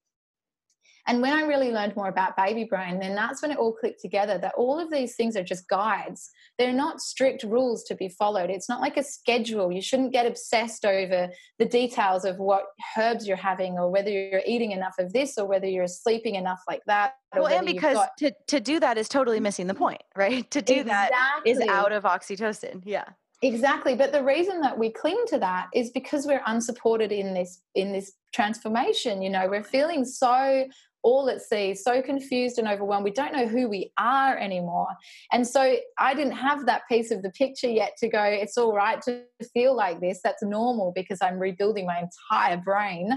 And 1.06 1.20
when 1.20 1.32
I 1.32 1.42
really 1.42 1.72
learned 1.72 1.96
more 1.96 2.08
about 2.08 2.36
baby 2.36 2.64
brain, 2.64 3.00
then 3.00 3.14
that's 3.14 3.42
when 3.42 3.50
it 3.50 3.58
all 3.58 3.72
clicked 3.72 4.00
together 4.00 4.38
that 4.38 4.54
all 4.56 4.78
of 4.78 4.90
these 4.90 5.16
things 5.16 5.36
are 5.36 5.42
just 5.42 5.68
guides. 5.68 6.30
They're 6.58 6.72
not 6.72 7.00
strict 7.00 7.42
rules 7.42 7.82
to 7.84 7.96
be 7.96 8.08
followed. 8.08 8.50
It's 8.50 8.68
not 8.68 8.80
like 8.80 8.96
a 8.96 9.02
schedule. 9.02 9.72
You 9.72 9.82
shouldn't 9.82 10.12
get 10.12 10.26
obsessed 10.26 10.84
over 10.84 11.30
the 11.58 11.64
details 11.64 12.24
of 12.24 12.38
what 12.38 12.66
herbs 12.96 13.26
you're 13.26 13.36
having 13.36 13.78
or 13.78 13.90
whether 13.90 14.10
you're 14.10 14.42
eating 14.46 14.70
enough 14.70 14.94
of 14.98 15.12
this 15.12 15.38
or 15.38 15.46
whether 15.46 15.66
you're 15.66 15.88
sleeping 15.88 16.36
enough 16.36 16.60
like 16.68 16.82
that. 16.86 17.14
Well, 17.34 17.48
and 17.48 17.66
because 17.66 17.96
got... 17.96 18.16
to, 18.18 18.32
to 18.48 18.60
do 18.60 18.78
that 18.78 18.96
is 18.96 19.08
totally 19.08 19.40
missing 19.40 19.66
the 19.66 19.74
point, 19.74 20.02
right? 20.14 20.48
To 20.52 20.62
do 20.62 20.74
exactly. 20.80 21.16
that 21.16 21.40
is 21.44 21.60
out 21.68 21.92
of 21.92 22.04
oxytocin. 22.04 22.82
Yeah 22.84 23.04
exactly 23.42 23.96
but 23.96 24.12
the 24.12 24.22
reason 24.22 24.60
that 24.60 24.78
we 24.78 24.88
cling 24.88 25.20
to 25.26 25.36
that 25.36 25.66
is 25.74 25.90
because 25.90 26.26
we're 26.26 26.42
unsupported 26.46 27.10
in 27.10 27.34
this 27.34 27.60
in 27.74 27.92
this 27.92 28.12
transformation 28.32 29.20
you 29.20 29.28
know 29.28 29.48
we're 29.48 29.64
feeling 29.64 30.04
so 30.04 30.64
all 31.02 31.28
at 31.28 31.42
sea, 31.42 31.74
so 31.74 32.00
confused 32.00 32.58
and 32.58 32.68
overwhelmed. 32.68 33.04
We 33.04 33.10
don't 33.10 33.32
know 33.32 33.46
who 33.46 33.68
we 33.68 33.92
are 33.98 34.36
anymore. 34.36 34.88
And 35.32 35.46
so 35.46 35.76
I 35.98 36.14
didn't 36.14 36.32
have 36.32 36.66
that 36.66 36.82
piece 36.88 37.10
of 37.10 37.22
the 37.22 37.30
picture 37.30 37.68
yet 37.68 37.92
to 37.98 38.08
go, 38.08 38.22
it's 38.22 38.56
all 38.56 38.74
right 38.74 39.00
to 39.02 39.22
feel 39.52 39.74
like 39.74 40.00
this. 40.00 40.20
That's 40.22 40.42
normal 40.42 40.92
because 40.94 41.18
I'm 41.20 41.38
rebuilding 41.38 41.86
my 41.86 42.00
entire 42.00 42.56
brain. 42.56 43.10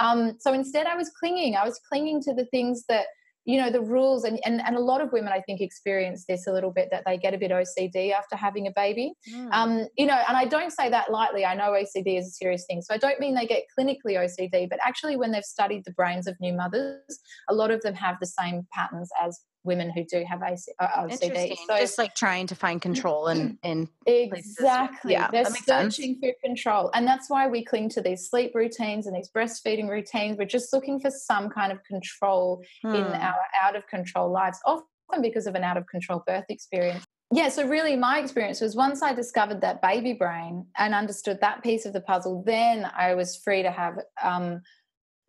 Um, 0.00 0.36
so 0.40 0.52
instead, 0.52 0.86
I 0.86 0.96
was 0.96 1.10
clinging. 1.18 1.56
I 1.56 1.64
was 1.64 1.80
clinging 1.88 2.22
to 2.22 2.34
the 2.34 2.46
things 2.46 2.84
that 2.88 3.06
you 3.46 3.58
know 3.58 3.70
the 3.70 3.80
rules 3.80 4.24
and, 4.24 4.38
and 4.44 4.60
and 4.66 4.76
a 4.76 4.80
lot 4.80 5.00
of 5.00 5.12
women 5.12 5.32
i 5.32 5.40
think 5.40 5.60
experience 5.60 6.24
this 6.28 6.46
a 6.46 6.52
little 6.52 6.70
bit 6.70 6.88
that 6.90 7.04
they 7.06 7.16
get 7.16 7.32
a 7.32 7.38
bit 7.38 7.50
ocd 7.50 8.12
after 8.12 8.36
having 8.36 8.66
a 8.66 8.72
baby 8.72 9.12
mm. 9.32 9.48
um, 9.52 9.86
you 9.96 10.04
know 10.04 10.20
and 10.28 10.36
i 10.36 10.44
don't 10.44 10.72
say 10.72 10.90
that 10.90 11.10
lightly 11.10 11.44
i 11.44 11.54
know 11.54 11.70
ocd 11.72 12.18
is 12.18 12.26
a 12.26 12.30
serious 12.30 12.66
thing 12.66 12.82
so 12.82 12.92
i 12.92 12.98
don't 12.98 13.20
mean 13.20 13.34
they 13.34 13.46
get 13.46 13.62
clinically 13.78 14.14
ocd 14.14 14.68
but 14.68 14.78
actually 14.84 15.16
when 15.16 15.30
they've 15.30 15.44
studied 15.44 15.82
the 15.84 15.92
brains 15.92 16.26
of 16.26 16.36
new 16.40 16.52
mothers 16.52 17.20
a 17.48 17.54
lot 17.54 17.70
of 17.70 17.80
them 17.82 17.94
have 17.94 18.16
the 18.20 18.26
same 18.26 18.66
patterns 18.74 19.10
as 19.22 19.40
women 19.66 19.90
who 19.90 20.04
do 20.04 20.24
have 20.24 20.40
OCD. 20.40 20.68
Uh, 20.78 21.08
so 21.08 21.78
just 21.78 21.98
like 21.98 22.14
trying 22.14 22.46
to 22.46 22.54
find 22.54 22.80
control 22.80 23.26
and 23.26 23.58
in, 23.62 23.88
in 24.06 24.30
exactly. 24.32 25.12
Yeah, 25.12 25.28
they're 25.30 25.44
searching 25.44 26.14
sense. 26.14 26.18
for 26.20 26.32
control, 26.42 26.90
and 26.94 27.06
that's 27.06 27.28
why 27.28 27.48
we 27.48 27.64
cling 27.64 27.88
to 27.90 28.00
these 28.00 28.28
sleep 28.28 28.52
routines 28.54 29.06
and 29.06 29.14
these 29.14 29.30
breastfeeding 29.30 29.88
routines. 29.88 30.38
We're 30.38 30.46
just 30.46 30.72
looking 30.72 31.00
for 31.00 31.10
some 31.10 31.50
kind 31.50 31.72
of 31.72 31.82
control 31.84 32.62
hmm. 32.82 32.94
in 32.94 33.04
our 33.04 33.42
out 33.62 33.76
of 33.76 33.86
control 33.88 34.30
lives, 34.30 34.58
often 34.64 34.86
because 35.20 35.46
of 35.46 35.54
an 35.54 35.64
out 35.64 35.76
of 35.76 35.86
control 35.86 36.22
birth 36.26 36.46
experience. 36.48 37.04
Yeah, 37.32 37.48
so 37.48 37.66
really, 37.66 37.96
my 37.96 38.20
experience 38.20 38.60
was 38.60 38.76
once 38.76 39.02
I 39.02 39.12
discovered 39.12 39.60
that 39.62 39.82
baby 39.82 40.12
brain 40.12 40.66
and 40.78 40.94
understood 40.94 41.40
that 41.40 41.62
piece 41.62 41.84
of 41.84 41.92
the 41.92 42.00
puzzle, 42.00 42.44
then 42.46 42.88
I 42.96 43.14
was 43.14 43.36
free 43.36 43.62
to 43.62 43.70
have 43.70 43.98
um, 44.22 44.62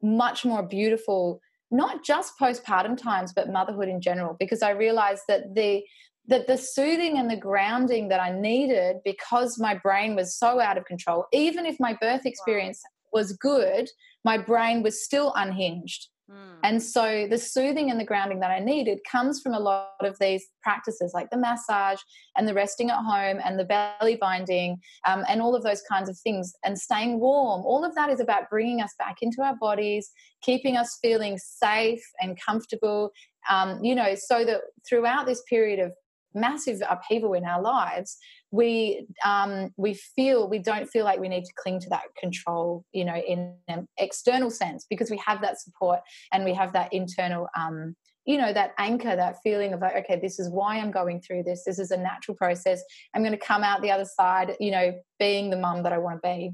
much 0.01 0.45
more 0.45 0.61
beautiful 0.61 1.41
not 1.71 2.03
just 2.03 2.33
postpartum 2.39 2.97
times 2.97 3.33
but 3.33 3.51
motherhood 3.51 3.89
in 3.89 4.01
general 4.01 4.35
because 4.39 4.61
i 4.61 4.71
realized 4.71 5.23
that 5.27 5.53
the 5.55 5.83
that 6.27 6.47
the 6.47 6.57
soothing 6.57 7.17
and 7.17 7.29
the 7.29 7.35
grounding 7.35 8.07
that 8.07 8.19
i 8.19 8.31
needed 8.31 8.97
because 9.03 9.57
my 9.59 9.75
brain 9.75 10.15
was 10.15 10.35
so 10.35 10.59
out 10.59 10.77
of 10.77 10.85
control 10.85 11.25
even 11.33 11.65
if 11.65 11.79
my 11.79 11.93
birth 11.99 12.25
experience 12.25 12.81
was 13.11 13.33
good 13.33 13.89
my 14.23 14.37
brain 14.37 14.83
was 14.83 15.03
still 15.03 15.33
unhinged 15.35 16.07
Mm. 16.29 16.59
And 16.63 16.83
so 16.83 17.27
the 17.29 17.37
soothing 17.37 17.89
and 17.89 17.99
the 17.99 18.05
grounding 18.05 18.39
that 18.41 18.51
I 18.51 18.59
needed 18.59 18.99
comes 19.09 19.41
from 19.41 19.53
a 19.53 19.59
lot 19.59 19.91
of 20.01 20.17
these 20.19 20.45
practices 20.61 21.11
like 21.13 21.29
the 21.29 21.37
massage 21.37 21.99
and 22.35 22.47
the 22.47 22.53
resting 22.53 22.89
at 22.89 23.01
home 23.01 23.39
and 23.43 23.57
the 23.57 23.63
belly 23.63 24.17
binding 24.17 24.77
um, 25.07 25.23
and 25.29 25.41
all 25.41 25.55
of 25.55 25.63
those 25.63 25.81
kinds 25.89 26.09
of 26.09 26.17
things 26.19 26.53
and 26.65 26.77
staying 26.77 27.19
warm. 27.19 27.61
All 27.61 27.85
of 27.85 27.95
that 27.95 28.09
is 28.09 28.19
about 28.19 28.49
bringing 28.49 28.81
us 28.81 28.93
back 28.99 29.17
into 29.21 29.41
our 29.41 29.55
bodies, 29.55 30.11
keeping 30.41 30.75
us 30.75 30.97
feeling 31.01 31.37
safe 31.37 32.03
and 32.19 32.37
comfortable, 32.43 33.11
um, 33.49 33.83
you 33.83 33.95
know, 33.95 34.15
so 34.15 34.43
that 34.43 34.61
throughout 34.87 35.25
this 35.25 35.41
period 35.49 35.79
of 35.79 35.93
massive 36.33 36.81
upheaval 36.89 37.33
in 37.33 37.45
our 37.45 37.61
lives, 37.61 38.17
we 38.51 39.07
um, 39.25 39.73
we 39.77 39.93
feel 39.93 40.49
we 40.49 40.59
don't 40.59 40.87
feel 40.87 41.03
like 41.03 41.19
we 41.19 41.29
need 41.29 41.45
to 41.45 41.53
cling 41.57 41.79
to 41.81 41.89
that 41.89 42.03
control, 42.17 42.85
you 42.93 43.05
know, 43.05 43.15
in 43.15 43.55
an 43.67 43.87
external 43.97 44.49
sense 44.49 44.85
because 44.89 45.11
we 45.11 45.17
have 45.17 45.41
that 45.41 45.59
support 45.59 45.99
and 46.31 46.45
we 46.45 46.53
have 46.53 46.73
that 46.73 46.93
internal. 46.93 47.47
Um, 47.57 47.95
you 48.25 48.37
know 48.37 48.51
that 48.51 48.73
anchor 48.77 49.15
that 49.15 49.37
feeling 49.41 49.71
of 49.71 49.79
like 49.79 49.95
okay 49.95 50.19
this 50.21 50.37
is 50.37 50.49
why 50.49 50.77
i'm 50.79 50.91
going 50.91 51.21
through 51.21 51.43
this. 51.43 51.63
This 51.63 51.79
is 51.79 51.91
a 51.91 51.97
natural 51.97 52.35
process. 52.35 52.83
I'm 53.15 53.21
going 53.21 53.31
to 53.31 53.37
come 53.37 53.63
out 53.63 53.81
the 53.81 53.91
other 53.91 54.03
side 54.05 54.55
you 54.59 54.69
know 54.69 54.93
being 55.17 55.49
the 55.49 55.55
mum 55.55 55.83
that 55.83 55.93
i 55.93 55.97
want 55.97 56.21
to 56.21 56.27
be. 56.27 56.51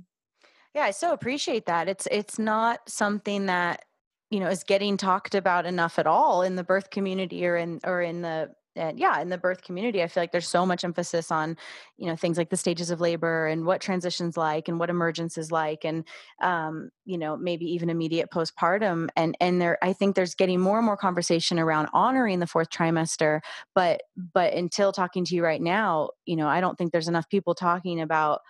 Yeah 0.75 0.83
i 0.83 0.91
so 0.91 1.13
appreciate 1.13 1.65
that. 1.65 1.89
It's 1.89 2.07
it's 2.11 2.37
not 2.37 2.87
something 2.87 3.47
that 3.47 3.85
you 4.29 4.39
know 4.39 4.49
is 4.49 4.63
getting 4.63 4.97
talked 4.97 5.33
about 5.33 5.65
enough 5.65 5.97
at 5.97 6.05
all 6.05 6.43
in 6.43 6.55
the 6.55 6.63
birth 6.63 6.91
community 6.91 7.43
or 7.47 7.57
in 7.57 7.79
or 7.83 8.03
in 8.03 8.21
the 8.21 8.51
and 8.75 8.99
yeah 8.99 9.19
in 9.21 9.29
the 9.29 9.37
birth 9.37 9.61
community 9.61 10.01
i 10.01 10.07
feel 10.07 10.21
like 10.21 10.31
there's 10.31 10.47
so 10.47 10.65
much 10.65 10.83
emphasis 10.83 11.31
on 11.31 11.57
you 11.97 12.07
know 12.07 12.15
things 12.15 12.37
like 12.37 12.49
the 12.49 12.57
stages 12.57 12.89
of 12.89 13.01
labor 13.01 13.47
and 13.47 13.65
what 13.65 13.81
transitions 13.81 14.37
like 14.37 14.67
and 14.67 14.79
what 14.79 14.89
emergence 14.89 15.37
is 15.37 15.51
like 15.51 15.83
and 15.83 16.05
um, 16.41 16.89
you 17.05 17.17
know 17.17 17.37
maybe 17.37 17.65
even 17.65 17.89
immediate 17.89 18.29
postpartum 18.31 19.09
and 19.15 19.35
and 19.39 19.61
there 19.61 19.77
i 19.83 19.93
think 19.93 20.15
there's 20.15 20.35
getting 20.35 20.59
more 20.59 20.77
and 20.77 20.85
more 20.85 20.97
conversation 20.97 21.59
around 21.59 21.87
honoring 21.93 22.39
the 22.39 22.47
fourth 22.47 22.69
trimester 22.69 23.39
but 23.75 24.03
but 24.33 24.53
until 24.53 24.91
talking 24.91 25.25
to 25.25 25.35
you 25.35 25.43
right 25.43 25.61
now 25.61 26.09
you 26.25 26.35
know 26.35 26.47
i 26.47 26.61
don't 26.61 26.77
think 26.77 26.91
there's 26.91 27.07
enough 27.07 27.29
people 27.29 27.55
talking 27.55 28.01
about 28.01 28.41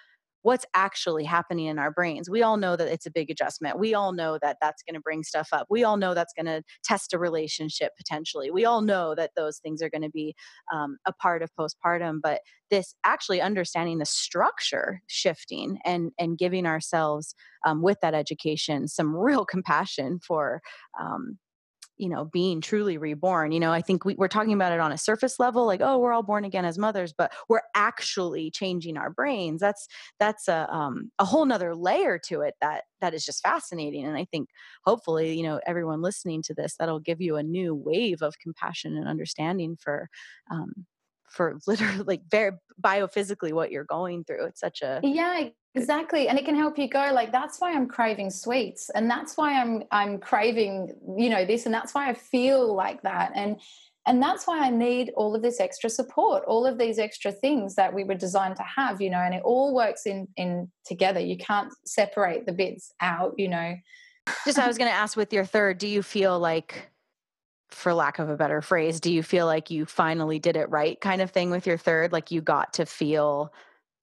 what's 0.43 0.65
actually 0.73 1.23
happening 1.23 1.65
in 1.65 1.79
our 1.79 1.91
brains. 1.91 2.29
We 2.29 2.43
all 2.43 2.57
know 2.57 2.75
that 2.75 2.87
it's 2.87 3.05
a 3.05 3.11
big 3.11 3.31
adjustment. 3.31 3.79
We 3.79 3.93
all 3.93 4.11
know 4.11 4.37
that 4.41 4.57
that's 4.61 4.83
going 4.83 4.93
to 4.95 5.01
bring 5.01 5.23
stuff 5.23 5.49
up. 5.51 5.67
We 5.69 5.83
all 5.83 5.97
know 5.97 6.13
that's 6.13 6.33
going 6.33 6.45
to 6.45 6.63
test 6.83 7.13
a 7.13 7.17
relationship 7.17 7.93
potentially. 7.97 8.51
We 8.51 8.65
all 8.65 8.81
know 8.81 9.15
that 9.15 9.31
those 9.35 9.57
things 9.57 9.81
are 9.81 9.89
going 9.89 10.03
to 10.03 10.09
be 10.09 10.35
um, 10.73 10.97
a 11.05 11.13
part 11.13 11.41
of 11.41 11.49
postpartum. 11.57 12.19
But 12.21 12.41
this 12.69 12.93
actually 13.03 13.41
understanding 13.41 13.99
the 13.99 14.05
structure 14.05 15.01
shifting 15.07 15.77
and 15.85 16.11
and 16.17 16.37
giving 16.37 16.65
ourselves 16.65 17.35
um, 17.65 17.81
with 17.81 17.99
that 18.01 18.13
education 18.13 18.87
some 18.87 19.15
real 19.15 19.45
compassion 19.53 20.19
for 20.25 20.61
um, 20.99 21.37
you 22.03 22.09
know 22.09 22.25
being 22.25 22.59
truly 22.59 22.97
reborn 22.97 23.53
you 23.53 23.59
know 23.61 23.71
i 23.71 23.81
think 23.81 24.03
we, 24.03 24.15
are 24.19 24.27
talking 24.27 24.51
about 24.51 24.73
it 24.73 24.81
on 24.81 24.91
a 24.91 24.97
surface 24.97 25.39
level 25.39 25.65
like 25.65 25.79
oh 25.81 25.97
we're 25.97 26.11
all 26.11 26.21
born 26.21 26.43
again 26.43 26.65
as 26.65 26.77
mothers 26.77 27.13
but 27.17 27.31
we're 27.47 27.61
actually 27.75 28.51
changing 28.51 28.97
our 28.97 29.09
brains. 29.09 29.61
That's 29.61 29.87
that's 30.19 30.47
a, 30.47 30.67
um, 30.73 31.11
a 31.19 31.25
whole 31.25 31.45
nother 31.45 31.75
layer 31.75 32.19
to 32.27 32.41
it 32.41 32.55
that 32.61 32.83
that 32.99 33.13
is 33.13 33.25
just 33.25 33.41
fascinating 33.41 34.05
and 34.05 34.17
i 34.17 34.25
think 34.25 34.49
hopefully 34.85 35.33
you 35.33 35.43
know 35.43 35.61
everyone 35.65 36.01
listening 36.01 36.41
to 36.43 36.53
this 36.53 36.75
that'll 36.77 36.99
give 36.99 37.21
you 37.21 37.37
a 37.37 37.43
new 37.43 37.73
wave 37.73 38.21
of 38.21 38.37
compassion 38.39 38.97
and 38.97 39.07
understanding 39.07 39.77
for 39.79 40.09
um, 40.51 40.85
for 41.33 41.57
literally 41.67 42.03
like 42.05 42.21
very 42.29 42.51
biophysically 42.81 43.51
what 43.51 43.71
you're 43.71 43.83
going 43.83 44.23
through 44.23 44.45
it's 44.45 44.59
such 44.59 44.81
a 44.81 44.99
yeah 45.03 45.47
exactly 45.75 46.27
and 46.27 46.37
it 46.37 46.45
can 46.45 46.55
help 46.55 46.77
you 46.77 46.87
go 46.87 47.11
like 47.13 47.31
that's 47.31 47.59
why 47.59 47.73
i'm 47.73 47.87
craving 47.87 48.29
sweets 48.29 48.89
and 48.91 49.09
that's 49.09 49.35
why 49.35 49.59
i'm 49.59 49.83
i'm 49.91 50.19
craving 50.19 50.93
you 51.17 51.29
know 51.29 51.45
this 51.45 51.65
and 51.65 51.73
that's 51.73 51.93
why 51.93 52.09
i 52.09 52.13
feel 52.13 52.73
like 52.73 53.01
that 53.01 53.31
and 53.35 53.59
and 54.05 54.21
that's 54.21 54.45
why 54.45 54.59
i 54.59 54.69
need 54.69 55.11
all 55.15 55.35
of 55.35 55.41
this 55.41 55.59
extra 55.59 55.89
support 55.89 56.43
all 56.45 56.65
of 56.65 56.77
these 56.77 56.99
extra 56.99 57.31
things 57.31 57.75
that 57.75 57.93
we 57.93 58.03
were 58.03 58.15
designed 58.15 58.55
to 58.55 58.63
have 58.63 59.01
you 59.01 59.09
know 59.09 59.17
and 59.19 59.33
it 59.33 59.41
all 59.43 59.73
works 59.73 60.05
in 60.05 60.27
in 60.37 60.71
together 60.85 61.19
you 61.19 61.37
can't 61.37 61.73
separate 61.85 62.45
the 62.45 62.53
bits 62.53 62.93
out 63.01 63.33
you 63.37 63.47
know. 63.47 63.75
Just 64.45 64.59
i 64.59 64.67
was 64.67 64.77
going 64.77 64.89
to 64.89 64.95
ask 64.95 65.17
with 65.17 65.33
your 65.33 65.45
third 65.45 65.79
do 65.79 65.87
you 65.87 66.03
feel 66.03 66.39
like 66.39 66.92
for 67.73 67.93
lack 67.93 68.19
of 68.19 68.29
a 68.29 68.37
better 68.37 68.61
phrase 68.61 68.99
do 68.99 69.11
you 69.11 69.23
feel 69.23 69.45
like 69.45 69.69
you 69.69 69.85
finally 69.85 70.39
did 70.39 70.55
it 70.55 70.69
right? 70.69 70.99
kind 71.01 71.21
of 71.21 71.31
thing 71.31 71.49
with 71.49 71.67
your 71.67 71.77
third 71.77 72.11
like 72.11 72.31
you 72.31 72.41
got 72.41 72.73
to 72.73 72.85
feel 72.85 73.53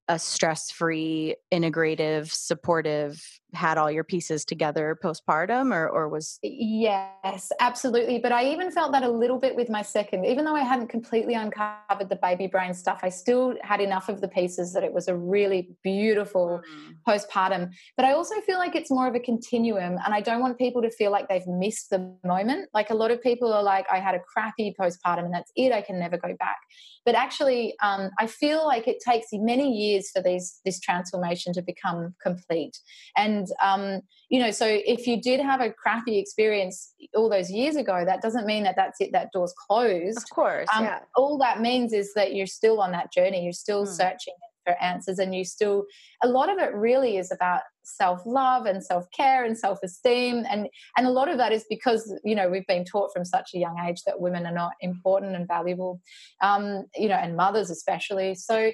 a 0.07 0.19
stress-free 0.19 1.35
integrative 1.53 2.31
supportive 2.31 3.39
had 3.53 3.77
all 3.77 3.91
your 3.91 4.03
pieces 4.03 4.45
together 4.45 4.97
postpartum 5.03 5.73
or 5.73 5.89
or 5.89 6.07
was 6.07 6.39
yes 6.41 7.51
absolutely 7.59 8.17
but 8.17 8.31
i 8.31 8.45
even 8.45 8.71
felt 8.71 8.93
that 8.93 9.03
a 9.03 9.09
little 9.09 9.37
bit 9.37 9.55
with 9.55 9.69
my 9.69 9.81
second 9.81 10.25
even 10.25 10.45
though 10.45 10.55
i 10.55 10.61
hadn't 10.61 10.87
completely 10.87 11.33
uncovered 11.33 12.07
the 12.07 12.15
baby 12.15 12.47
brain 12.47 12.73
stuff 12.73 12.99
i 13.03 13.09
still 13.09 13.55
had 13.61 13.81
enough 13.81 14.07
of 14.07 14.21
the 14.21 14.27
pieces 14.27 14.71
that 14.71 14.83
it 14.83 14.93
was 14.93 15.07
a 15.09 15.15
really 15.15 15.69
beautiful 15.83 16.61
mm. 16.63 16.95
postpartum 17.07 17.69
but 17.97 18.05
i 18.05 18.13
also 18.13 18.35
feel 18.41 18.57
like 18.57 18.75
it's 18.75 18.89
more 18.89 19.07
of 19.07 19.15
a 19.15 19.19
continuum 19.19 19.97
and 20.05 20.13
i 20.13 20.21
don't 20.21 20.39
want 20.39 20.57
people 20.57 20.81
to 20.81 20.89
feel 20.89 21.11
like 21.11 21.27
they've 21.27 21.47
missed 21.47 21.89
the 21.89 22.15
moment 22.23 22.69
like 22.73 22.89
a 22.89 22.95
lot 22.95 23.11
of 23.11 23.21
people 23.21 23.51
are 23.51 23.63
like 23.63 23.85
i 23.91 23.99
had 23.99 24.15
a 24.15 24.19
crappy 24.19 24.73
postpartum 24.79 25.25
and 25.25 25.33
that's 25.33 25.51
it 25.57 25.73
i 25.73 25.81
can 25.81 25.99
never 25.99 26.17
go 26.17 26.33
back 26.39 26.59
but 27.05 27.15
actually 27.15 27.75
um, 27.83 28.09
i 28.17 28.27
feel 28.27 28.65
like 28.65 28.87
it 28.87 29.01
takes 29.05 29.27
many 29.33 29.71
years 29.71 30.09
for 30.09 30.21
these 30.21 30.61
this 30.63 30.79
transformation 30.79 31.51
to 31.51 31.61
become 31.61 32.15
complete 32.23 32.79
and 33.17 33.40
and 33.41 33.95
um, 33.95 34.01
you 34.29 34.39
know 34.39 34.51
so 34.51 34.65
if 34.67 35.07
you 35.07 35.21
did 35.21 35.39
have 35.39 35.61
a 35.61 35.71
crappy 35.71 36.17
experience 36.17 36.93
all 37.15 37.29
those 37.29 37.49
years 37.49 37.75
ago 37.75 38.03
that 38.05 38.21
doesn't 38.21 38.45
mean 38.45 38.63
that 38.63 38.75
that's 38.75 38.99
it 39.01 39.11
that 39.11 39.29
door's 39.33 39.53
closed 39.67 40.17
of 40.17 40.29
course 40.33 40.67
um, 40.75 40.85
yeah. 40.85 40.99
all 41.15 41.37
that 41.37 41.61
means 41.61 41.93
is 41.93 42.13
that 42.13 42.33
you're 42.33 42.47
still 42.47 42.81
on 42.81 42.91
that 42.91 43.11
journey 43.11 43.43
you're 43.43 43.53
still 43.53 43.85
mm. 43.85 43.89
searching 43.89 44.33
for 44.63 44.81
answers 44.81 45.17
and 45.17 45.33
you 45.33 45.43
still 45.43 45.85
a 46.23 46.27
lot 46.27 46.49
of 46.49 46.59
it 46.59 46.73
really 46.75 47.17
is 47.17 47.31
about 47.31 47.61
self-love 47.83 48.67
and 48.67 48.83
self-care 48.83 49.43
and 49.43 49.57
self-esteem 49.57 50.45
and 50.47 50.67
and 50.97 51.07
a 51.07 51.09
lot 51.09 51.27
of 51.27 51.37
that 51.37 51.51
is 51.51 51.65
because 51.67 52.13
you 52.23 52.35
know 52.35 52.47
we've 52.47 52.67
been 52.67 52.85
taught 52.85 53.11
from 53.11 53.25
such 53.25 53.51
a 53.55 53.57
young 53.57 53.75
age 53.87 54.03
that 54.05 54.21
women 54.21 54.45
are 54.45 54.53
not 54.53 54.73
important 54.81 55.35
and 55.35 55.47
valuable 55.47 55.99
um, 56.41 56.85
you 56.95 57.09
know 57.09 57.15
and 57.15 57.35
mothers 57.35 57.71
especially 57.71 58.35
so 58.35 58.71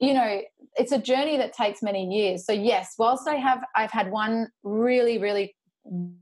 you 0.00 0.14
know 0.14 0.40
it's 0.76 0.92
a 0.92 0.98
journey 0.98 1.36
that 1.36 1.52
takes 1.52 1.82
many 1.82 2.06
years. 2.06 2.46
So 2.46 2.52
yes 2.52 2.94
whilst 2.98 3.28
i 3.28 3.34
have 3.34 3.62
i've 3.76 3.90
had 3.90 4.10
one 4.10 4.48
really 4.62 5.18
really 5.18 5.54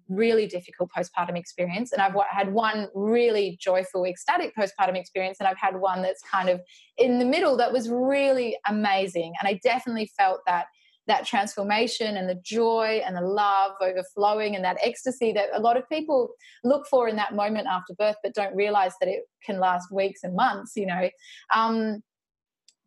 really 0.08 0.46
difficult 0.46 0.88
postpartum 0.96 1.36
experience 1.36 1.92
and 1.92 2.00
i've 2.00 2.14
had 2.30 2.52
one 2.52 2.88
really 2.94 3.58
joyful 3.60 4.04
ecstatic 4.06 4.54
postpartum 4.56 4.96
experience 4.96 5.38
and 5.40 5.48
i've 5.48 5.58
had 5.58 5.80
one 5.80 6.00
that's 6.00 6.22
kind 6.22 6.48
of 6.48 6.60
in 6.96 7.18
the 7.18 7.24
middle 7.24 7.56
that 7.56 7.72
was 7.72 7.88
really 7.90 8.56
amazing. 8.68 9.32
And 9.40 9.48
i 9.48 9.60
definitely 9.62 10.10
felt 10.16 10.40
that 10.46 10.66
that 11.06 11.26
transformation 11.26 12.18
and 12.18 12.28
the 12.28 12.38
joy 12.44 13.00
and 13.04 13.16
the 13.16 13.22
love 13.22 13.72
overflowing 13.80 14.54
and 14.54 14.64
that 14.64 14.76
ecstasy 14.82 15.32
that 15.32 15.48
a 15.54 15.60
lot 15.60 15.76
of 15.76 15.88
people 15.88 16.28
look 16.64 16.86
for 16.86 17.08
in 17.08 17.16
that 17.16 17.34
moment 17.34 17.66
after 17.66 17.94
birth 17.94 18.16
but 18.22 18.34
don't 18.34 18.54
realize 18.54 18.92
that 19.00 19.08
it 19.08 19.22
can 19.42 19.58
last 19.58 19.90
weeks 19.90 20.20
and 20.22 20.36
months 20.36 20.72
you 20.76 20.86
know. 20.86 21.08
Um, 21.54 22.02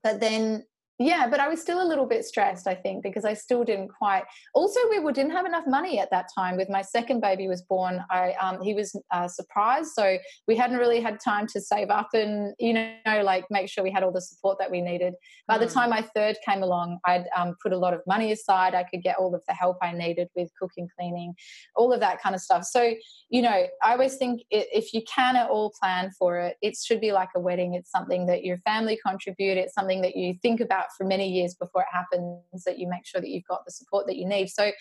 but 0.04 0.20
then 0.20 0.64
yeah 1.02 1.28
but 1.28 1.40
i 1.40 1.48
was 1.48 1.62
still 1.62 1.82
a 1.82 1.88
little 1.88 2.06
bit 2.06 2.24
stressed 2.26 2.68
i 2.68 2.76
think 2.76 3.04
because 3.04 3.26
i 3.26 3.34
still 3.34 3.64
didn't 3.64 3.90
quite 3.90 4.24
also 4.54 4.80
we 4.90 5.00
didn't 5.14 5.32
have 5.32 5.46
enough 5.46 5.66
money 5.68 6.00
at 6.00 6.10
that 6.12 6.28
time. 6.36 6.58
With 6.58 6.70
my 6.70 6.82
second 6.82 7.22
baby 7.22 7.48
was 7.48 7.62
born 7.62 8.04
i 8.10 8.34
um, 8.34 8.62
he 8.62 8.74
was 8.74 8.96
uh, 9.12 9.28
surprised 9.28 9.92
so 9.94 10.18
we 10.48 10.56
hadn't 10.56 10.78
really 10.78 11.02
had 11.02 11.20
time 11.20 11.48
to 11.48 11.62
save 11.62 11.90
up 11.90 12.10
and 12.14 12.54
you 12.60 12.74
know 12.74 13.22
like 13.24 13.46
make 13.50 13.70
sure 13.70 13.84
we 13.84 13.92
had 13.92 14.04
all 14.04 14.12
the 14.12 14.22
support 14.22 14.58
that 14.60 14.72
we 14.72 14.82
needed. 14.82 15.14
By 15.48 15.58
the 15.58 15.68
time 15.68 15.90
my 15.90 16.02
third 16.02 16.38
came 16.48 16.64
along 16.64 17.00
i'd 17.06 17.26
um, 17.36 17.56
put 17.62 17.74
a 17.74 17.78
lot 17.78 17.94
of 17.94 18.02
money 18.08 18.32
aside. 18.32 18.76
I 18.76 18.84
could 18.84 19.02
get 19.02 19.18
all 19.18 19.34
of 19.34 19.42
the 19.48 19.54
help 19.54 19.78
i 19.82 19.92
needed 19.92 20.30
with 20.36 20.50
cooking 20.60 20.88
cleaning 20.98 21.34
all 21.76 21.92
of 21.92 22.00
that 22.00 22.22
kind 22.22 22.36
of 22.36 22.42
stuff. 22.42 22.64
So 22.64 22.94
you 23.30 23.42
know 23.42 23.68
i 23.84 23.92
always 23.92 24.16
think 24.18 24.42
if 24.50 24.94
you 24.94 25.02
can 25.04 25.36
at 25.36 25.50
all 25.50 25.74
plan 25.80 26.12
for 26.18 26.40
it 26.40 26.58
it 26.62 26.78
should 26.78 27.02
be 27.02 27.12
like 27.12 27.30
a 27.36 27.40
wedding. 27.40 27.74
It's 27.74 27.92
something 27.92 28.26
that 28.28 28.44
your 28.44 28.58
family 28.60 29.00
contribute. 29.06 29.58
It's 29.58 29.74
something 29.74 30.02
that 30.02 30.16
you 30.16 30.36
think 30.42 30.62
about 30.62 30.86
for 30.98 31.06
many 31.06 31.30
years 31.30 31.56
before 31.56 31.82
it 31.82 31.88
happens 31.92 32.64
that 32.66 32.80
you 32.80 32.88
make 32.88 33.06
sure 33.06 33.22
that 33.22 33.30
you've 33.30 33.48
got 33.48 33.66
the 33.66 33.72
support 33.72 34.08
that 34.08 34.18
you 34.18 34.28
need. 34.28 34.50
So 34.50 34.72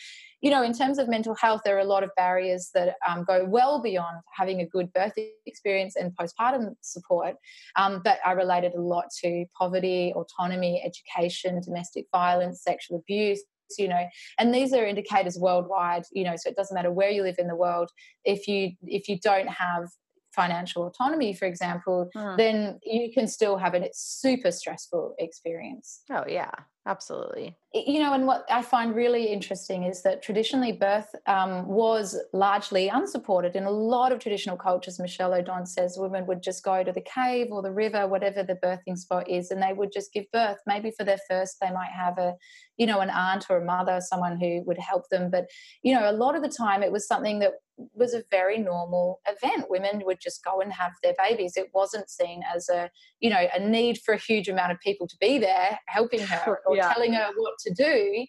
you 0.41 0.51
know 0.51 0.63
in 0.63 0.73
terms 0.73 0.99
of 0.99 1.09
mental 1.09 1.35
health 1.35 1.61
there 1.65 1.77
are 1.77 1.81
a 1.81 1.85
lot 1.85 2.03
of 2.03 2.11
barriers 2.17 2.71
that 2.75 2.95
um, 3.07 3.25
go 3.25 3.45
well 3.45 3.83
beyond 3.83 4.23
having 4.35 4.61
a 4.61 4.67
good 4.67 4.91
birth 4.95 5.13
experience 5.45 5.97
and 5.97 6.17
postpartum 6.17 6.75
support 6.81 7.35
um, 7.77 8.01
but 8.03 8.21
are 8.25 8.37
related 8.37 8.73
a 8.73 8.81
lot 8.81 9.05
to 9.23 9.45
poverty 9.57 10.15
autonomy 10.17 10.83
education 10.83 11.61
domestic 11.61 12.07
violence 12.11 12.63
sexual 12.63 12.97
abuse 12.97 13.45
you 13.79 13.87
know 13.87 14.05
and 14.39 14.53
these 14.55 14.73
are 14.73 14.85
indicators 14.85 15.39
worldwide 15.39 16.03
you 16.13 16.25
know 16.25 16.35
so 16.37 16.49
it 16.49 16.57
doesn't 16.57 16.75
matter 16.75 16.91
where 16.91 17.11
you 17.11 17.23
live 17.23 17.37
in 17.39 17.47
the 17.47 17.57
world. 17.57 17.91
If 18.25 18.49
you 18.49 18.73
if 18.83 19.09
you 19.09 19.19
don't 19.19 19.49
have 19.49 19.89
financial 20.35 20.87
autonomy, 20.87 21.35
for 21.35 21.47
example, 21.47 22.11
mm. 22.17 22.37
then 22.37 22.79
you 22.83 23.13
can 23.13 23.27
still 23.27 23.57
have 23.57 23.75
a 23.75 23.89
super 23.93 24.51
stressful 24.51 25.15
experience. 25.19 26.03
Oh, 26.11 26.25
yeah, 26.29 26.51
absolutely. 26.87 27.57
You 27.73 28.01
know, 28.01 28.15
and 28.15 28.27
what 28.27 28.45
I 28.51 28.63
find 28.63 28.97
really 28.97 29.27
interesting 29.27 29.85
is 29.85 30.03
that 30.03 30.25
traditionally 30.25 30.73
birth 30.73 31.15
um, 31.27 31.69
was 31.69 32.19
largely 32.33 32.89
unsupported. 32.89 33.55
In 33.55 33.63
a 33.63 33.71
lot 33.71 34.11
of 34.11 34.19
traditional 34.19 34.57
cultures, 34.57 34.99
Michel 34.99 35.31
Odent 35.31 35.69
says 35.69 35.97
women 35.97 36.27
would 36.27 36.43
just 36.43 36.65
go 36.65 36.83
to 36.83 36.91
the 36.91 37.01
cave 37.03 37.47
or 37.53 37.63
the 37.63 37.71
river, 37.71 38.09
whatever 38.09 38.43
the 38.43 38.57
birthing 38.57 38.99
spot 38.99 39.31
is, 39.31 39.53
and 39.53 39.63
they 39.63 39.73
would 39.73 39.93
just 39.93 40.13
give 40.13 40.25
birth. 40.33 40.59
Maybe 40.67 40.91
for 40.91 41.05
their 41.05 41.21
first, 41.29 41.59
they 41.61 41.71
might 41.71 41.93
have 41.97 42.19
a, 42.19 42.35
you 42.77 42.87
know, 42.87 42.99
an 42.99 43.11
aunt 43.11 43.47
or 43.49 43.59
a 43.59 43.65
mother, 43.65 44.01
someone 44.01 44.41
who 44.41 44.65
would 44.67 44.79
help 44.79 45.09
them. 45.09 45.31
But, 45.31 45.47
you 45.85 45.95
know, 45.95 46.11
a 46.11 46.13
lot 46.13 46.35
of 46.35 46.43
the 46.43 46.49
time 46.49 46.83
it 46.83 46.91
was 46.91 47.07
something 47.07 47.39
that 47.39 47.53
was 47.95 48.15
a 48.15 48.25
very 48.31 48.59
normal 48.59 49.21
event. 49.27 49.71
Women 49.71 50.03
would 50.05 50.21
just 50.21 50.45
go 50.45 50.61
and 50.61 50.73
have 50.73 50.93
their 51.03 51.15
babies. 51.19 51.57
It 51.57 51.71
wasn't 51.73 52.11
seen 52.11 52.43
as 52.55 52.69
a, 52.69 52.91
you 53.21 53.31
know, 53.31 53.47
a 53.55 53.61
need 53.61 53.99
for 54.05 54.15
a 54.15 54.19
huge 54.19 54.49
amount 54.49 54.73
of 54.73 54.81
people 54.81 55.07
to 55.07 55.17
be 55.21 55.39
there 55.39 55.79
helping 55.87 56.21
her 56.21 56.59
or 56.71 56.77
yeah. 56.77 56.93
telling 56.93 57.13
her 57.13 57.29
what 57.37 57.55
to 57.67 57.75
do. 57.75 58.27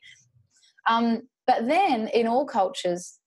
Um, 0.89 1.21
but 1.47 1.67
then 1.67 2.07
in 2.07 2.27
all 2.27 2.45
cultures, 2.45 3.19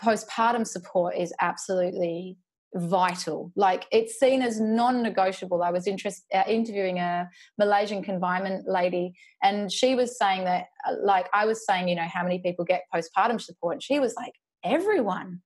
postpartum 0.00 0.66
support 0.66 1.16
is 1.16 1.32
absolutely 1.40 2.36
vital. 2.74 3.52
Like 3.54 3.84
it's 3.92 4.18
seen 4.18 4.42
as 4.42 4.60
non-negotiable. 4.60 5.62
I 5.62 5.70
was 5.70 5.86
interest, 5.86 6.24
uh, 6.34 6.42
interviewing 6.48 6.98
a 6.98 7.30
Malaysian 7.58 8.02
confinement 8.02 8.68
lady, 8.68 9.14
and 9.42 9.70
she 9.70 9.94
was 9.94 10.18
saying 10.18 10.44
that, 10.44 10.66
uh, 10.88 10.94
like 11.00 11.28
I 11.32 11.46
was 11.46 11.64
saying, 11.64 11.88
you 11.88 11.94
know, 11.94 12.08
how 12.12 12.24
many 12.24 12.40
people 12.40 12.64
get 12.64 12.82
postpartum 12.92 13.40
support, 13.40 13.74
and 13.74 13.82
she 13.82 14.00
was 14.00 14.14
like, 14.16 14.32
everyone 14.64 15.40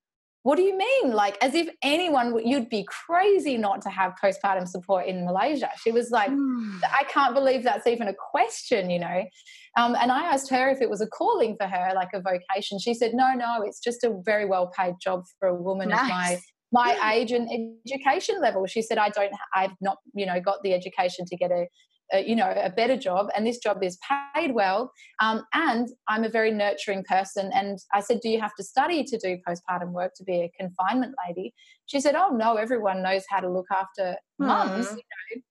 what 0.49 0.57
do 0.57 0.63
you 0.63 0.79
mean? 0.79 1.13
Like, 1.13 1.37
as 1.43 1.55
if 1.55 1.69
anyone, 1.83 2.41
you'd 2.43 2.71
be 2.71 2.83
crazy 2.89 3.59
not 3.59 3.83
to 3.83 3.91
have 3.91 4.15
postpartum 4.23 4.67
support 4.67 5.05
in 5.05 5.27
Malaysia. 5.27 5.69
She 5.83 5.93
was 5.93 6.11
like, 6.11 6.31
mm. 6.31 6.81
I 6.85 7.05
can't 7.05 7.35
believe 7.35 7.63
that's 7.63 7.87
even 7.87 8.09
a 8.09 8.15
question, 8.15 8.89
you 8.89 8.99
know? 8.99 9.25
Um, 9.77 9.95
and 10.01 10.11
I 10.11 10.23
asked 10.23 10.49
her 10.49 10.71
if 10.71 10.81
it 10.81 10.89
was 10.89 11.03
a 11.03 11.07
calling 11.07 11.55
for 11.61 11.67
her, 11.67 11.93
like 11.95 12.09
a 12.15 12.23
vocation. 12.23 12.79
She 12.79 12.95
said, 12.95 13.11
no, 13.13 13.35
no, 13.35 13.61
it's 13.63 13.79
just 13.79 14.03
a 14.05 14.23
very 14.25 14.47
well 14.47 14.73
paid 14.75 14.95
job 15.03 15.25
for 15.39 15.49
a 15.49 15.55
woman 15.55 15.91
nice. 15.91 16.01
of 16.01 16.09
my 16.09 16.39
my 16.73 17.13
age 17.13 17.31
and 17.33 17.77
education 17.87 18.41
level. 18.41 18.67
She 18.67 18.81
said, 18.81 18.97
I 18.97 19.11
don't, 19.11 19.33
I've 19.55 19.73
not, 19.83 19.99
you 20.15 20.25
know, 20.25 20.41
got 20.41 20.63
the 20.63 20.73
education 20.73 21.27
to 21.27 21.37
get 21.37 21.51
a, 21.51 21.67
a, 22.13 22.27
you 22.27 22.35
know 22.35 22.53
a 22.57 22.71
better 22.71 22.97
job 22.97 23.29
and 23.37 23.47
this 23.47 23.59
job 23.59 23.83
is 23.83 23.99
paid 24.35 24.55
well 24.55 24.93
um, 25.21 25.43
and 25.53 25.89
i'm 26.09 26.25
a 26.25 26.29
very 26.29 26.51
nurturing 26.51 27.05
person 27.05 27.51
and 27.55 27.79
i 27.93 28.01
said 28.01 28.21
do 28.21 28.29
you 28.29 28.41
have 28.41 28.55
to 28.55 28.63
study 28.63 29.05
to 29.05 29.19
do 29.19 29.39
postpartum 29.47 29.93
work 29.93 30.13
to 30.15 30.25
be 30.25 30.41
a 30.41 30.51
confinement 30.59 31.15
lady 31.27 31.55
she 31.87 32.01
said 32.01 32.15
oh 32.15 32.31
no 32.31 32.55
everyone 32.55 33.03
knows 33.03 33.25
how 33.29 33.41
to 33.41 33.51
look 33.51 33.67
after 33.71 34.17
mm. 34.41 34.47
mums 34.47 34.91
you 34.91 34.97
know? 34.97 35.43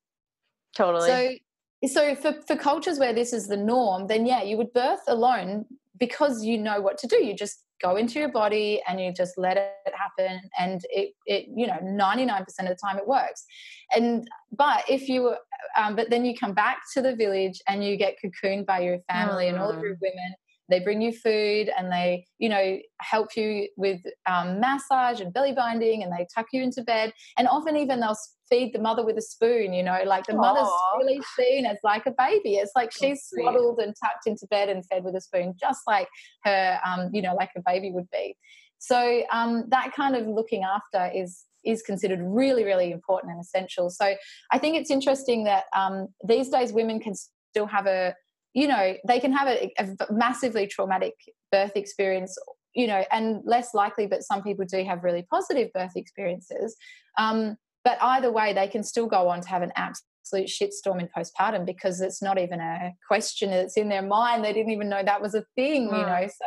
totally 0.75 1.07
so 1.07 1.87
so 1.87 2.15
for, 2.15 2.33
for 2.47 2.55
cultures 2.55 2.97
where 2.97 3.13
this 3.13 3.33
is 3.33 3.47
the 3.47 3.57
norm 3.57 4.07
then 4.07 4.25
yeah 4.25 4.41
you 4.41 4.57
would 4.57 4.73
birth 4.73 5.01
alone 5.07 5.65
because 5.99 6.43
you 6.43 6.57
know 6.57 6.81
what 6.81 6.97
to 6.97 7.07
do 7.07 7.23
you 7.23 7.35
just 7.35 7.63
go 7.81 7.95
into 7.95 8.19
your 8.19 8.31
body 8.31 8.81
and 8.87 8.99
you 8.99 9.13
just 9.13 9.37
let 9.37 9.57
it 9.57 9.93
happen 9.93 10.41
and 10.57 10.81
it, 10.89 11.13
it 11.25 11.45
you 11.55 11.67
know 11.67 11.77
99% 11.83 12.41
of 12.41 12.47
the 12.67 12.77
time 12.81 12.97
it 12.97 13.07
works 13.07 13.45
and 13.93 14.27
but 14.51 14.83
if 14.89 15.07
you 15.07 15.35
um, 15.77 15.95
but 15.95 16.09
then 16.09 16.25
you 16.25 16.35
come 16.35 16.53
back 16.53 16.79
to 16.93 17.01
the 17.01 17.15
village 17.15 17.61
and 17.67 17.83
you 17.83 17.97
get 17.97 18.15
cocooned 18.23 18.65
by 18.65 18.79
your 18.79 18.99
family 19.09 19.45
mm. 19.45 19.49
and 19.49 19.57
all 19.57 19.69
of 19.69 19.81
your 19.81 19.95
mm. 19.95 20.01
women 20.01 20.35
they 20.69 20.79
bring 20.79 21.01
you 21.01 21.11
food 21.11 21.69
and 21.77 21.91
they 21.91 22.25
you 22.37 22.49
know 22.49 22.77
help 23.01 23.35
you 23.35 23.67
with 23.77 24.01
um, 24.25 24.59
massage 24.59 25.21
and 25.21 25.33
belly 25.33 25.53
binding 25.53 26.03
and 26.03 26.11
they 26.11 26.27
tuck 26.33 26.47
you 26.51 26.61
into 26.61 26.83
bed. 26.83 27.13
And 27.37 27.47
often 27.47 27.75
even 27.77 27.99
they'll 27.99 28.17
feed 28.49 28.73
the 28.73 28.79
mother 28.79 29.03
with 29.03 29.17
a 29.17 29.21
spoon 29.21 29.73
you 29.73 29.83
know 29.83 29.99
like 30.05 30.25
the 30.25 30.31
Aww. 30.31 30.37
mother's 30.37 30.71
really 30.97 31.21
seen 31.37 31.65
as 31.65 31.77
like 31.83 32.05
a 32.05 32.13
baby. 32.17 32.55
It's 32.55 32.71
like 32.75 32.91
she's 32.91 33.23
swaddled 33.25 33.79
and 33.79 33.93
tucked 34.03 34.27
into 34.27 34.47
bed 34.47 34.69
and 34.69 34.85
fed 34.85 35.03
with 35.03 35.15
a 35.15 35.21
spoon 35.21 35.53
just 35.59 35.81
like 35.87 36.07
her 36.43 36.79
um, 36.85 37.09
you 37.13 37.21
know 37.21 37.35
like 37.35 37.51
a 37.55 37.61
baby 37.65 37.91
would 37.91 38.09
be. 38.11 38.35
So 38.79 39.23
um, 39.31 39.65
that 39.69 39.93
kind 39.95 40.15
of 40.15 40.27
looking 40.27 40.63
after 40.63 41.11
is 41.15 41.43
is 41.65 41.81
considered 41.81 42.19
really 42.21 42.63
really 42.63 42.91
important 42.91 43.31
and 43.31 43.41
essential. 43.41 43.89
So 43.89 44.15
i 44.51 44.57
think 44.57 44.77
it's 44.77 44.91
interesting 44.91 45.43
that 45.45 45.65
um, 45.75 46.07
these 46.25 46.49
days 46.49 46.71
women 46.71 46.99
can 46.99 47.13
still 47.51 47.67
have 47.67 47.87
a 47.87 48.13
you 48.53 48.67
know 48.67 48.95
they 49.07 49.19
can 49.19 49.33
have 49.33 49.47
a, 49.47 49.71
a 49.79 50.11
massively 50.11 50.67
traumatic 50.67 51.13
birth 51.51 51.73
experience 51.75 52.37
you 52.73 52.87
know 52.87 53.03
and 53.11 53.41
less 53.43 53.73
likely 53.73 54.07
but 54.07 54.23
some 54.23 54.41
people 54.43 54.65
do 54.65 54.83
have 54.83 55.03
really 55.03 55.25
positive 55.29 55.71
birth 55.73 55.95
experiences. 55.95 56.75
Um, 57.17 57.57
but 57.83 57.97
either 58.01 58.31
way 58.31 58.53
they 58.53 58.67
can 58.67 58.83
still 58.83 59.07
go 59.07 59.29
on 59.29 59.41
to 59.41 59.47
have 59.47 59.61
an 59.61 59.71
absolute 59.75 60.47
shitstorm 60.47 60.99
in 60.99 61.09
postpartum 61.17 61.65
because 61.65 62.01
it's 62.01 62.21
not 62.21 62.37
even 62.37 62.59
a 62.59 62.91
question 63.07 63.49
it's 63.49 63.77
in 63.77 63.89
their 63.89 64.01
mind 64.01 64.43
they 64.43 64.53
didn't 64.53 64.71
even 64.71 64.89
know 64.89 65.01
that 65.03 65.21
was 65.21 65.33
a 65.33 65.43
thing 65.55 65.89
mm. 65.89 65.99
you 65.99 66.05
know? 66.05 66.27
So 66.27 66.45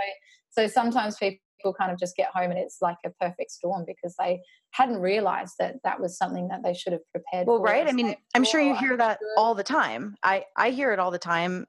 so 0.51 0.66
sometimes 0.66 1.16
people 1.16 1.74
kind 1.78 1.90
of 1.92 1.98
just 1.98 2.16
get 2.16 2.28
home 2.34 2.51
and 2.51 2.59
it's 2.59 2.78
like 2.80 2.96
a 3.05 3.11
perfect 3.20 3.51
storm 3.51 3.84
because 3.86 4.14
they 4.18 4.40
hadn't 4.72 4.98
realized 4.98 5.55
that 5.59 5.76
that 5.82 6.01
was 6.01 6.16
something 6.16 6.48
that 6.48 6.62
they 6.62 6.74
should 6.74 6.92
have 6.92 7.03
prepared 7.12 7.46
for. 7.46 7.55
well 7.55 7.62
right 7.62 7.88
i 7.88 7.92
mean 7.92 8.14
i'm 8.34 8.44
sure 8.44 8.61
you 8.61 8.76
hear 8.76 8.96
that 8.96 9.18
all 9.36 9.55
the 9.55 9.64
time. 9.64 10.14
I 10.22 10.44
i 10.57 10.70
hear 10.70 10.92
it 10.92 10.98
all 10.98 11.11
the 11.11 11.18
time 11.18 11.66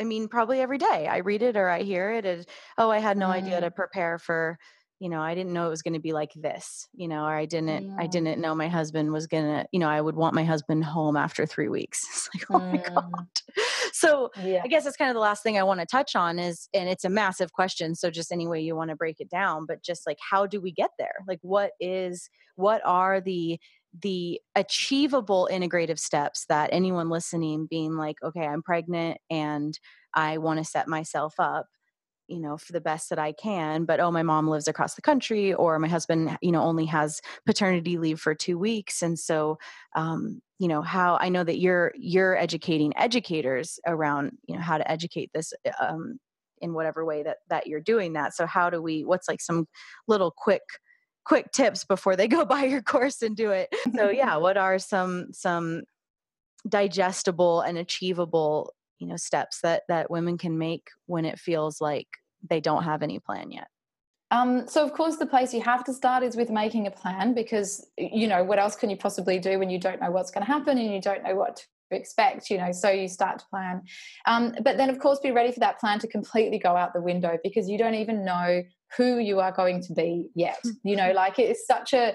I 0.00 0.04
mean, 0.04 0.28
probably 0.28 0.60
every 0.60 0.78
day 0.78 1.06
I 1.08 1.18
read 1.18 1.42
it 1.42 1.56
or 1.56 1.68
I 1.68 1.82
hear 1.82 2.12
it 2.12 2.24
as, 2.24 2.46
oh, 2.78 2.90
I 2.90 2.98
had 2.98 3.18
no 3.18 3.26
mm. 3.26 3.32
idea 3.32 3.60
to 3.60 3.70
prepare 3.70 4.18
for, 4.18 4.58
you 4.98 5.08
know, 5.08 5.20
I 5.20 5.34
didn't 5.34 5.52
know 5.52 5.66
it 5.66 5.70
was 5.70 5.82
going 5.82 5.94
to 5.94 6.00
be 6.00 6.12
like 6.12 6.32
this, 6.34 6.88
you 6.94 7.08
know, 7.08 7.24
or 7.24 7.34
I 7.34 7.46
didn't, 7.46 7.88
yeah. 7.88 7.96
I 7.98 8.06
didn't 8.06 8.40
know 8.40 8.54
my 8.54 8.68
husband 8.68 9.12
was 9.12 9.26
going 9.26 9.44
to, 9.44 9.66
you 9.72 9.80
know, 9.80 9.88
I 9.88 10.00
would 10.00 10.16
want 10.16 10.34
my 10.34 10.44
husband 10.44 10.84
home 10.84 11.16
after 11.16 11.46
three 11.46 11.68
weeks. 11.68 12.04
It's 12.10 12.28
like, 12.34 12.50
oh 12.50 12.64
mm. 12.64 12.72
my 12.72 12.88
God. 12.88 13.26
So 13.92 14.30
yeah. 14.42 14.60
I 14.64 14.68
guess 14.68 14.84
that's 14.84 14.96
kind 14.96 15.10
of 15.10 15.14
the 15.14 15.20
last 15.20 15.42
thing 15.42 15.58
I 15.58 15.62
want 15.62 15.80
to 15.80 15.86
touch 15.86 16.14
on 16.14 16.38
is, 16.38 16.68
and 16.72 16.88
it's 16.88 17.04
a 17.04 17.10
massive 17.10 17.52
question. 17.52 17.94
So 17.94 18.10
just 18.10 18.32
any 18.32 18.46
way 18.46 18.60
you 18.60 18.76
want 18.76 18.90
to 18.90 18.96
break 18.96 19.20
it 19.20 19.28
down, 19.28 19.66
but 19.66 19.82
just 19.82 20.06
like, 20.06 20.18
how 20.30 20.46
do 20.46 20.60
we 20.60 20.72
get 20.72 20.90
there? 20.98 21.14
Like, 21.26 21.40
what 21.42 21.72
is, 21.80 22.30
what 22.56 22.80
are 22.84 23.20
the, 23.20 23.58
the 23.98 24.40
achievable 24.54 25.48
integrative 25.50 25.98
steps 25.98 26.46
that 26.48 26.70
anyone 26.72 27.08
listening 27.08 27.66
being 27.68 27.96
like 27.96 28.16
okay 28.22 28.46
i'm 28.46 28.62
pregnant 28.62 29.18
and 29.30 29.78
i 30.14 30.38
want 30.38 30.58
to 30.58 30.64
set 30.64 30.86
myself 30.86 31.34
up 31.38 31.66
you 32.28 32.40
know 32.40 32.56
for 32.56 32.72
the 32.72 32.80
best 32.80 33.10
that 33.10 33.18
i 33.18 33.32
can 33.32 33.84
but 33.84 33.98
oh 33.98 34.10
my 34.10 34.22
mom 34.22 34.48
lives 34.48 34.68
across 34.68 34.94
the 34.94 35.02
country 35.02 35.52
or 35.52 35.78
my 35.78 35.88
husband 35.88 36.38
you 36.40 36.52
know 36.52 36.62
only 36.62 36.86
has 36.86 37.20
paternity 37.44 37.98
leave 37.98 38.20
for 38.20 38.34
two 38.34 38.58
weeks. 38.58 39.02
And 39.02 39.18
so 39.18 39.58
um, 39.96 40.40
you 40.58 40.68
know 40.68 40.82
how 40.82 41.18
i 41.20 41.28
know 41.28 41.42
that 41.42 41.58
you're 41.58 41.92
you're 41.96 42.36
educating 42.36 42.96
educators 42.96 43.80
around 43.86 44.32
you 44.46 44.54
know 44.54 44.60
how 44.60 44.78
to 44.78 44.88
educate 44.90 45.30
this 45.34 45.52
um, 45.80 46.18
in 46.60 46.74
whatever 46.74 47.04
way 47.04 47.22
that 47.22 47.38
that 47.48 47.66
you're 47.66 47.80
doing 47.80 48.12
that. 48.14 48.34
So 48.34 48.46
how 48.46 48.70
do 48.70 48.80
we 48.80 49.04
what's 49.04 49.28
like 49.28 49.40
some 49.40 49.66
little 50.06 50.32
quick 50.36 50.62
quick 51.24 51.52
tips 51.52 51.84
before 51.84 52.16
they 52.16 52.28
go 52.28 52.44
buy 52.56 52.64
your 52.64 52.82
course 52.82 53.22
and 53.22 53.36
do 53.36 53.50
it. 53.50 53.74
So 53.94 54.10
yeah, 54.10 54.36
what 54.36 54.56
are 54.56 54.78
some 54.78 55.32
some 55.32 55.82
digestible 56.68 57.62
and 57.62 57.78
achievable, 57.78 58.74
you 58.98 59.06
know, 59.06 59.16
steps 59.16 59.60
that 59.62 59.82
that 59.88 60.10
women 60.10 60.38
can 60.38 60.58
make 60.58 60.88
when 61.06 61.24
it 61.24 61.38
feels 61.38 61.80
like 61.80 62.08
they 62.48 62.60
don't 62.60 62.84
have 62.84 63.02
any 63.02 63.18
plan 63.18 63.50
yet? 63.50 63.68
Um, 64.32 64.68
so 64.68 64.84
of 64.84 64.92
course 64.92 65.16
the 65.16 65.26
place 65.26 65.52
you 65.52 65.60
have 65.62 65.82
to 65.84 65.92
start 65.92 66.22
is 66.22 66.36
with 66.36 66.50
making 66.50 66.86
a 66.86 66.90
plan 66.90 67.34
because 67.34 67.84
you 67.98 68.28
know 68.28 68.44
what 68.44 68.60
else 68.60 68.76
can 68.76 68.88
you 68.88 68.96
possibly 68.96 69.40
do 69.40 69.58
when 69.58 69.70
you 69.70 69.78
don't 69.80 70.00
know 70.00 70.12
what's 70.12 70.30
going 70.30 70.46
to 70.46 70.52
happen 70.52 70.78
and 70.78 70.92
you 70.92 71.00
don't 71.00 71.24
know 71.24 71.34
what 71.34 71.56
to 71.56 71.66
expect 71.96 72.50
you 72.50 72.58
know 72.58 72.72
so 72.72 72.90
you 72.90 73.08
start 73.08 73.38
to 73.40 73.46
plan. 73.46 73.82
Um, 74.26 74.54
but 74.62 74.76
then 74.76 74.90
of 74.90 74.98
course 74.98 75.20
be 75.20 75.30
ready 75.30 75.52
for 75.52 75.60
that 75.60 75.78
plan 75.80 75.98
to 76.00 76.06
completely 76.06 76.58
go 76.58 76.76
out 76.76 76.92
the 76.92 77.00
window 77.00 77.38
because 77.42 77.68
you 77.68 77.78
don't 77.78 77.94
even 77.94 78.24
know 78.24 78.62
who 78.96 79.18
you 79.18 79.40
are 79.40 79.52
going 79.52 79.82
to 79.82 79.92
be 79.94 80.28
yet. 80.34 80.62
You 80.82 80.96
know 80.96 81.12
like 81.12 81.38
it's 81.38 81.66
such 81.66 81.92
a 81.92 82.14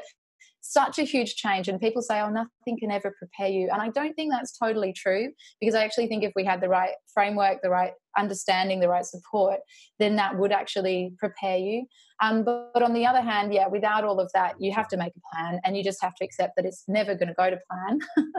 such 0.71 0.99
a 0.99 1.03
huge 1.03 1.35
change 1.35 1.67
and 1.67 1.79
people 1.79 2.01
say 2.01 2.19
oh 2.19 2.29
nothing 2.29 2.77
can 2.79 2.91
ever 2.91 3.13
prepare 3.17 3.49
you. 3.49 3.69
And 3.71 3.81
i 3.81 3.89
don't 3.89 4.13
think 4.13 4.31
that's 4.31 4.57
totally 4.57 4.93
true 4.93 5.31
because 5.59 5.75
i 5.75 5.83
actually 5.83 6.07
think 6.07 6.23
if 6.23 6.33
we 6.35 6.43
had 6.43 6.61
the 6.61 6.69
right 6.69 6.95
framework 7.13 7.61
the 7.61 7.69
right 7.69 7.93
understanding 8.17 8.79
the 8.79 8.89
right 8.89 9.05
support 9.05 9.59
then 9.99 10.15
that 10.15 10.37
would 10.37 10.51
actually 10.51 11.13
prepare 11.19 11.57
you. 11.57 11.85
Um, 12.21 12.45
but, 12.45 12.71
but 12.73 12.83
on 12.83 12.93
the 12.93 13.05
other 13.05 13.21
hand 13.21 13.53
yeah 13.53 13.67
without 13.67 14.03
all 14.03 14.19
of 14.19 14.31
that 14.33 14.55
you 14.59 14.71
have 14.73 14.87
to 14.89 14.97
make 14.97 15.13
a 15.15 15.35
plan 15.35 15.59
and 15.63 15.77
you 15.77 15.83
just 15.83 16.01
have 16.01 16.15
to 16.15 16.25
accept 16.25 16.53
that 16.55 16.65
it's 16.65 16.83
never 16.87 17.15
going 17.15 17.29
to 17.29 17.33
go 17.33 17.49
to 17.49 17.59
plan. 17.69 17.99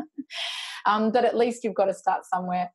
Um, 0.87 1.11
but 1.11 1.25
at 1.25 1.37
least 1.37 1.65
you've 1.65 1.75
got 1.75 1.87
to 1.87 1.95
start 1.95 2.25
somewhere 2.25 2.71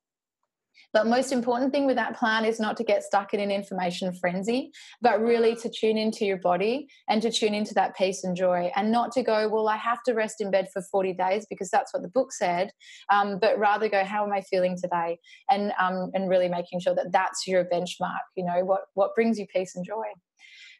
but 0.93 1.07
most 1.07 1.31
important 1.31 1.71
thing 1.71 1.85
with 1.85 1.95
that 1.95 2.17
plan 2.17 2.45
is 2.45 2.59
not 2.59 2.77
to 2.77 2.83
get 2.83 3.03
stuck 3.03 3.33
in 3.33 3.39
an 3.39 3.51
information 3.51 4.13
frenzy, 4.13 4.71
but 5.01 5.21
really 5.21 5.55
to 5.55 5.69
tune 5.69 5.97
into 5.97 6.25
your 6.25 6.37
body 6.37 6.87
and 7.09 7.21
to 7.21 7.31
tune 7.31 7.53
into 7.53 7.73
that 7.75 7.95
peace 7.95 8.23
and 8.23 8.35
joy 8.35 8.71
and 8.75 8.91
not 8.91 9.11
to 9.13 9.23
go, 9.23 9.47
well, 9.47 9.67
I 9.67 9.77
have 9.77 10.03
to 10.03 10.13
rest 10.13 10.41
in 10.41 10.51
bed 10.51 10.67
for 10.73 10.81
40 10.81 11.13
days 11.13 11.45
because 11.49 11.69
that's 11.69 11.93
what 11.93 12.03
the 12.03 12.09
book 12.09 12.33
said, 12.33 12.71
um, 13.11 13.39
but 13.39 13.57
rather 13.57 13.89
go, 13.89 14.03
how 14.03 14.25
am 14.25 14.33
I 14.33 14.41
feeling 14.41 14.77
today? 14.81 15.19
And, 15.49 15.71
um, 15.79 16.11
and 16.13 16.29
really 16.29 16.49
making 16.49 16.81
sure 16.81 16.95
that 16.95 17.11
that's 17.11 17.47
your 17.47 17.65
benchmark, 17.65 18.19
you 18.35 18.43
know, 18.43 18.63
what, 18.65 18.81
what 18.93 19.15
brings 19.15 19.39
you 19.39 19.45
peace 19.53 19.75
and 19.75 19.85
joy. 19.85 20.05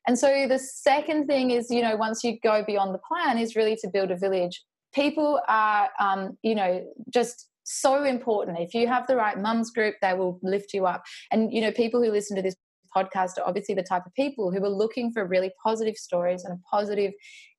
And 0.07 0.17
so 0.17 0.47
the 0.47 0.59
second 0.59 1.27
thing 1.27 1.51
is, 1.51 1.69
you 1.69 1.81
know, 1.81 1.95
once 1.95 2.23
you 2.23 2.39
go 2.41 2.63
beyond 2.65 2.93
the 2.93 2.99
plan, 3.07 3.37
is 3.37 3.55
really 3.55 3.75
to 3.77 3.87
build 3.87 4.11
a 4.11 4.17
village. 4.17 4.63
People 4.93 5.39
are, 5.47 5.89
um, 5.99 6.37
you 6.41 6.55
know, 6.55 6.83
just 7.13 7.47
so 7.79 8.03
important. 8.03 8.59
If 8.59 8.73
you 8.73 8.87
have 8.87 9.07
the 9.07 9.15
right 9.15 9.37
mums 9.37 9.71
group, 9.71 9.95
they 10.01 10.13
will 10.13 10.39
lift 10.43 10.73
you 10.73 10.85
up. 10.85 11.03
And, 11.31 11.53
you 11.53 11.61
know, 11.61 11.71
people 11.71 12.01
who 12.03 12.11
listen 12.11 12.35
to 12.35 12.41
this 12.41 12.55
podcast 12.95 13.37
are 13.37 13.47
obviously 13.47 13.75
the 13.75 13.83
type 13.83 14.05
of 14.05 14.13
people 14.13 14.51
who 14.51 14.63
are 14.63 14.69
looking 14.69 15.11
for 15.11 15.25
really 15.25 15.51
positive 15.63 15.95
stories 15.95 16.43
and 16.43 16.53
a 16.53 16.59
positive 16.69 17.13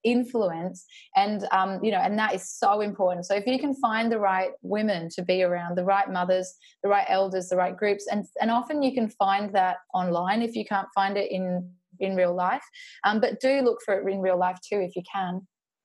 influence 0.05 0.85
and 1.17 1.47
um, 1.53 1.83
you 1.83 1.91
know 1.91 1.99
and 1.99 2.19
that 2.19 2.35
is 2.35 2.49
so 2.49 2.81
important 2.81 3.25
so 3.25 3.35
if 3.35 3.47
you 3.47 3.59
can 3.59 3.75
find 3.75 4.11
the 4.11 4.19
right 4.19 4.51
women 4.63 5.09
to 5.09 5.23
be 5.23 5.43
around 5.43 5.77
the 5.77 5.85
right 5.85 6.11
mothers 6.11 6.55
the 6.83 6.89
right 6.89 7.07
elders 7.09 7.49
the 7.49 7.57
right 7.57 7.77
groups 7.77 8.07
and 8.11 8.27
and 8.41 8.51
often 8.51 8.83
you 8.83 8.93
can 8.93 9.09
find 9.09 9.55
that 9.55 9.77
online 9.95 10.43
if 10.43 10.57
you 10.57 10.65
can't 10.65 10.89
find 10.95 11.17
it 11.17 11.31
in 11.31 11.71
in 12.01 12.17
real 12.17 12.35
life 12.35 12.65
um, 13.05 13.21
but 13.21 13.41
do 13.41 13.61
look 13.61 13.79
for 13.85 13.95
it 13.95 14.13
in 14.13 14.21
real 14.21 14.39
life 14.39 14.59
too 14.69 14.81
if 14.81 14.97
you 14.97 15.03
can 15.11 15.41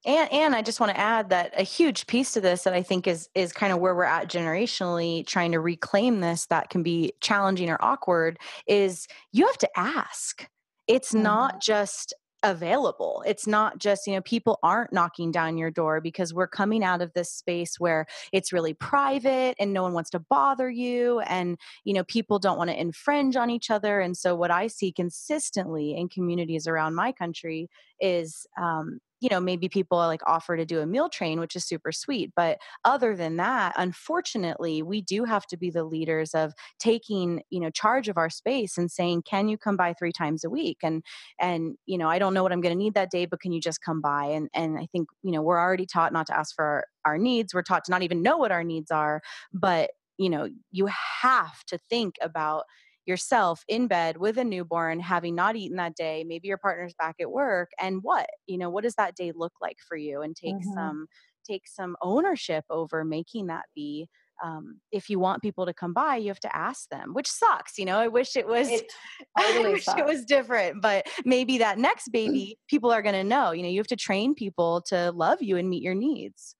and 0.05 0.31
and 0.31 0.55
I 0.55 0.61
just 0.61 0.79
want 0.79 0.91
to 0.91 0.99
add 0.99 1.29
that 1.29 1.53
a 1.57 1.63
huge 1.63 2.07
piece 2.07 2.31
to 2.33 2.41
this 2.41 2.63
that 2.63 2.73
I 2.73 2.83
think 2.83 3.07
is 3.07 3.29
is 3.35 3.51
kind 3.51 3.73
of 3.73 3.79
where 3.79 3.95
we're 3.95 4.03
at 4.03 4.29
generationally 4.29 5.25
trying 5.25 5.51
to 5.51 5.59
reclaim 5.59 6.19
this 6.19 6.45
that 6.47 6.69
can 6.69 6.83
be 6.83 7.13
challenging 7.21 7.69
or 7.69 7.77
awkward 7.81 8.39
is 8.67 9.07
you 9.31 9.45
have 9.45 9.57
to 9.59 9.69
ask. 9.75 10.47
It's 10.87 11.11
mm-hmm. 11.11 11.23
not 11.23 11.61
just 11.61 12.13
available. 12.43 13.23
It's 13.25 13.47
not 13.47 13.79
just, 13.79 14.05
you 14.05 14.13
know, 14.13 14.21
people 14.21 14.59
aren't 14.61 14.93
knocking 14.93 15.31
down 15.31 15.57
your 15.57 15.71
door 15.71 16.01
because 16.01 16.33
we're 16.33 16.47
coming 16.47 16.83
out 16.83 17.01
of 17.01 17.11
this 17.13 17.31
space 17.31 17.79
where 17.79 18.05
it's 18.31 18.53
really 18.53 18.73
private 18.73 19.55
and 19.59 19.73
no 19.73 19.83
one 19.83 19.93
wants 19.93 20.11
to 20.11 20.19
bother 20.19 20.69
you 20.69 21.19
and, 21.21 21.57
you 21.83 21.93
know, 21.93 22.03
people 22.03 22.37
don't 22.39 22.57
want 22.57 22.69
to 22.69 22.79
infringe 22.79 23.35
on 23.35 23.49
each 23.49 23.71
other. 23.71 23.99
And 23.99 24.15
so 24.15 24.35
what 24.35 24.51
I 24.51 24.67
see 24.67 24.91
consistently 24.91 25.95
in 25.95 26.09
communities 26.09 26.67
around 26.67 26.95
my 26.95 27.11
country 27.11 27.69
is 27.99 28.45
um, 28.61 28.99
you 29.19 29.29
know 29.29 29.39
maybe 29.39 29.69
people 29.69 29.97
like 29.97 30.21
offer 30.25 30.57
to 30.57 30.65
do 30.65 30.79
a 30.79 30.85
meal 30.85 31.09
train 31.09 31.39
which 31.39 31.55
is 31.55 31.65
super 31.65 31.91
sweet 31.91 32.31
but 32.35 32.57
other 32.85 33.15
than 33.15 33.37
that 33.37 33.73
unfortunately 33.77 34.81
we 34.81 35.01
do 35.01 35.23
have 35.23 35.45
to 35.45 35.57
be 35.57 35.69
the 35.69 35.83
leaders 35.83 36.33
of 36.33 36.53
taking 36.79 37.41
you 37.49 37.59
know 37.59 37.69
charge 37.69 38.07
of 38.07 38.17
our 38.17 38.29
space 38.29 38.77
and 38.77 38.91
saying 38.91 39.21
can 39.21 39.47
you 39.47 39.57
come 39.57 39.77
by 39.77 39.93
three 39.93 40.11
times 40.11 40.43
a 40.43 40.49
week? 40.49 40.77
And 40.83 41.03
and 41.39 41.75
you 41.85 41.97
know 41.97 42.09
i 42.09 42.19
don't 42.19 42.33
know 42.33 42.43
what 42.43 42.51
i'm 42.51 42.61
going 42.61 42.73
to 42.73 42.83
need 42.83 42.93
that 42.93 43.11
day 43.11 43.25
but 43.25 43.39
can 43.39 43.51
you 43.51 43.61
just 43.61 43.81
come 43.81 44.01
by? 44.01 44.25
And 44.25 44.49
and 44.53 44.77
i 44.77 44.87
think 44.91 45.07
you 45.23 45.31
know 45.31 45.41
we're 45.41 45.59
already 45.59 45.85
taught 45.85 46.13
not 46.13 46.27
to 46.27 46.37
ask 46.37 46.55
for 46.55 46.65
our, 46.65 46.85
our 47.05 47.17
needs. 47.17 47.53
We're 47.53 47.61
taught 47.61 47.85
to 47.85 47.91
not 47.91 48.03
even 48.03 48.21
know 48.21 48.37
what 48.37 48.51
our 48.51 48.63
needs 48.63 48.91
are 48.91 49.21
but 49.53 49.91
you 50.17 50.29
know 50.29 50.49
you 50.71 50.87
have 51.21 51.63
to 51.67 51.77
think 51.89 52.15
about 52.21 52.63
yourself 53.07 53.63
in 53.67 53.87
bed 53.87 54.17
with 54.17 54.37
a 54.37 54.43
newborn, 54.43 54.99
having 54.99 55.35
not 55.35 55.55
eaten 55.55 55.77
that 55.77 55.95
day, 55.95 56.23
maybe 56.27 56.47
your 56.47 56.57
partner's 56.57 56.93
back 56.99 57.15
at 57.19 57.31
work, 57.31 57.69
and 57.79 57.99
what? 58.01 58.27
You 58.45 58.57
know, 58.57 58.69
what 58.69 58.83
does 58.83 58.95
that 58.95 59.15
day 59.15 59.31
look 59.35 59.53
like 59.61 59.77
for 59.87 59.97
you? 59.97 60.21
And 60.21 60.35
take 60.35 60.55
mm-hmm. 60.55 60.73
some 60.73 61.07
take 61.47 61.67
some 61.67 61.95
ownership 62.01 62.65
over 62.69 63.05
making 63.05 63.47
that 63.47 63.63
be 63.73 64.09
um, 64.43 64.79
if 64.91 65.09
you 65.09 65.19
want 65.19 65.41
people 65.41 65.65
to 65.65 65.73
come 65.73 65.93
by, 65.93 66.17
you 66.17 66.27
have 66.27 66.39
to 66.41 66.55
ask 66.55 66.89
them, 66.89 67.13
which 67.13 67.27
sucks. 67.27 67.77
You 67.77 67.85
know, 67.85 67.97
I 67.97 68.07
wish 68.07 68.35
it 68.35 68.47
was, 68.47 68.69
it 68.69 68.91
totally 69.39 69.65
I 69.65 69.71
wish 69.73 69.85
sucks. 69.85 69.99
it 69.99 70.05
was 70.05 70.25
different, 70.25 70.81
but 70.81 71.07
maybe 71.25 71.57
that 71.59 71.77
next 71.77 72.09
baby, 72.13 72.57
people 72.69 72.91
are 72.91 73.01
going 73.01 73.15
to 73.15 73.23
know, 73.23 73.51
you 73.51 73.63
know, 73.63 73.69
you 73.69 73.79
have 73.79 73.87
to 73.87 73.95
train 73.95 74.35
people 74.35 74.81
to 74.87 75.11
love 75.11 75.41
you 75.41 75.57
and 75.57 75.69
meet 75.69 75.83
your 75.83 75.95
needs. 75.95 76.55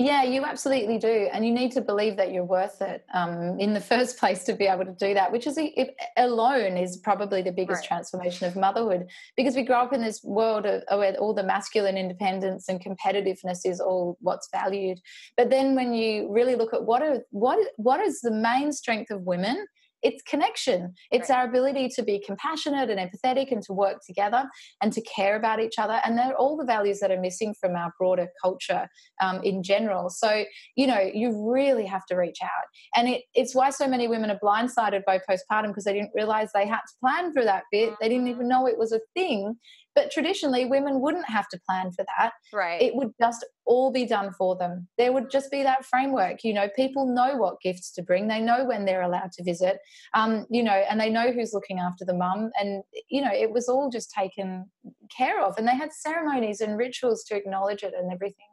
Yeah, 0.00 0.22
you 0.22 0.44
absolutely 0.44 0.96
do. 0.98 1.28
And 1.32 1.44
you 1.44 1.52
need 1.52 1.72
to 1.72 1.80
believe 1.80 2.16
that 2.18 2.32
you're 2.32 2.44
worth 2.44 2.80
it 2.80 3.04
um, 3.12 3.58
in 3.58 3.74
the 3.74 3.80
first 3.92 4.16
place 4.16 4.44
to 4.44 4.52
be 4.52 4.66
able 4.66 4.84
to 4.84 4.92
do 4.92 5.12
that, 5.14 5.32
which 5.32 5.46
is 5.48 5.58
it 5.58 5.96
alone 6.16 6.76
is 6.76 6.96
probably 6.96 7.42
the 7.42 7.50
biggest 7.50 7.80
right. 7.80 7.88
transformation 7.88 8.46
of 8.46 8.54
motherhood 8.54 9.08
because 9.36 9.56
we 9.56 9.64
grow 9.64 9.78
up 9.80 9.92
in 9.92 10.00
this 10.00 10.22
world 10.22 10.66
of, 10.66 10.84
where 10.96 11.14
all 11.16 11.34
the 11.34 11.42
masculine 11.42 11.96
independence 11.96 12.68
and 12.68 12.80
competitiveness 12.80 13.66
is 13.66 13.80
all 13.80 14.16
what's 14.20 14.48
valued. 14.52 15.00
But 15.36 15.50
then 15.50 15.74
when 15.74 15.92
you 15.92 16.32
really 16.32 16.54
look 16.54 16.72
at 16.72 16.84
what 16.84 17.02
are, 17.02 17.24
what, 17.30 17.58
what 17.76 17.98
is 17.98 18.20
the 18.20 18.30
main 18.30 18.72
strength 18.72 19.10
of 19.10 19.22
women, 19.22 19.66
it's 20.02 20.22
connection. 20.22 20.94
It's 21.10 21.30
right. 21.30 21.38
our 21.38 21.48
ability 21.48 21.88
to 21.96 22.02
be 22.02 22.22
compassionate 22.24 22.90
and 22.90 23.00
empathetic 23.00 23.50
and 23.52 23.62
to 23.62 23.72
work 23.72 23.98
together 24.06 24.44
and 24.82 24.92
to 24.92 25.00
care 25.02 25.36
about 25.36 25.60
each 25.60 25.78
other. 25.78 26.00
And 26.04 26.16
they're 26.16 26.36
all 26.36 26.56
the 26.56 26.64
values 26.64 27.00
that 27.00 27.10
are 27.10 27.20
missing 27.20 27.54
from 27.60 27.74
our 27.74 27.92
broader 27.98 28.28
culture 28.42 28.88
um, 29.20 29.42
in 29.42 29.62
general. 29.62 30.10
So, 30.10 30.44
you 30.76 30.86
know, 30.86 31.00
you 31.12 31.50
really 31.50 31.86
have 31.86 32.06
to 32.06 32.16
reach 32.16 32.38
out. 32.42 32.48
And 32.96 33.08
it, 33.08 33.22
it's 33.34 33.54
why 33.54 33.70
so 33.70 33.88
many 33.88 34.08
women 34.08 34.30
are 34.30 34.38
blindsided 34.42 35.04
by 35.04 35.18
postpartum 35.18 35.68
because 35.68 35.84
they 35.84 35.94
didn't 35.94 36.12
realize 36.14 36.50
they 36.52 36.66
had 36.66 36.80
to 36.80 36.94
plan 37.00 37.32
for 37.32 37.44
that 37.44 37.64
bit. 37.70 37.94
They 38.00 38.08
didn't 38.08 38.28
even 38.28 38.42
mm-hmm. 38.42 38.48
know 38.48 38.66
it 38.66 38.78
was 38.78 38.92
a 38.92 39.00
thing. 39.14 39.56
But 39.98 40.12
traditionally, 40.12 40.64
women 40.64 41.00
wouldn't 41.00 41.28
have 41.28 41.48
to 41.48 41.58
plan 41.68 41.90
for 41.90 42.04
that. 42.16 42.30
Right. 42.52 42.80
It 42.80 42.94
would 42.94 43.10
just 43.20 43.44
all 43.66 43.90
be 43.90 44.06
done 44.06 44.32
for 44.32 44.54
them. 44.54 44.86
There 44.96 45.12
would 45.12 45.28
just 45.28 45.50
be 45.50 45.64
that 45.64 45.84
framework. 45.84 46.44
You 46.44 46.54
know, 46.54 46.68
people 46.76 47.12
know 47.12 47.34
what 47.36 47.60
gifts 47.60 47.90
to 47.94 48.02
bring. 48.02 48.28
They 48.28 48.38
know 48.38 48.64
when 48.64 48.84
they're 48.84 49.02
allowed 49.02 49.32
to 49.32 49.42
visit. 49.42 49.78
Um, 50.14 50.46
you 50.50 50.62
know, 50.62 50.84
and 50.88 51.00
they 51.00 51.10
know 51.10 51.32
who's 51.32 51.52
looking 51.52 51.80
after 51.80 52.04
the 52.04 52.14
mum. 52.14 52.52
And 52.60 52.84
you 53.08 53.20
know, 53.20 53.32
it 53.32 53.50
was 53.50 53.68
all 53.68 53.90
just 53.90 54.12
taken 54.12 54.70
care 55.16 55.42
of. 55.42 55.58
And 55.58 55.66
they 55.66 55.74
had 55.74 55.92
ceremonies 55.92 56.60
and 56.60 56.78
rituals 56.78 57.24
to 57.24 57.34
acknowledge 57.34 57.82
it 57.82 57.92
and 57.98 58.12
everything. 58.12 58.46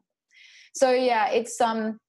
So 0.73 0.89
yeah, 0.93 1.29
it's 1.29 1.61
um 1.61 1.99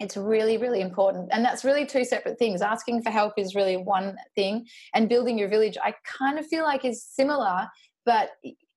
it's 0.00 0.16
really 0.16 0.58
really 0.58 0.80
important 0.80 1.28
and 1.30 1.44
that's 1.44 1.64
really 1.64 1.86
two 1.86 2.04
separate 2.04 2.36
things 2.36 2.62
asking 2.62 3.00
for 3.00 3.10
help 3.10 3.34
is 3.36 3.54
really 3.54 3.76
one 3.76 4.16
thing 4.34 4.66
and 4.92 5.08
building 5.08 5.38
your 5.38 5.48
village 5.48 5.76
i 5.84 5.94
kind 6.04 6.40
of 6.40 6.46
feel 6.46 6.64
like 6.64 6.84
is 6.84 7.04
similar 7.04 7.68
but 8.04 8.30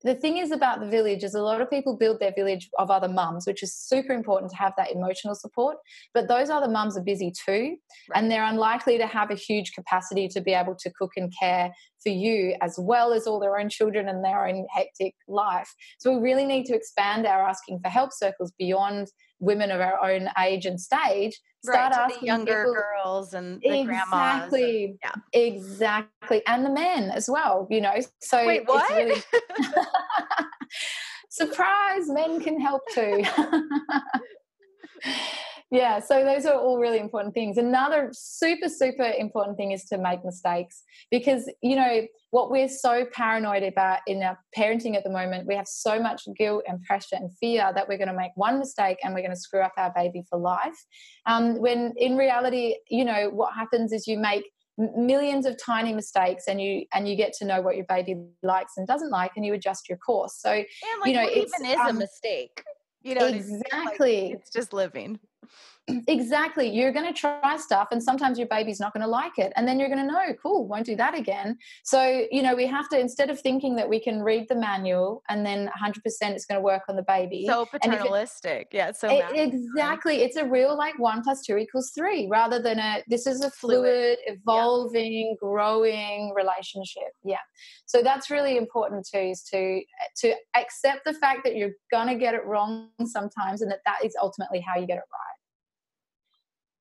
the 0.05 0.13
thing 0.13 0.37
is 0.37 0.51
about 0.51 0.79
the 0.79 0.85
village 0.85 1.23
is 1.23 1.33
a 1.33 1.41
lot 1.41 1.61
of 1.61 1.69
people 1.69 1.97
build 1.97 2.19
their 2.19 2.31
village 2.31 2.69
of 2.77 2.91
other 2.91 3.07
mums, 3.07 3.47
which 3.47 3.63
is 3.63 3.75
super 3.75 4.13
important 4.13 4.51
to 4.51 4.57
have 4.57 4.73
that 4.77 4.91
emotional 4.91 5.33
support. 5.33 5.77
But 6.13 6.27
those 6.27 6.51
other 6.51 6.67
mums 6.67 6.95
are 6.95 7.01
busy 7.01 7.31
too, 7.31 7.51
right. 7.51 7.77
and 8.13 8.29
they're 8.29 8.45
unlikely 8.45 8.99
to 8.99 9.07
have 9.07 9.31
a 9.31 9.35
huge 9.35 9.73
capacity 9.73 10.27
to 10.27 10.41
be 10.41 10.53
able 10.53 10.75
to 10.75 10.91
cook 10.91 11.13
and 11.17 11.33
care 11.37 11.73
for 12.03 12.09
you 12.09 12.55
as 12.61 12.75
well 12.77 13.13
as 13.13 13.25
all 13.25 13.39
their 13.39 13.57
own 13.57 13.67
children 13.67 14.07
and 14.07 14.23
their 14.23 14.47
own 14.47 14.67
hectic 14.71 15.15
life. 15.27 15.73
So 15.97 16.13
we 16.13 16.21
really 16.21 16.45
need 16.45 16.65
to 16.65 16.75
expand 16.75 17.25
our 17.25 17.41
asking 17.41 17.79
for 17.83 17.89
help 17.89 18.11
circles 18.13 18.53
beyond 18.59 19.07
women 19.39 19.71
of 19.71 19.81
our 19.81 19.99
own 20.07 20.29
age 20.39 20.67
and 20.67 20.79
stage 20.79 21.39
start 21.65 21.91
right, 21.91 22.11
asking 22.11 22.27
younger 22.27 22.63
people, 22.63 22.73
girls 22.73 23.33
and 23.33 23.61
the 23.61 23.81
exactly, 23.81 24.85
and, 24.85 24.99
yeah. 25.03 25.11
exactly, 25.33 26.41
and 26.47 26.65
the 26.65 26.69
men 26.69 27.11
as 27.11 27.29
well. 27.29 27.67
You 27.69 27.81
know, 27.81 27.95
so 28.21 28.45
wait, 28.45 28.67
what? 28.67 28.89
Really, 28.89 29.21
surprise, 31.29 32.07
men 32.07 32.39
can 32.41 32.59
help 32.59 32.81
too. 32.93 33.23
yeah 35.75 35.99
so 35.99 36.23
those 36.23 36.45
are 36.45 36.55
all 36.55 36.77
really 36.77 36.99
important 36.99 37.33
things. 37.33 37.57
Another 37.57 38.09
super 38.13 38.69
super 38.69 39.11
important 39.17 39.57
thing 39.57 39.71
is 39.71 39.85
to 39.85 39.97
make 39.97 40.23
mistakes 40.23 40.83
because 41.11 41.51
you 41.61 41.75
know 41.75 42.07
what 42.31 42.51
we're 42.51 42.69
so 42.69 43.05
paranoid 43.13 43.63
about 43.63 43.99
in 44.07 44.23
our 44.23 44.37
parenting 44.57 44.95
at 44.95 45.03
the 45.03 45.09
moment 45.09 45.47
we 45.47 45.55
have 45.55 45.67
so 45.67 45.99
much 45.99 46.27
guilt 46.37 46.63
and 46.67 46.81
pressure 46.83 47.15
and 47.15 47.31
fear 47.37 47.71
that 47.73 47.87
we're 47.87 47.97
going 47.97 48.09
to 48.09 48.15
make 48.15 48.31
one 48.35 48.59
mistake 48.59 48.97
and 49.03 49.13
we're 49.13 49.21
going 49.21 49.31
to 49.31 49.39
screw 49.39 49.61
up 49.61 49.73
our 49.77 49.91
baby 49.95 50.23
for 50.29 50.39
life. 50.39 50.85
Um, 51.25 51.59
when 51.59 51.93
in 51.97 52.17
reality 52.17 52.75
you 52.89 53.05
know 53.05 53.29
what 53.29 53.53
happens 53.53 53.91
is 53.91 54.07
you 54.07 54.17
make 54.17 54.45
millions 54.77 55.45
of 55.45 55.55
tiny 55.63 55.93
mistakes 55.93 56.45
and 56.47 56.61
you 56.61 56.85
and 56.93 57.07
you 57.07 57.15
get 57.15 57.31
to 57.33 57.45
know 57.45 57.61
what 57.61 57.75
your 57.75 57.85
baby 57.85 58.15
likes 58.43 58.73
and 58.77 58.85
doesn't 58.87 59.09
like 59.09 59.31
and 59.35 59.45
you 59.45 59.53
adjust 59.53 59.87
your 59.87 59.97
course. 59.97 60.35
So 60.39 60.49
like, 60.49 60.65
you 61.05 61.13
know 61.13 61.23
it 61.23 61.37
even 61.37 61.65
is 61.65 61.79
um, 61.79 61.87
a 61.87 61.93
mistake 61.93 62.61
you 63.05 63.13
know 63.13 63.27
exactly 63.27 64.23
like, 64.23 64.33
it's 64.33 64.49
just 64.49 64.73
living 64.73 65.19
exactly. 66.07 66.69
You're 66.69 66.91
going 66.91 67.05
to 67.05 67.13
try 67.13 67.57
stuff 67.57 67.89
and 67.91 68.01
sometimes 68.01 68.37
your 68.37 68.47
baby's 68.47 68.79
not 68.79 68.93
going 68.93 69.01
to 69.01 69.07
like 69.07 69.37
it 69.37 69.53
and 69.55 69.67
then 69.67 69.79
you're 69.79 69.89
going 69.89 70.05
to 70.05 70.11
know 70.11 70.33
cool 70.41 70.67
won't 70.67 70.85
do 70.85 70.95
that 70.95 71.15
again. 71.17 71.57
So 71.83 72.25
you 72.31 72.41
know 72.41 72.55
we 72.55 72.65
have 72.67 72.89
to 72.89 72.99
instead 72.99 73.29
of 73.29 73.39
thinking 73.39 73.75
that 73.75 73.87
we 73.87 73.99
can 73.99 74.21
read 74.21 74.47
the 74.49 74.55
manual 74.55 75.23
and 75.29 75.45
then 75.45 75.69
100% 75.79 75.97
it's 76.05 76.45
going 76.45 76.59
to 76.59 76.63
work 76.63 76.83
on 76.89 76.95
the 76.95 77.03
baby 77.03 77.45
so 77.47 77.65
paternalistic 77.65 78.67
it, 78.71 78.77
yeah 78.77 78.91
so 78.91 79.09
it, 79.09 79.25
exactly. 79.33 80.21
It's 80.21 80.37
a 80.37 80.45
real 80.45 80.77
like 80.77 80.97
one 80.99 81.21
plus 81.21 81.43
two 81.43 81.57
equals 81.57 81.91
three 81.93 82.27
rather 82.29 82.61
than 82.61 82.79
a 82.79 83.03
this 83.07 83.27
is 83.27 83.41
a 83.41 83.51
fluid, 83.51 83.83
fluid 83.83 84.17
evolving 84.25 85.29
yeah. 85.29 85.35
growing 85.39 86.33
relationship. 86.35 87.11
Yeah. 87.23 87.37
So 87.85 88.01
that's 88.01 88.29
really 88.29 88.57
important 88.57 89.07
too 89.11 89.19
is 89.19 89.43
to 89.51 89.81
to 90.17 90.33
accept 90.55 91.05
the 91.05 91.13
fact 91.13 91.41
that 91.43 91.55
you're 91.55 91.73
going 91.91 92.07
to 92.07 92.15
get 92.15 92.33
it 92.33 92.45
wrong 92.45 92.89
sometimes 93.05 93.61
and 93.61 93.71
that 93.71 93.79
that 93.85 94.03
is 94.03 94.15
ultimately 94.21 94.59
how 94.59 94.79
you 94.79 94.87
get 94.87 94.97
it 94.97 95.03
right 95.11 95.24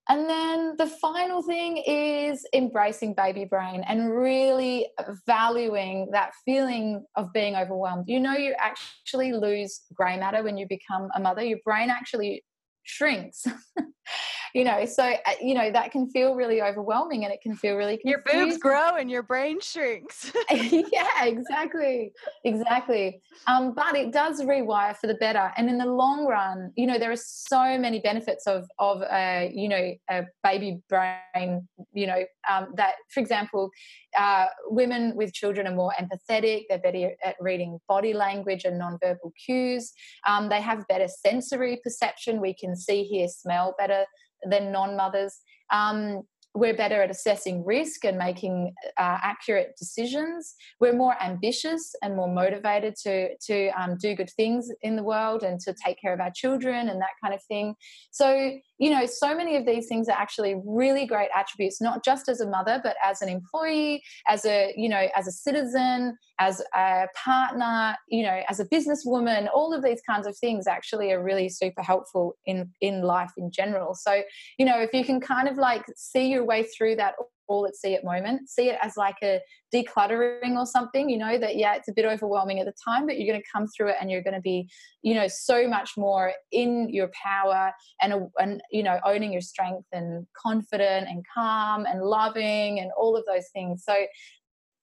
and 0.09 0.29
then 0.29 0.77
the 0.77 0.87
final 0.87 1.43
thing 1.43 1.79
is 1.79 2.47
embracing 2.53 3.15
baby 3.15 3.47
brain 3.47 3.83
and 3.89 4.15
really 4.15 4.87
valuing 5.27 6.11
that 6.13 6.33
feeling 6.45 7.05
of 7.17 7.33
being 7.33 7.57
overwhelmed. 7.57 8.05
You 8.07 8.21
know, 8.21 8.35
you 8.35 8.55
actually 8.59 9.33
lose 9.33 9.81
gray 9.95 10.19
matter 10.19 10.43
when 10.43 10.59
you 10.59 10.67
become 10.69 11.09
a 11.15 11.21
mother, 11.21 11.43
your 11.43 11.59
brain 11.65 11.89
actually 11.89 12.45
shrinks. 12.83 13.47
you 14.55 14.65
know 14.65 14.87
so 14.87 15.03
uh, 15.03 15.33
you 15.43 15.55
know 15.55 15.71
that 15.71 15.91
can 15.91 16.09
feel 16.09 16.35
really 16.35 16.63
overwhelming 16.63 17.25
and 17.25 17.33
it 17.33 17.41
can 17.43 17.55
feel 17.55 17.75
really 17.75 17.99
confusing. 17.99 18.23
your 18.33 18.47
boobs 18.47 18.59
grow 18.59 18.97
and 18.97 19.11
your 19.11 19.23
brain 19.23 19.61
shrinks. 19.61 20.33
Yeah 20.51 21.25
exactly 21.25 22.13
exactly. 22.45 23.21
Um, 23.47 23.75
but 23.75 23.97
it 23.97 24.13
does 24.13 24.41
rewire 24.41 24.97
for 24.97 25.07
the 25.07 25.15
better. 25.15 25.53
And 25.57 25.69
in 25.69 25.79
the 25.79 25.87
long 25.87 26.27
run 26.27 26.73
you 26.77 26.87
know 26.87 26.99
there 26.99 27.11
are 27.11 27.17
so 27.17 27.79
many 27.79 28.01
benefits 28.01 28.47
of 28.47 28.65
of 28.79 29.03
a 29.03 29.51
you 29.55 29.69
know 29.69 29.95
a 30.11 30.23
baby 30.43 30.81
brain 30.89 31.69
you 31.93 32.07
know 32.07 32.25
um, 32.51 32.69
that 32.77 32.95
for 33.13 33.21
example 33.21 33.71
uh, 34.19 34.47
women 34.69 35.15
with 35.17 35.33
children 35.33 35.67
are 35.67 35.75
more 35.75 35.93
empathetic 36.01 36.65
they're 36.69 36.79
better 36.79 37.11
at 37.25 37.35
reading 37.41 37.79
body 37.89 38.13
language 38.13 38.65
and 38.65 38.81
nonverbal 38.81 39.33
cues. 39.45 39.93
Um, 40.27 40.49
they 40.49 40.61
have 40.61 40.87
better 40.89 41.09
sensory 41.09 41.81
perception. 41.83 42.41
We 42.41 42.55
can 42.55 42.77
see 42.77 43.05
hear 43.05 43.29
smell 43.29 43.75
better 43.79 44.05
than 44.49 44.73
non 44.73 44.97
mothers. 44.97 45.41
Um, 45.73 46.23
we're 46.57 46.77
better 46.77 47.03
at 47.03 47.11
assessing 47.11 47.65
risk 47.65 48.05
and 48.05 48.17
making 48.17 48.73
uh, 48.97 49.19
accurate 49.23 49.75
decisions. 49.77 50.55
We're 50.81 50.95
more 50.95 51.21
ambitious 51.21 51.95
and 52.01 52.15
more 52.15 52.33
motivated 52.33 52.95
to 53.03 53.37
to 53.47 53.69
um, 53.71 53.97
do 54.01 54.15
good 54.15 54.31
things 54.31 54.69
in 54.83 54.95
the 54.95 55.03
world 55.03 55.43
and 55.43 55.59
to 55.61 55.75
take 55.85 56.01
care 56.01 56.15
of 56.15 56.21
our 56.21 56.31
children 56.35 56.89
and 56.89 57.01
that 57.01 57.11
kind 57.23 57.35
of 57.35 57.43
thing. 57.49 57.75
So 58.13 58.53
you 58.79 58.91
know, 58.91 59.07
so 59.07 59.37
many 59.37 59.57
of 59.57 59.67
these 59.67 59.89
things 59.89 60.09
are 60.09 60.17
actually 60.17 60.55
really 60.65 61.07
great 61.07 61.31
attributes, 61.35 61.81
not 61.81 62.05
just 62.05 62.29
as 62.29 62.41
a 62.41 62.49
mother, 62.49 62.81
but 62.83 62.97
as 63.05 63.21
an 63.21 63.29
employee, 63.29 64.03
as 64.29 64.45
a 64.45 64.73
you 64.77 64.89
know, 64.89 65.09
as 65.17 65.27
a 65.27 65.33
citizen, 65.33 66.17
as 66.39 66.61
a 66.75 67.07
partner, 67.15 67.97
you 68.09 68.25
know, 68.25 68.43
as 68.49 68.61
a 68.61 68.65
businesswoman, 68.67 69.49
all 69.53 69.73
of 69.73 69.83
these 69.83 70.01
kinds 70.09 70.27
of 70.27 70.37
things 70.37 70.67
actually 70.67 71.13
are 71.13 71.23
really 71.23 71.49
super 71.49 71.83
helpful 71.83 72.35
in 72.47 72.73
in 72.81 73.03
life 73.03 73.31
in 73.37 73.51
general. 73.51 73.95
So, 73.95 74.23
you 74.59 74.67
know, 74.67 74.81
if 74.81 74.93
you 74.93 75.05
can 75.05 75.21
kind 75.21 75.49
of 75.49 75.57
like 75.57 75.85
see 75.97 76.29
your 76.29 76.45
way 76.45 76.65
through 76.65 76.97
that 76.97 77.15
all 77.47 77.67
at 77.67 77.77
sea 77.77 77.95
at 77.95 78.05
moment 78.05 78.49
see 78.49 78.71
it 78.71 78.79
as 78.83 78.97
like 78.97 79.17
a 79.23 79.41
decluttering 79.75 80.57
or 80.57 80.67
something 80.67 81.09
you 81.09 81.19
know 81.19 81.39
that 81.39 81.57
yeah 81.57 81.75
it's 81.75 81.89
a 81.89 81.93
bit 81.93 82.05
overwhelming 82.05 82.59
at 82.59 82.67
the 82.67 82.73
time 82.85 83.07
but 83.07 83.19
you're 83.19 83.31
going 83.31 83.41
to 83.41 83.49
come 83.53 83.67
through 83.67 83.89
it 83.89 83.97
and 84.01 84.11
you're 84.11 84.23
going 84.23 84.35
to 84.35 84.41
be 84.41 84.69
you 85.03 85.15
know 85.15 85.27
so 85.29 85.69
much 85.69 85.91
more 85.97 86.33
in 86.53 86.89
your 86.91 87.11
power 87.23 87.73
and 88.01 88.15
and 88.39 88.63
you 88.71 88.83
know 88.83 88.99
owning 89.05 89.33
your 89.33 89.43
strength 89.43 89.87
and 89.93 90.27
confident 90.35 91.07
and 91.09 91.25
calm 91.33 91.85
and 91.87 92.03
loving 92.03 92.81
and 92.81 92.91
all 92.99 93.17
of 93.17 93.25
those 93.27 93.49
things 93.53 93.85
so 93.85 93.95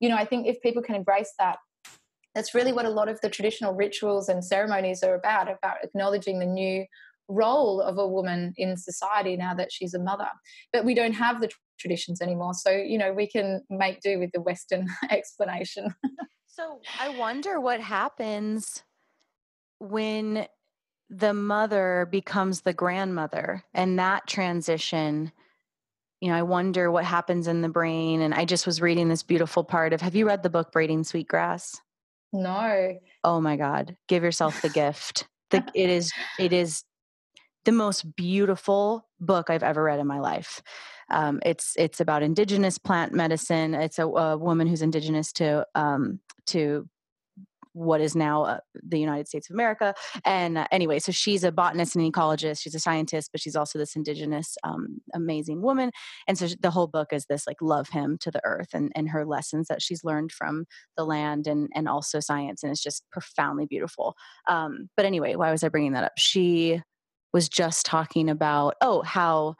you 0.02 0.10
know 0.10 0.18
i 0.18 0.26
think 0.26 0.46
if 0.46 0.62
people 0.62 0.84
can 0.84 0.96
embrace 0.96 1.34
that 1.40 1.58
that's 2.36 2.54
really 2.54 2.74
what 2.74 2.86
a 2.86 2.90
lot 2.90 3.08
of 3.08 3.20
the 3.22 3.30
traditional 3.30 3.74
rituals 3.74 4.28
and 4.28 4.44
ceremonies 4.44 5.04
are 5.04 5.16
about 5.16 5.50
about 5.50 5.78
acknowledging 5.84 6.40
the 6.40 6.46
new 6.46 6.86
role 7.32 7.82
of 7.82 7.98
a 7.98 8.08
woman 8.08 8.54
in 8.58 8.78
society 8.78 9.36
now 9.36 9.54
that 9.54 9.72
she's 9.72 9.94
a 9.94 10.00
mother. 10.00 10.28
But 10.74 10.86
we 10.86 10.94
don't 10.94 11.14
have 11.14 11.42
the 11.42 11.50
traditions 11.80 12.22
anymore. 12.22 12.54
So, 12.54 12.72
you 12.72 12.98
know, 12.98 13.14
we 13.14 13.28
can 13.28 13.62
make 13.70 14.02
do 14.02 14.20
with 14.20 14.32
the 14.34 14.42
Western 14.42 14.88
explanation. 15.10 15.96
so 16.46 16.80
I 17.00 17.10
wonder 17.18 17.60
what 17.60 17.80
happens 17.80 18.84
when 19.80 20.48
the 21.10 21.34
mother 21.34 22.08
becomes 22.10 22.62
the 22.62 22.74
grandmother 22.74 23.64
and 23.74 23.98
that 24.00 24.28
transition 24.28 25.32
you 26.22 26.30
know 26.30 26.38
i 26.38 26.42
wonder 26.42 26.90
what 26.90 27.04
happens 27.04 27.48
in 27.48 27.62
the 27.62 27.70
brain 27.70 28.22
and 28.22 28.34
i 28.34 28.46
just 28.46 28.66
was 28.66 28.82
reading 28.82 29.10
this 29.10 29.24
beautiful 29.24 29.64
part 29.64 29.92
of 29.92 30.02
have 30.02 30.16
you 30.16 30.26
read 30.26 30.44
the 30.44 30.50
book 30.50 30.72
braiding 30.72 31.04
sweetgrass 31.04 31.82
no 32.32 32.98
oh 33.24 33.42
my 33.42 33.58
god 33.58 33.98
give 34.08 34.24
yourself 34.24 34.62
the 34.62 34.70
gift 34.70 35.28
the, 35.50 35.64
it 35.76 35.90
is 35.90 36.14
it 36.40 36.54
is 36.54 36.84
the 37.66 37.72
most 37.72 38.16
beautiful 38.16 39.08
book 39.20 39.50
I've 39.50 39.64
ever 39.64 39.84
read 39.84 40.00
in 40.00 40.08
my 40.08 40.20
life. 40.20 40.62
Um, 41.10 41.40
it's 41.46 41.76
it's 41.78 42.00
about 42.00 42.24
indigenous 42.24 42.78
plant 42.78 43.14
medicine. 43.14 43.74
It's 43.74 44.00
a, 44.00 44.08
a 44.08 44.38
woman 44.38 44.68
who's 44.68 44.82
indigenous 44.82 45.32
to 45.34 45.68
um, 45.76 46.20
to 46.48 46.88
what 47.74 48.02
is 48.02 48.16
now 48.16 48.44
uh, 48.44 48.60
the 48.74 49.00
United 49.00 49.28
States 49.28 49.50
of 49.50 49.54
America. 49.54 49.94
And 50.26 50.58
uh, 50.58 50.68
anyway, 50.72 51.00
so 51.00 51.12
she's 51.12 51.44
a 51.44 51.52
botanist 51.52 51.96
and 51.96 52.06
an 52.06 52.12
ecologist. 52.12 52.62
She's 52.62 52.76
a 52.76 52.80
scientist, 52.80 53.30
but 53.32 53.42
she's 53.42 53.56
also 53.56 53.80
this 53.80 53.96
indigenous, 53.96 54.58
um, 54.64 55.02
amazing 55.14 55.62
woman. 55.62 55.92
And 56.28 56.38
so 56.38 56.48
the 56.60 56.72
whole 56.72 56.88
book 56.88 57.14
is 57.14 57.26
this 57.26 57.48
like 57.48 57.62
love 57.62 57.90
hymn 57.90 58.18
to 58.22 58.32
the 58.32 58.42
earth 58.44 58.70
and, 58.74 58.92
and 58.96 59.10
her 59.10 59.26
lessons 59.26 59.68
that 59.68 59.82
she's 59.82 60.04
learned 60.04 60.32
from 60.32 60.66
the 60.98 61.06
land 61.06 61.48
and, 61.48 61.70
and 61.74 61.88
also 61.88 62.20
science. 62.20 62.64
And 62.64 62.72
it's 62.72 62.84
just 62.84 63.04
profoundly 63.12 63.66
beautiful. 63.66 64.16
Um, 64.48 64.90
but 64.98 65.06
anyway, 65.06 65.36
why 65.36 65.52
was 65.52 65.64
I 65.64 65.70
bringing 65.70 65.94
that 65.94 66.04
up? 66.04 66.14
She 66.18 66.82
was 67.34 67.48
just 67.48 67.86
talking 67.86 68.30
about, 68.30 68.76
oh, 68.82 69.02
how 69.04 69.56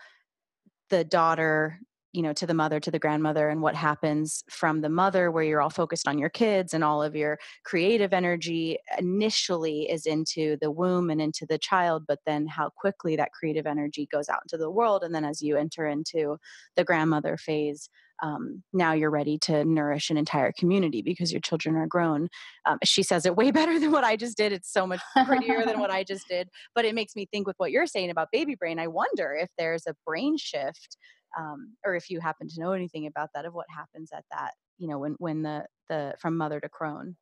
the 0.90 1.04
daughter 1.04 1.80
you 2.14 2.22
know 2.22 2.34
to 2.34 2.46
the 2.46 2.54
mother 2.54 2.80
to 2.80 2.92
the 2.92 3.00
grandmother 3.00 3.50
and 3.50 3.62
what 3.62 3.76
happens 3.76 4.44
from 4.50 4.82
the 4.82 4.90
mother 4.90 5.32
where 5.32 5.44
you're 5.44 5.62
all 5.62 5.70
focused 5.70 6.08
on 6.08 6.18
your 6.18 6.30
kids 6.30 6.74
and 6.74 6.84
all 6.84 7.02
of 7.02 7.16
your 7.16 7.38
creative 7.64 8.14
energy 8.14 8.78
initially 8.98 9.90
is 9.90 10.06
into 10.06 10.58
the 10.62 10.72
womb 10.72 11.10
and 11.10 11.22
into 11.22 11.46
the 11.46 11.58
child 11.58 12.04
but 12.08 12.20
then 12.26 12.48
how 12.48 12.70
quickly 12.70 13.16
that 13.16 13.32
creative 13.32 13.66
energy 13.66 14.08
goes 14.12 14.30
out 14.30 14.42
into 14.44 14.58
the 14.58 14.72
world 14.72 15.04
and 15.04 15.14
then 15.16 15.26
as 15.26 15.42
you 15.42 15.58
enter 15.58 15.88
into 15.88 16.38
the 16.76 16.84
grandmother 16.84 17.38
phase 17.38 17.90
um, 18.22 18.64
now 18.72 18.94
you're 18.94 19.10
ready 19.10 19.38
to 19.40 19.66
nourish 19.66 20.10
an 20.10 20.18
entire 20.18 20.52
community 20.52 21.02
because 21.02 21.32
your 21.32 21.42
children 21.42 21.76
are 21.76 21.88
grown. 21.88 22.30
Um, 22.66 22.78
she 22.84 23.04
says 23.04 23.26
it 23.26 23.36
way 23.36 23.52
better 23.52 23.80
than 23.80 23.92
what 23.92 24.04
I 24.04 24.16
just 24.16 24.38
did. 24.38 24.52
It's 24.52 24.72
so 24.72 24.86
much 24.86 25.02
prettier 25.26 25.66
than 25.66 25.80
what 25.80 25.92
I 25.92 26.04
just 26.04 26.28
did. 26.28 26.50
But 26.76 26.86
it 26.86 26.96
makes 26.96 27.16
me 27.16 27.28
think 27.32 27.48
with 27.48 27.56
what 27.58 27.72
you're 27.72 27.88
saying 27.88 28.10
about 28.10 28.30
baby 28.32 28.56
brain. 28.56 28.80
I 28.80 28.88
wonder 28.88 29.36
if 29.40 29.50
there's 29.58 29.88
a 29.88 29.96
brain 30.06 30.38
shift, 30.38 30.98
um, 31.38 31.76
or 31.86 31.96
if 31.96 32.10
you 32.10 32.20
happen 32.20 32.48
to 32.48 32.60
know 32.60 32.72
anything 32.72 33.08
about 33.08 33.30
that 33.34 33.46
of 33.46 33.54
what 33.54 33.68
happens 33.70 34.12
at 34.14 34.26
that. 34.32 34.52
You 34.78 34.88
know, 34.88 35.00
when 35.00 35.16
when 35.20 35.42
the 35.44 35.66
the 35.90 36.16
from 36.20 36.38
mother 36.38 36.60
to 36.60 36.70
crone. 36.70 37.16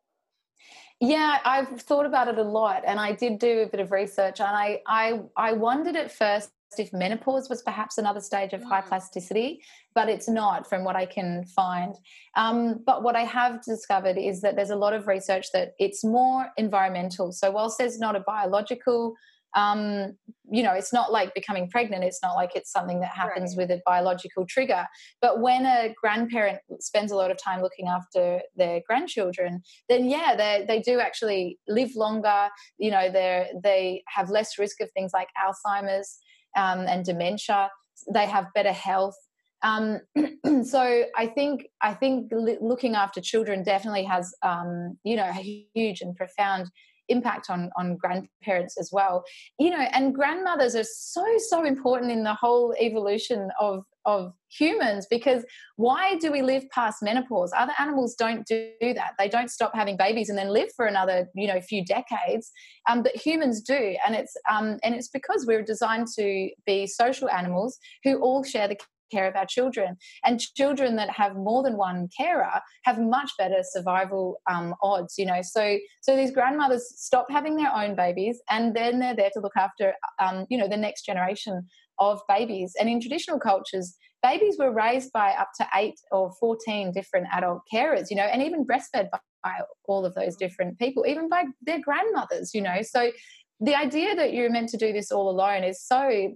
Yeah, 0.99 1.39
I've 1.45 1.81
thought 1.81 2.05
about 2.05 2.27
it 2.27 2.37
a 2.37 2.43
lot, 2.43 2.83
and 2.85 2.99
I 2.99 3.13
did 3.13 3.39
do 3.39 3.61
a 3.61 3.67
bit 3.67 3.79
of 3.79 3.91
research, 3.91 4.39
and 4.39 4.49
I 4.49 4.81
I 4.87 5.21
I 5.37 5.53
wondered 5.53 5.95
at 5.95 6.11
first 6.11 6.49
if 6.77 6.93
menopause 6.93 7.49
was 7.49 7.63
perhaps 7.63 7.97
another 7.97 8.19
stage 8.19 8.53
of 8.53 8.61
mm. 8.61 8.67
high 8.67 8.81
plasticity, 8.81 9.61
but 9.95 10.09
it's 10.09 10.29
not 10.29 10.69
from 10.69 10.83
what 10.83 10.95
I 10.95 11.05
can 11.05 11.45
find. 11.45 11.95
Um, 12.35 12.83
but 12.85 13.01
what 13.01 13.15
I 13.15 13.23
have 13.23 13.63
discovered 13.63 14.17
is 14.17 14.41
that 14.41 14.55
there's 14.55 14.69
a 14.69 14.75
lot 14.75 14.93
of 14.93 15.07
research 15.07 15.47
that 15.53 15.73
it's 15.79 16.03
more 16.03 16.49
environmental. 16.57 17.31
So, 17.31 17.49
whilst 17.49 17.77
there's 17.77 17.99
not 17.99 18.15
a 18.15 18.19
biological 18.19 19.15
um, 19.55 20.15
you 20.51 20.63
know, 20.63 20.73
it's 20.73 20.93
not 20.93 21.11
like 21.11 21.33
becoming 21.33 21.69
pregnant. 21.69 22.03
It's 22.03 22.21
not 22.21 22.33
like 22.33 22.55
it's 22.55 22.71
something 22.71 22.99
that 23.01 23.11
happens 23.11 23.55
right. 23.55 23.69
with 23.69 23.71
a 23.71 23.81
biological 23.85 24.45
trigger. 24.47 24.87
But 25.21 25.41
when 25.41 25.65
a 25.65 25.93
grandparent 25.99 26.59
spends 26.79 27.11
a 27.11 27.15
lot 27.15 27.31
of 27.31 27.37
time 27.37 27.61
looking 27.61 27.87
after 27.87 28.41
their 28.55 28.81
grandchildren, 28.87 29.61
then 29.87 30.09
yeah, 30.09 30.35
they 30.35 30.65
they 30.67 30.81
do 30.81 30.99
actually 30.99 31.59
live 31.67 31.95
longer. 31.95 32.49
You 32.77 32.91
know, 32.91 33.11
they 33.11 33.47
they 33.63 34.03
have 34.07 34.29
less 34.29 34.57
risk 34.59 34.81
of 34.81 34.91
things 34.91 35.11
like 35.13 35.29
Alzheimer's 35.37 36.17
um, 36.55 36.81
and 36.81 37.03
dementia. 37.03 37.69
They 38.13 38.25
have 38.25 38.47
better 38.53 38.71
health. 38.71 39.15
Um, 39.61 39.99
so 40.63 41.03
I 41.17 41.27
think 41.27 41.67
I 41.81 41.93
think 41.93 42.31
looking 42.31 42.95
after 42.95 43.19
children 43.19 43.63
definitely 43.63 44.03
has 44.03 44.33
um, 44.43 44.97
you 45.03 45.15
know 45.15 45.27
a 45.27 45.65
huge 45.73 46.01
and 46.01 46.15
profound 46.15 46.69
impact 47.09 47.49
on 47.49 47.69
on 47.77 47.97
grandparents 47.97 48.77
as 48.79 48.89
well. 48.91 49.23
You 49.57 49.71
know 49.71 49.85
and 49.93 50.13
grandmothers 50.13 50.75
are 50.75 50.83
so 50.83 51.25
so 51.37 51.65
important 51.65 52.11
in 52.11 52.23
the 52.23 52.33
whole 52.33 52.73
evolution 52.79 53.49
of 53.59 53.83
of 54.05 54.33
humans 54.49 55.05
because 55.09 55.43
why 55.75 56.15
do 56.15 56.31
we 56.31 56.41
live 56.41 56.63
past 56.71 57.03
menopause? 57.03 57.51
Other 57.55 57.73
animals 57.77 58.15
don't 58.15 58.45
do 58.47 58.71
that. 58.81 59.11
They 59.19 59.27
don't 59.27 59.51
stop 59.51 59.71
having 59.75 59.97
babies 59.97 60.29
and 60.29 60.37
then 60.37 60.49
live 60.49 60.69
for 60.75 60.85
another 60.85 61.27
you 61.35 61.47
know 61.47 61.61
few 61.61 61.83
decades. 61.85 62.51
Um, 62.89 63.03
but 63.03 63.15
humans 63.15 63.61
do. 63.61 63.95
And 64.05 64.15
it's 64.15 64.35
um, 64.49 64.77
and 64.83 64.95
it's 64.95 65.09
because 65.09 65.45
we're 65.45 65.63
designed 65.63 66.07
to 66.17 66.49
be 66.65 66.87
social 66.87 67.29
animals 67.29 67.77
who 68.03 68.19
all 68.19 68.43
share 68.43 68.67
the 68.67 68.77
care 69.09 69.27
of 69.27 69.35
our 69.35 69.45
children. 69.45 69.97
And 70.23 70.39
children 70.39 70.95
that 70.97 71.09
have 71.09 71.35
more 71.35 71.63
than 71.63 71.77
one 71.77 72.09
carer 72.15 72.61
have 72.83 72.99
much 72.99 73.31
better 73.37 73.61
survival 73.63 74.41
um, 74.49 74.75
odds. 74.81 75.15
You 75.17 75.25
know, 75.25 75.41
so 75.41 75.77
so 76.01 76.15
these 76.15 76.31
grandmothers 76.31 76.85
stop 76.95 77.27
having 77.29 77.55
their 77.55 77.73
own 77.73 77.95
babies, 77.95 78.41
and 78.49 78.75
then 78.75 78.99
they're 78.99 79.15
there 79.15 79.31
to 79.33 79.39
look 79.39 79.57
after 79.57 79.93
um, 80.19 80.45
you 80.49 80.57
know 80.57 80.67
the 80.67 80.77
next 80.77 81.05
generation 81.05 81.67
of 81.99 82.21
babies. 82.27 82.73
And 82.79 82.89
in 82.89 83.01
traditional 83.01 83.39
cultures, 83.39 83.95
babies 84.23 84.55
were 84.57 84.71
raised 84.71 85.11
by 85.11 85.31
up 85.31 85.49
to 85.57 85.67
eight 85.75 85.99
or 86.11 86.31
14 86.39 86.91
different 86.91 87.27
adult 87.31 87.61
carers, 87.73 88.07
you 88.09 88.15
know, 88.15 88.23
and 88.23 88.41
even 88.41 88.65
breastfed 88.65 89.09
by, 89.11 89.19
by 89.43 89.59
all 89.85 90.05
of 90.05 90.15
those 90.15 90.35
different 90.35 90.79
people, 90.79 91.05
even 91.05 91.29
by 91.29 91.45
their 91.61 91.79
grandmothers, 91.79 92.53
you 92.53 92.61
know. 92.61 92.81
So 92.81 93.11
the 93.59 93.75
idea 93.75 94.15
that 94.15 94.33
you're 94.33 94.49
meant 94.49 94.69
to 94.69 94.77
do 94.77 94.93
this 94.93 95.11
all 95.11 95.29
alone 95.29 95.63
is 95.63 95.81
so 95.81 96.33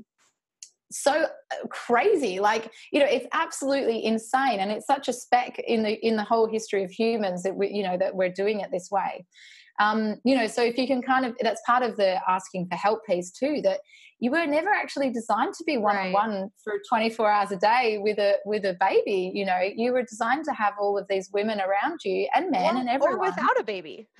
so 0.94 1.24
uh, 1.24 1.68
crazy. 1.70 2.39
Like 2.39 2.72
you 2.91 3.00
know 3.00 3.08
it's 3.10 3.28
absolutely 3.34 4.06
insane 4.06 4.60
and 4.60 4.72
it's 4.72 4.86
such 4.86 5.08
a 5.08 5.14
speck 5.14 5.60
in 5.60 5.84
the 5.84 5.94
in 6.06 6.16
the 6.16 6.24
whole 6.24 6.48
history 6.48 6.84
of 6.84 6.91
humans 6.91 7.44
that 7.44 7.56
we 7.56 7.70
you 7.70 7.84
know 7.84 7.98
that 7.98 8.16
we're 8.16 8.32
doing 8.32 8.60
it 8.60 8.70
this 8.72 8.89
way. 8.91 9.26
Um 9.80 10.16
you 10.24 10.36
know 10.36 10.48
so 10.48 10.64
if 10.64 10.78
you 10.78 10.88
can 10.88 11.02
kind 11.02 11.26
of 11.26 11.36
that's 11.41 11.62
part 11.66 11.84
of 11.84 11.98
the 11.98 12.20
asking 12.30 12.68
for 12.68 12.76
help 12.76 13.06
piece 13.06 13.32
too 13.32 13.62
that 13.64 13.80
you 14.20 14.32
were 14.32 14.46
never 14.46 14.70
actually 14.70 15.10
designed 15.10 15.54
to 15.56 15.64
be 15.66 15.78
one 15.78 15.98
on 15.98 16.14
one 16.14 16.50
for 16.64 16.76
24 16.88 17.30
hours 17.30 17.52
a 17.52 17.58
day 17.58 17.98
with 18.02 18.20
a 18.20 18.36
with 18.46 18.66
a 18.66 18.78
baby 18.80 19.32
you 19.34 19.46
know. 19.46 19.60
You 19.76 19.94
were 19.94 20.04
designed 20.04 20.46
to 20.46 20.54
have 20.54 20.74
all 20.80 20.98
of 20.98 21.08
these 21.10 21.30
women 21.34 21.60
around 21.60 22.00
you 22.06 22.28
and 22.36 22.52
men 22.52 22.76
or, 22.76 22.80
and 22.80 22.89
everyone. 22.89 23.16
or 23.16 23.20
without 23.20 23.60
a 23.60 23.64
baby. 23.64 24.08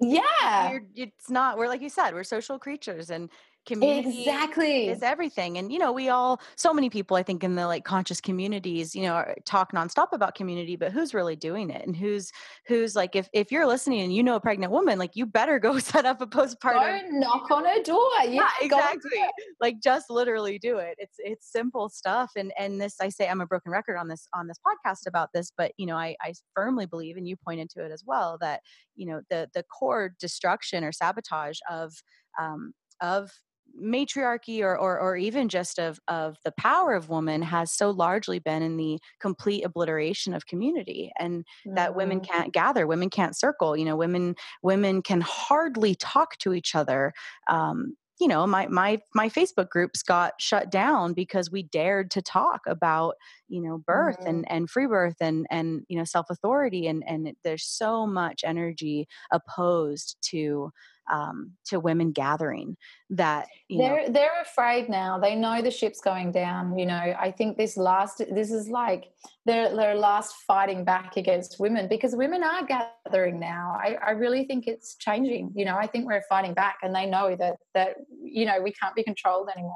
Yeah. 0.00 0.78
It's 0.94 1.28
not 1.28 1.58
we're 1.58 1.68
like 1.68 1.82
you 1.82 1.88
said 1.88 2.12
we're 2.12 2.24
social 2.24 2.58
creatures 2.58 3.10
and 3.10 3.28
community 3.66 4.20
exactly. 4.20 4.88
is 4.88 5.02
everything 5.02 5.58
and 5.58 5.72
you 5.72 5.78
know 5.78 5.92
we 5.92 6.08
all 6.08 6.40
so 6.56 6.72
many 6.72 6.90
people 6.90 7.16
i 7.16 7.22
think 7.22 7.44
in 7.44 7.54
the 7.54 7.66
like 7.66 7.84
conscious 7.84 8.20
communities 8.20 8.94
you 8.94 9.02
know 9.02 9.24
talk 9.44 9.72
nonstop 9.72 10.08
about 10.12 10.34
community 10.34 10.76
but 10.76 10.92
who's 10.92 11.14
really 11.14 11.36
doing 11.36 11.70
it? 11.70 11.86
And 11.86 11.96
who's 11.96 12.30
who's 12.66 12.94
like 12.96 13.16
if 13.16 13.28
if 13.32 13.50
you're 13.50 13.66
listening 13.66 14.00
and 14.00 14.14
you 14.14 14.22
know 14.22 14.36
a 14.36 14.40
pregnant 14.40 14.72
woman 14.72 14.98
like 14.98 15.12
you 15.14 15.26
better 15.26 15.58
go 15.58 15.78
set 15.92 16.06
up 16.06 16.20
a 16.20 16.26
postpartum 16.26 17.02
go 17.02 17.18
knock 17.18 17.50
on 17.50 17.66
a 17.66 17.82
door 17.82 18.08
yeah, 18.24 18.30
yeah 18.30 18.48
exactly 18.60 19.22
like 19.60 19.80
just 19.82 20.10
literally 20.10 20.58
do 20.58 20.78
it 20.78 20.94
it's 20.98 21.16
it's 21.18 21.50
simple 21.50 21.88
stuff 21.88 22.30
and 22.36 22.52
and 22.58 22.80
this 22.80 22.96
i 23.00 23.08
say 23.08 23.28
i'm 23.28 23.40
a 23.40 23.46
broken 23.46 23.72
record 23.72 23.96
on 23.96 24.08
this 24.08 24.26
on 24.34 24.46
this 24.46 24.58
podcast 24.66 25.06
about 25.06 25.28
this 25.34 25.52
but 25.56 25.72
you 25.76 25.86
know 25.86 25.96
i 25.96 26.14
i 26.20 26.32
firmly 26.54 26.86
believe 26.86 27.16
and 27.16 27.26
you 27.26 27.36
pointed 27.36 27.68
to 27.70 27.84
it 27.84 27.90
as 27.90 28.02
well 28.06 28.36
that 28.40 28.60
you 28.94 29.06
know 29.06 29.20
the 29.30 29.48
the 29.54 29.62
core 29.64 30.14
destruction 30.18 30.84
or 30.84 30.92
sabotage 30.92 31.58
of 31.70 31.92
um, 32.40 32.72
of 33.00 33.30
matriarchy 33.74 34.62
or, 34.62 34.76
or, 34.76 34.98
or 35.00 35.16
even 35.16 35.48
just 35.48 35.78
of, 35.78 35.98
of 36.08 36.36
the 36.44 36.52
power 36.52 36.94
of 36.94 37.08
woman 37.08 37.42
has 37.42 37.72
so 37.72 37.90
largely 37.90 38.38
been 38.38 38.62
in 38.62 38.76
the 38.76 38.98
complete 39.20 39.64
obliteration 39.64 40.34
of 40.34 40.46
community 40.46 41.10
and 41.18 41.44
mm-hmm. 41.66 41.74
that 41.74 41.94
women 41.94 42.20
mm-hmm. 42.20 42.32
can't 42.32 42.52
gather 42.52 42.86
women 42.86 43.10
can't 43.10 43.36
circle 43.36 43.76
you 43.76 43.84
know 43.84 43.96
women 43.96 44.34
women 44.62 45.02
can 45.02 45.20
hardly 45.20 45.94
talk 45.94 46.36
to 46.38 46.52
each 46.52 46.74
other 46.74 47.12
um, 47.48 47.96
you 48.20 48.28
know 48.28 48.46
my 48.46 48.66
my 48.68 48.98
my 49.14 49.28
facebook 49.28 49.68
groups 49.68 50.02
got 50.02 50.34
shut 50.38 50.70
down 50.70 51.12
because 51.12 51.50
we 51.50 51.64
dared 51.64 52.10
to 52.10 52.22
talk 52.22 52.60
about 52.68 53.14
you 53.48 53.60
know 53.60 53.78
birth 53.78 54.18
mm-hmm. 54.18 54.28
and 54.28 54.50
and 54.50 54.70
free 54.70 54.86
birth 54.86 55.16
and 55.20 55.46
and 55.50 55.82
you 55.88 55.98
know 55.98 56.04
self 56.04 56.26
authority 56.30 56.86
and 56.86 57.02
and 57.06 57.32
there's 57.42 57.64
so 57.64 58.06
much 58.06 58.42
energy 58.44 59.08
opposed 59.32 60.16
to 60.22 60.70
um, 61.10 61.52
to 61.66 61.80
women 61.80 62.12
gathering 62.12 62.76
that 63.10 63.48
they're 63.68 64.06
know, 64.06 64.12
they're 64.12 64.40
afraid 64.42 64.88
now. 64.88 65.18
They 65.18 65.34
know 65.34 65.62
the 65.62 65.70
ship's 65.70 66.00
going 66.00 66.32
down 66.32 66.78
you 66.78 66.86
know. 66.86 67.14
I 67.18 67.30
think 67.30 67.56
this 67.56 67.76
last 67.76 68.18
this 68.18 68.50
is 68.50 68.68
like 68.68 69.10
their 69.44 69.74
their 69.74 69.94
last 69.94 70.34
fighting 70.46 70.84
back 70.84 71.16
against 71.16 71.56
women 71.58 71.88
because 71.88 72.14
women 72.14 72.42
are 72.42 72.64
gathering 72.64 73.40
now. 73.40 73.76
I, 73.78 73.96
I 74.04 74.10
really 74.12 74.44
think 74.44 74.66
it's 74.66 74.96
changing 74.96 75.52
you 75.54 75.64
know. 75.64 75.76
I 75.76 75.86
think 75.86 76.06
we're 76.06 76.22
fighting 76.28 76.54
back 76.54 76.78
and 76.82 76.94
they 76.94 77.06
know 77.06 77.36
that 77.36 77.56
that 77.74 77.96
you 78.22 78.46
know 78.46 78.60
we 78.60 78.72
can't 78.72 78.94
be 78.94 79.02
controlled 79.02 79.48
anymore. 79.54 79.74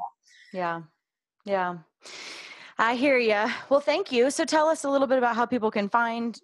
Yeah. 0.53 0.81
Yeah. 1.45 1.77
I 2.77 2.95
hear 2.95 3.17
you. 3.17 3.45
Well, 3.69 3.79
thank 3.79 4.11
you. 4.11 4.29
So 4.29 4.45
tell 4.45 4.67
us 4.67 4.83
a 4.83 4.89
little 4.89 5.07
bit 5.07 5.17
about 5.17 5.35
how 5.35 5.45
people 5.45 5.71
can 5.71 5.89
find 5.89 6.39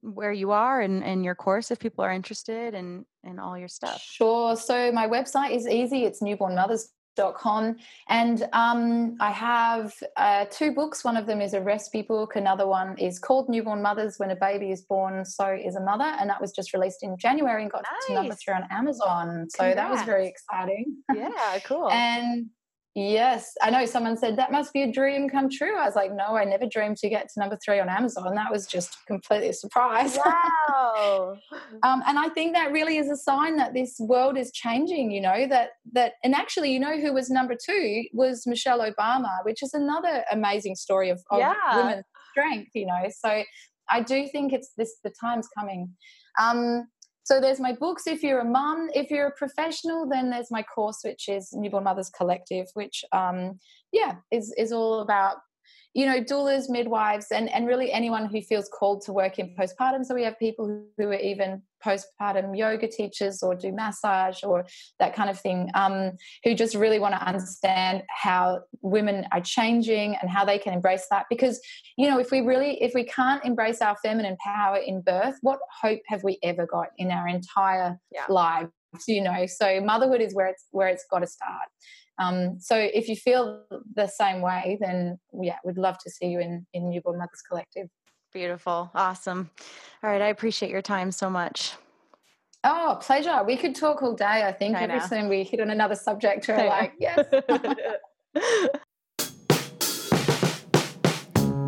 where 0.00 0.32
you 0.32 0.50
are 0.50 0.80
and, 0.80 1.02
and 1.04 1.24
your 1.24 1.34
course 1.34 1.70
if 1.70 1.78
people 1.78 2.04
are 2.04 2.12
interested 2.12 2.74
and 2.74 3.04
and 3.26 3.40
all 3.40 3.58
your 3.58 3.68
stuff. 3.68 4.02
Sure. 4.02 4.56
So 4.56 4.92
my 4.92 5.06
website 5.06 5.54
is 5.54 5.66
easy. 5.66 6.04
It's 6.04 6.22
newbornmothers.com 6.22 7.76
and 8.08 8.46
um, 8.52 9.16
i 9.20 9.30
have 9.30 9.94
uh, 10.16 10.44
two 10.50 10.72
books. 10.72 11.02
One 11.02 11.16
of 11.16 11.26
them 11.26 11.40
is 11.40 11.54
a 11.54 11.60
recipe 11.60 12.02
book. 12.02 12.36
Another 12.36 12.66
one 12.66 12.98
is 12.98 13.18
called 13.18 13.48
newborn 13.48 13.80
mothers. 13.80 14.18
When 14.18 14.30
a 14.30 14.36
baby 14.36 14.70
is 14.70 14.82
born 14.82 15.24
so 15.24 15.46
is 15.46 15.76
a 15.76 15.80
mother. 15.80 16.04
And 16.04 16.28
that 16.28 16.40
was 16.40 16.52
just 16.52 16.74
released 16.74 17.02
in 17.02 17.16
january 17.18 17.62
and 17.62 17.70
got 17.70 17.84
nice. 17.90 18.06
to 18.08 18.14
number 18.14 18.34
three 18.34 18.54
on 18.54 18.64
amazon. 18.70 19.48
So 19.50 19.64
Congrats. 19.64 19.76
that 19.76 19.90
was 19.90 20.02
very 20.02 20.26
exciting. 20.28 20.96
Yeah 21.14 21.58
cool. 21.64 21.90
And 21.90 22.50
Yes, 22.98 23.52
I 23.60 23.68
know 23.68 23.84
someone 23.84 24.16
said 24.16 24.38
that 24.38 24.50
must 24.50 24.72
be 24.72 24.80
a 24.80 24.90
dream 24.90 25.28
come 25.28 25.50
true. 25.50 25.76
I 25.76 25.84
was 25.84 25.94
like, 25.94 26.14
no, 26.14 26.34
I 26.34 26.46
never 26.46 26.64
dreamed 26.64 26.96
to 26.98 27.10
get 27.10 27.28
to 27.28 27.38
number 27.38 27.58
three 27.62 27.78
on 27.78 27.90
Amazon. 27.90 28.34
That 28.34 28.50
was 28.50 28.66
just 28.66 28.96
completely 29.06 29.50
a 29.50 29.52
surprise. 29.52 30.18
Wow. 30.68 31.36
um, 31.82 32.02
and 32.06 32.18
I 32.18 32.28
think 32.30 32.54
that 32.54 32.72
really 32.72 32.98
is 32.98 33.08
a 33.08 33.16
sign 33.16 33.56
that 33.56 33.72
this 33.72 33.96
world 34.00 34.36
is 34.36 34.50
changing. 34.50 35.10
You 35.10 35.20
know 35.20 35.46
that 35.46 35.70
that, 35.92 36.14
and 36.24 36.34
actually, 36.34 36.72
you 36.72 36.80
know 36.80 36.98
who 36.98 37.12
was 37.12 37.30
number 37.30 37.54
two 37.54 38.04
was 38.12 38.46
Michelle 38.46 38.80
Obama, 38.80 39.44
which 39.44 39.62
is 39.62 39.72
another 39.74 40.24
amazing 40.32 40.74
story 40.74 41.10
of, 41.10 41.20
of 41.30 41.38
yeah. 41.38 41.76
women's 41.76 42.04
strength. 42.32 42.70
You 42.74 42.86
know, 42.86 43.08
so 43.10 43.42
I 43.88 44.02
do 44.02 44.26
think 44.28 44.52
it's 44.52 44.72
this 44.76 44.96
the 45.04 45.12
time's 45.20 45.48
coming. 45.56 45.94
Um, 46.40 46.88
so 47.26 47.40
there's 47.40 47.58
my 47.58 47.72
books 47.72 48.06
if 48.06 48.22
you're 48.22 48.38
a 48.38 48.44
mum. 48.44 48.88
If 48.94 49.10
you're 49.10 49.26
a 49.26 49.32
professional, 49.32 50.08
then 50.08 50.30
there's 50.30 50.52
my 50.52 50.62
course, 50.62 51.00
which 51.04 51.28
is 51.28 51.52
Newborn 51.52 51.82
Mothers 51.82 52.08
Collective, 52.08 52.68
which 52.74 53.04
um, 53.10 53.58
yeah 53.90 54.14
is 54.30 54.54
is 54.56 54.70
all 54.70 55.00
about 55.00 55.38
you 55.96 56.04
know, 56.04 56.20
doulas, 56.20 56.68
midwives, 56.68 57.28
and, 57.32 57.48
and 57.48 57.66
really 57.66 57.90
anyone 57.90 58.26
who 58.26 58.42
feels 58.42 58.68
called 58.68 59.00
to 59.00 59.14
work 59.14 59.38
in 59.38 59.54
postpartum. 59.58 60.04
So 60.04 60.14
we 60.14 60.24
have 60.24 60.38
people 60.38 60.84
who 60.98 61.08
are 61.08 61.14
even 61.14 61.62
postpartum 61.82 62.54
yoga 62.54 62.86
teachers 62.86 63.42
or 63.42 63.54
do 63.54 63.72
massage 63.72 64.44
or 64.44 64.66
that 64.98 65.14
kind 65.14 65.30
of 65.30 65.40
thing, 65.40 65.70
um, 65.72 66.12
who 66.44 66.54
just 66.54 66.74
really 66.74 66.98
want 66.98 67.14
to 67.14 67.22
understand 67.26 68.02
how 68.10 68.60
women 68.82 69.24
are 69.32 69.40
changing 69.40 70.16
and 70.16 70.28
how 70.28 70.44
they 70.44 70.58
can 70.58 70.74
embrace 70.74 71.06
that. 71.10 71.24
Because, 71.30 71.58
you 71.96 72.10
know, 72.10 72.18
if 72.18 72.30
we 72.30 72.42
really, 72.42 72.82
if 72.82 72.92
we 72.92 73.04
can't 73.04 73.42
embrace 73.46 73.80
our 73.80 73.96
feminine 74.02 74.36
power 74.44 74.76
in 74.76 75.00
birth, 75.00 75.36
what 75.40 75.60
hope 75.80 76.00
have 76.08 76.22
we 76.22 76.38
ever 76.42 76.66
got 76.66 76.88
in 76.98 77.10
our 77.10 77.26
entire 77.26 77.98
yeah. 78.12 78.26
lives? 78.28 78.70
You 79.08 79.22
know, 79.22 79.46
so 79.46 79.80
motherhood 79.80 80.20
is 80.20 80.34
where 80.34 80.48
it's 80.48 80.66
where 80.72 80.88
it's 80.88 81.06
got 81.10 81.20
to 81.20 81.26
start. 81.26 81.68
Um, 82.18 82.58
so 82.58 82.76
if 82.76 83.08
you 83.08 83.16
feel 83.16 83.62
the 83.94 84.06
same 84.06 84.40
way, 84.40 84.78
then 84.80 85.18
yeah, 85.40 85.56
we'd 85.64 85.78
love 85.78 85.98
to 85.98 86.10
see 86.10 86.26
you 86.26 86.40
in, 86.40 86.66
in 86.72 86.90
Newborn 86.90 87.18
Mothers 87.18 87.42
Collective. 87.46 87.88
Beautiful. 88.32 88.90
Awesome. 88.94 89.50
All 90.02 90.10
right. 90.10 90.22
I 90.22 90.28
appreciate 90.28 90.70
your 90.70 90.82
time 90.82 91.10
so 91.10 91.30
much. 91.30 91.72
Oh, 92.64 92.98
pleasure. 93.00 93.42
We 93.44 93.56
could 93.56 93.74
talk 93.74 94.02
all 94.02 94.14
day, 94.14 94.44
I 94.44 94.52
think. 94.52 94.76
I 94.76 94.82
Every 94.82 95.00
time 95.00 95.28
we 95.28 95.44
hit 95.44 95.60
on 95.60 95.70
another 95.70 95.94
subject, 95.94 96.48
we're 96.48 96.66
like, 96.66 96.94
yes. 96.98 97.24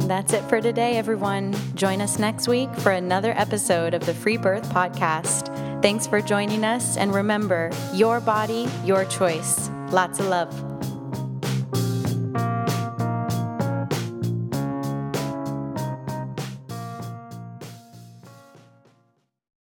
That's 0.09 0.33
it 0.33 0.43
for 0.45 0.61
today, 0.61 0.97
everyone. 0.97 1.55
Join 1.75 2.01
us 2.01 2.19
next 2.19 2.49
week 2.49 2.75
for 2.77 2.93
another 2.93 3.33
episode 3.37 3.95
of 3.95 4.07
the 4.07 4.15
Free 4.15 4.39
Birth 4.39 4.69
Podcast. 4.71 5.55
Thanks 5.83 6.07
for 6.07 6.21
joining 6.21 6.65
us, 6.65 6.97
and 6.97 7.15
remember 7.15 7.71
your 7.93 8.19
body, 8.19 8.67
your 8.85 9.05
choice. 9.05 9.71
Lots 9.91 10.21
of 10.21 10.27
love. 10.27 10.78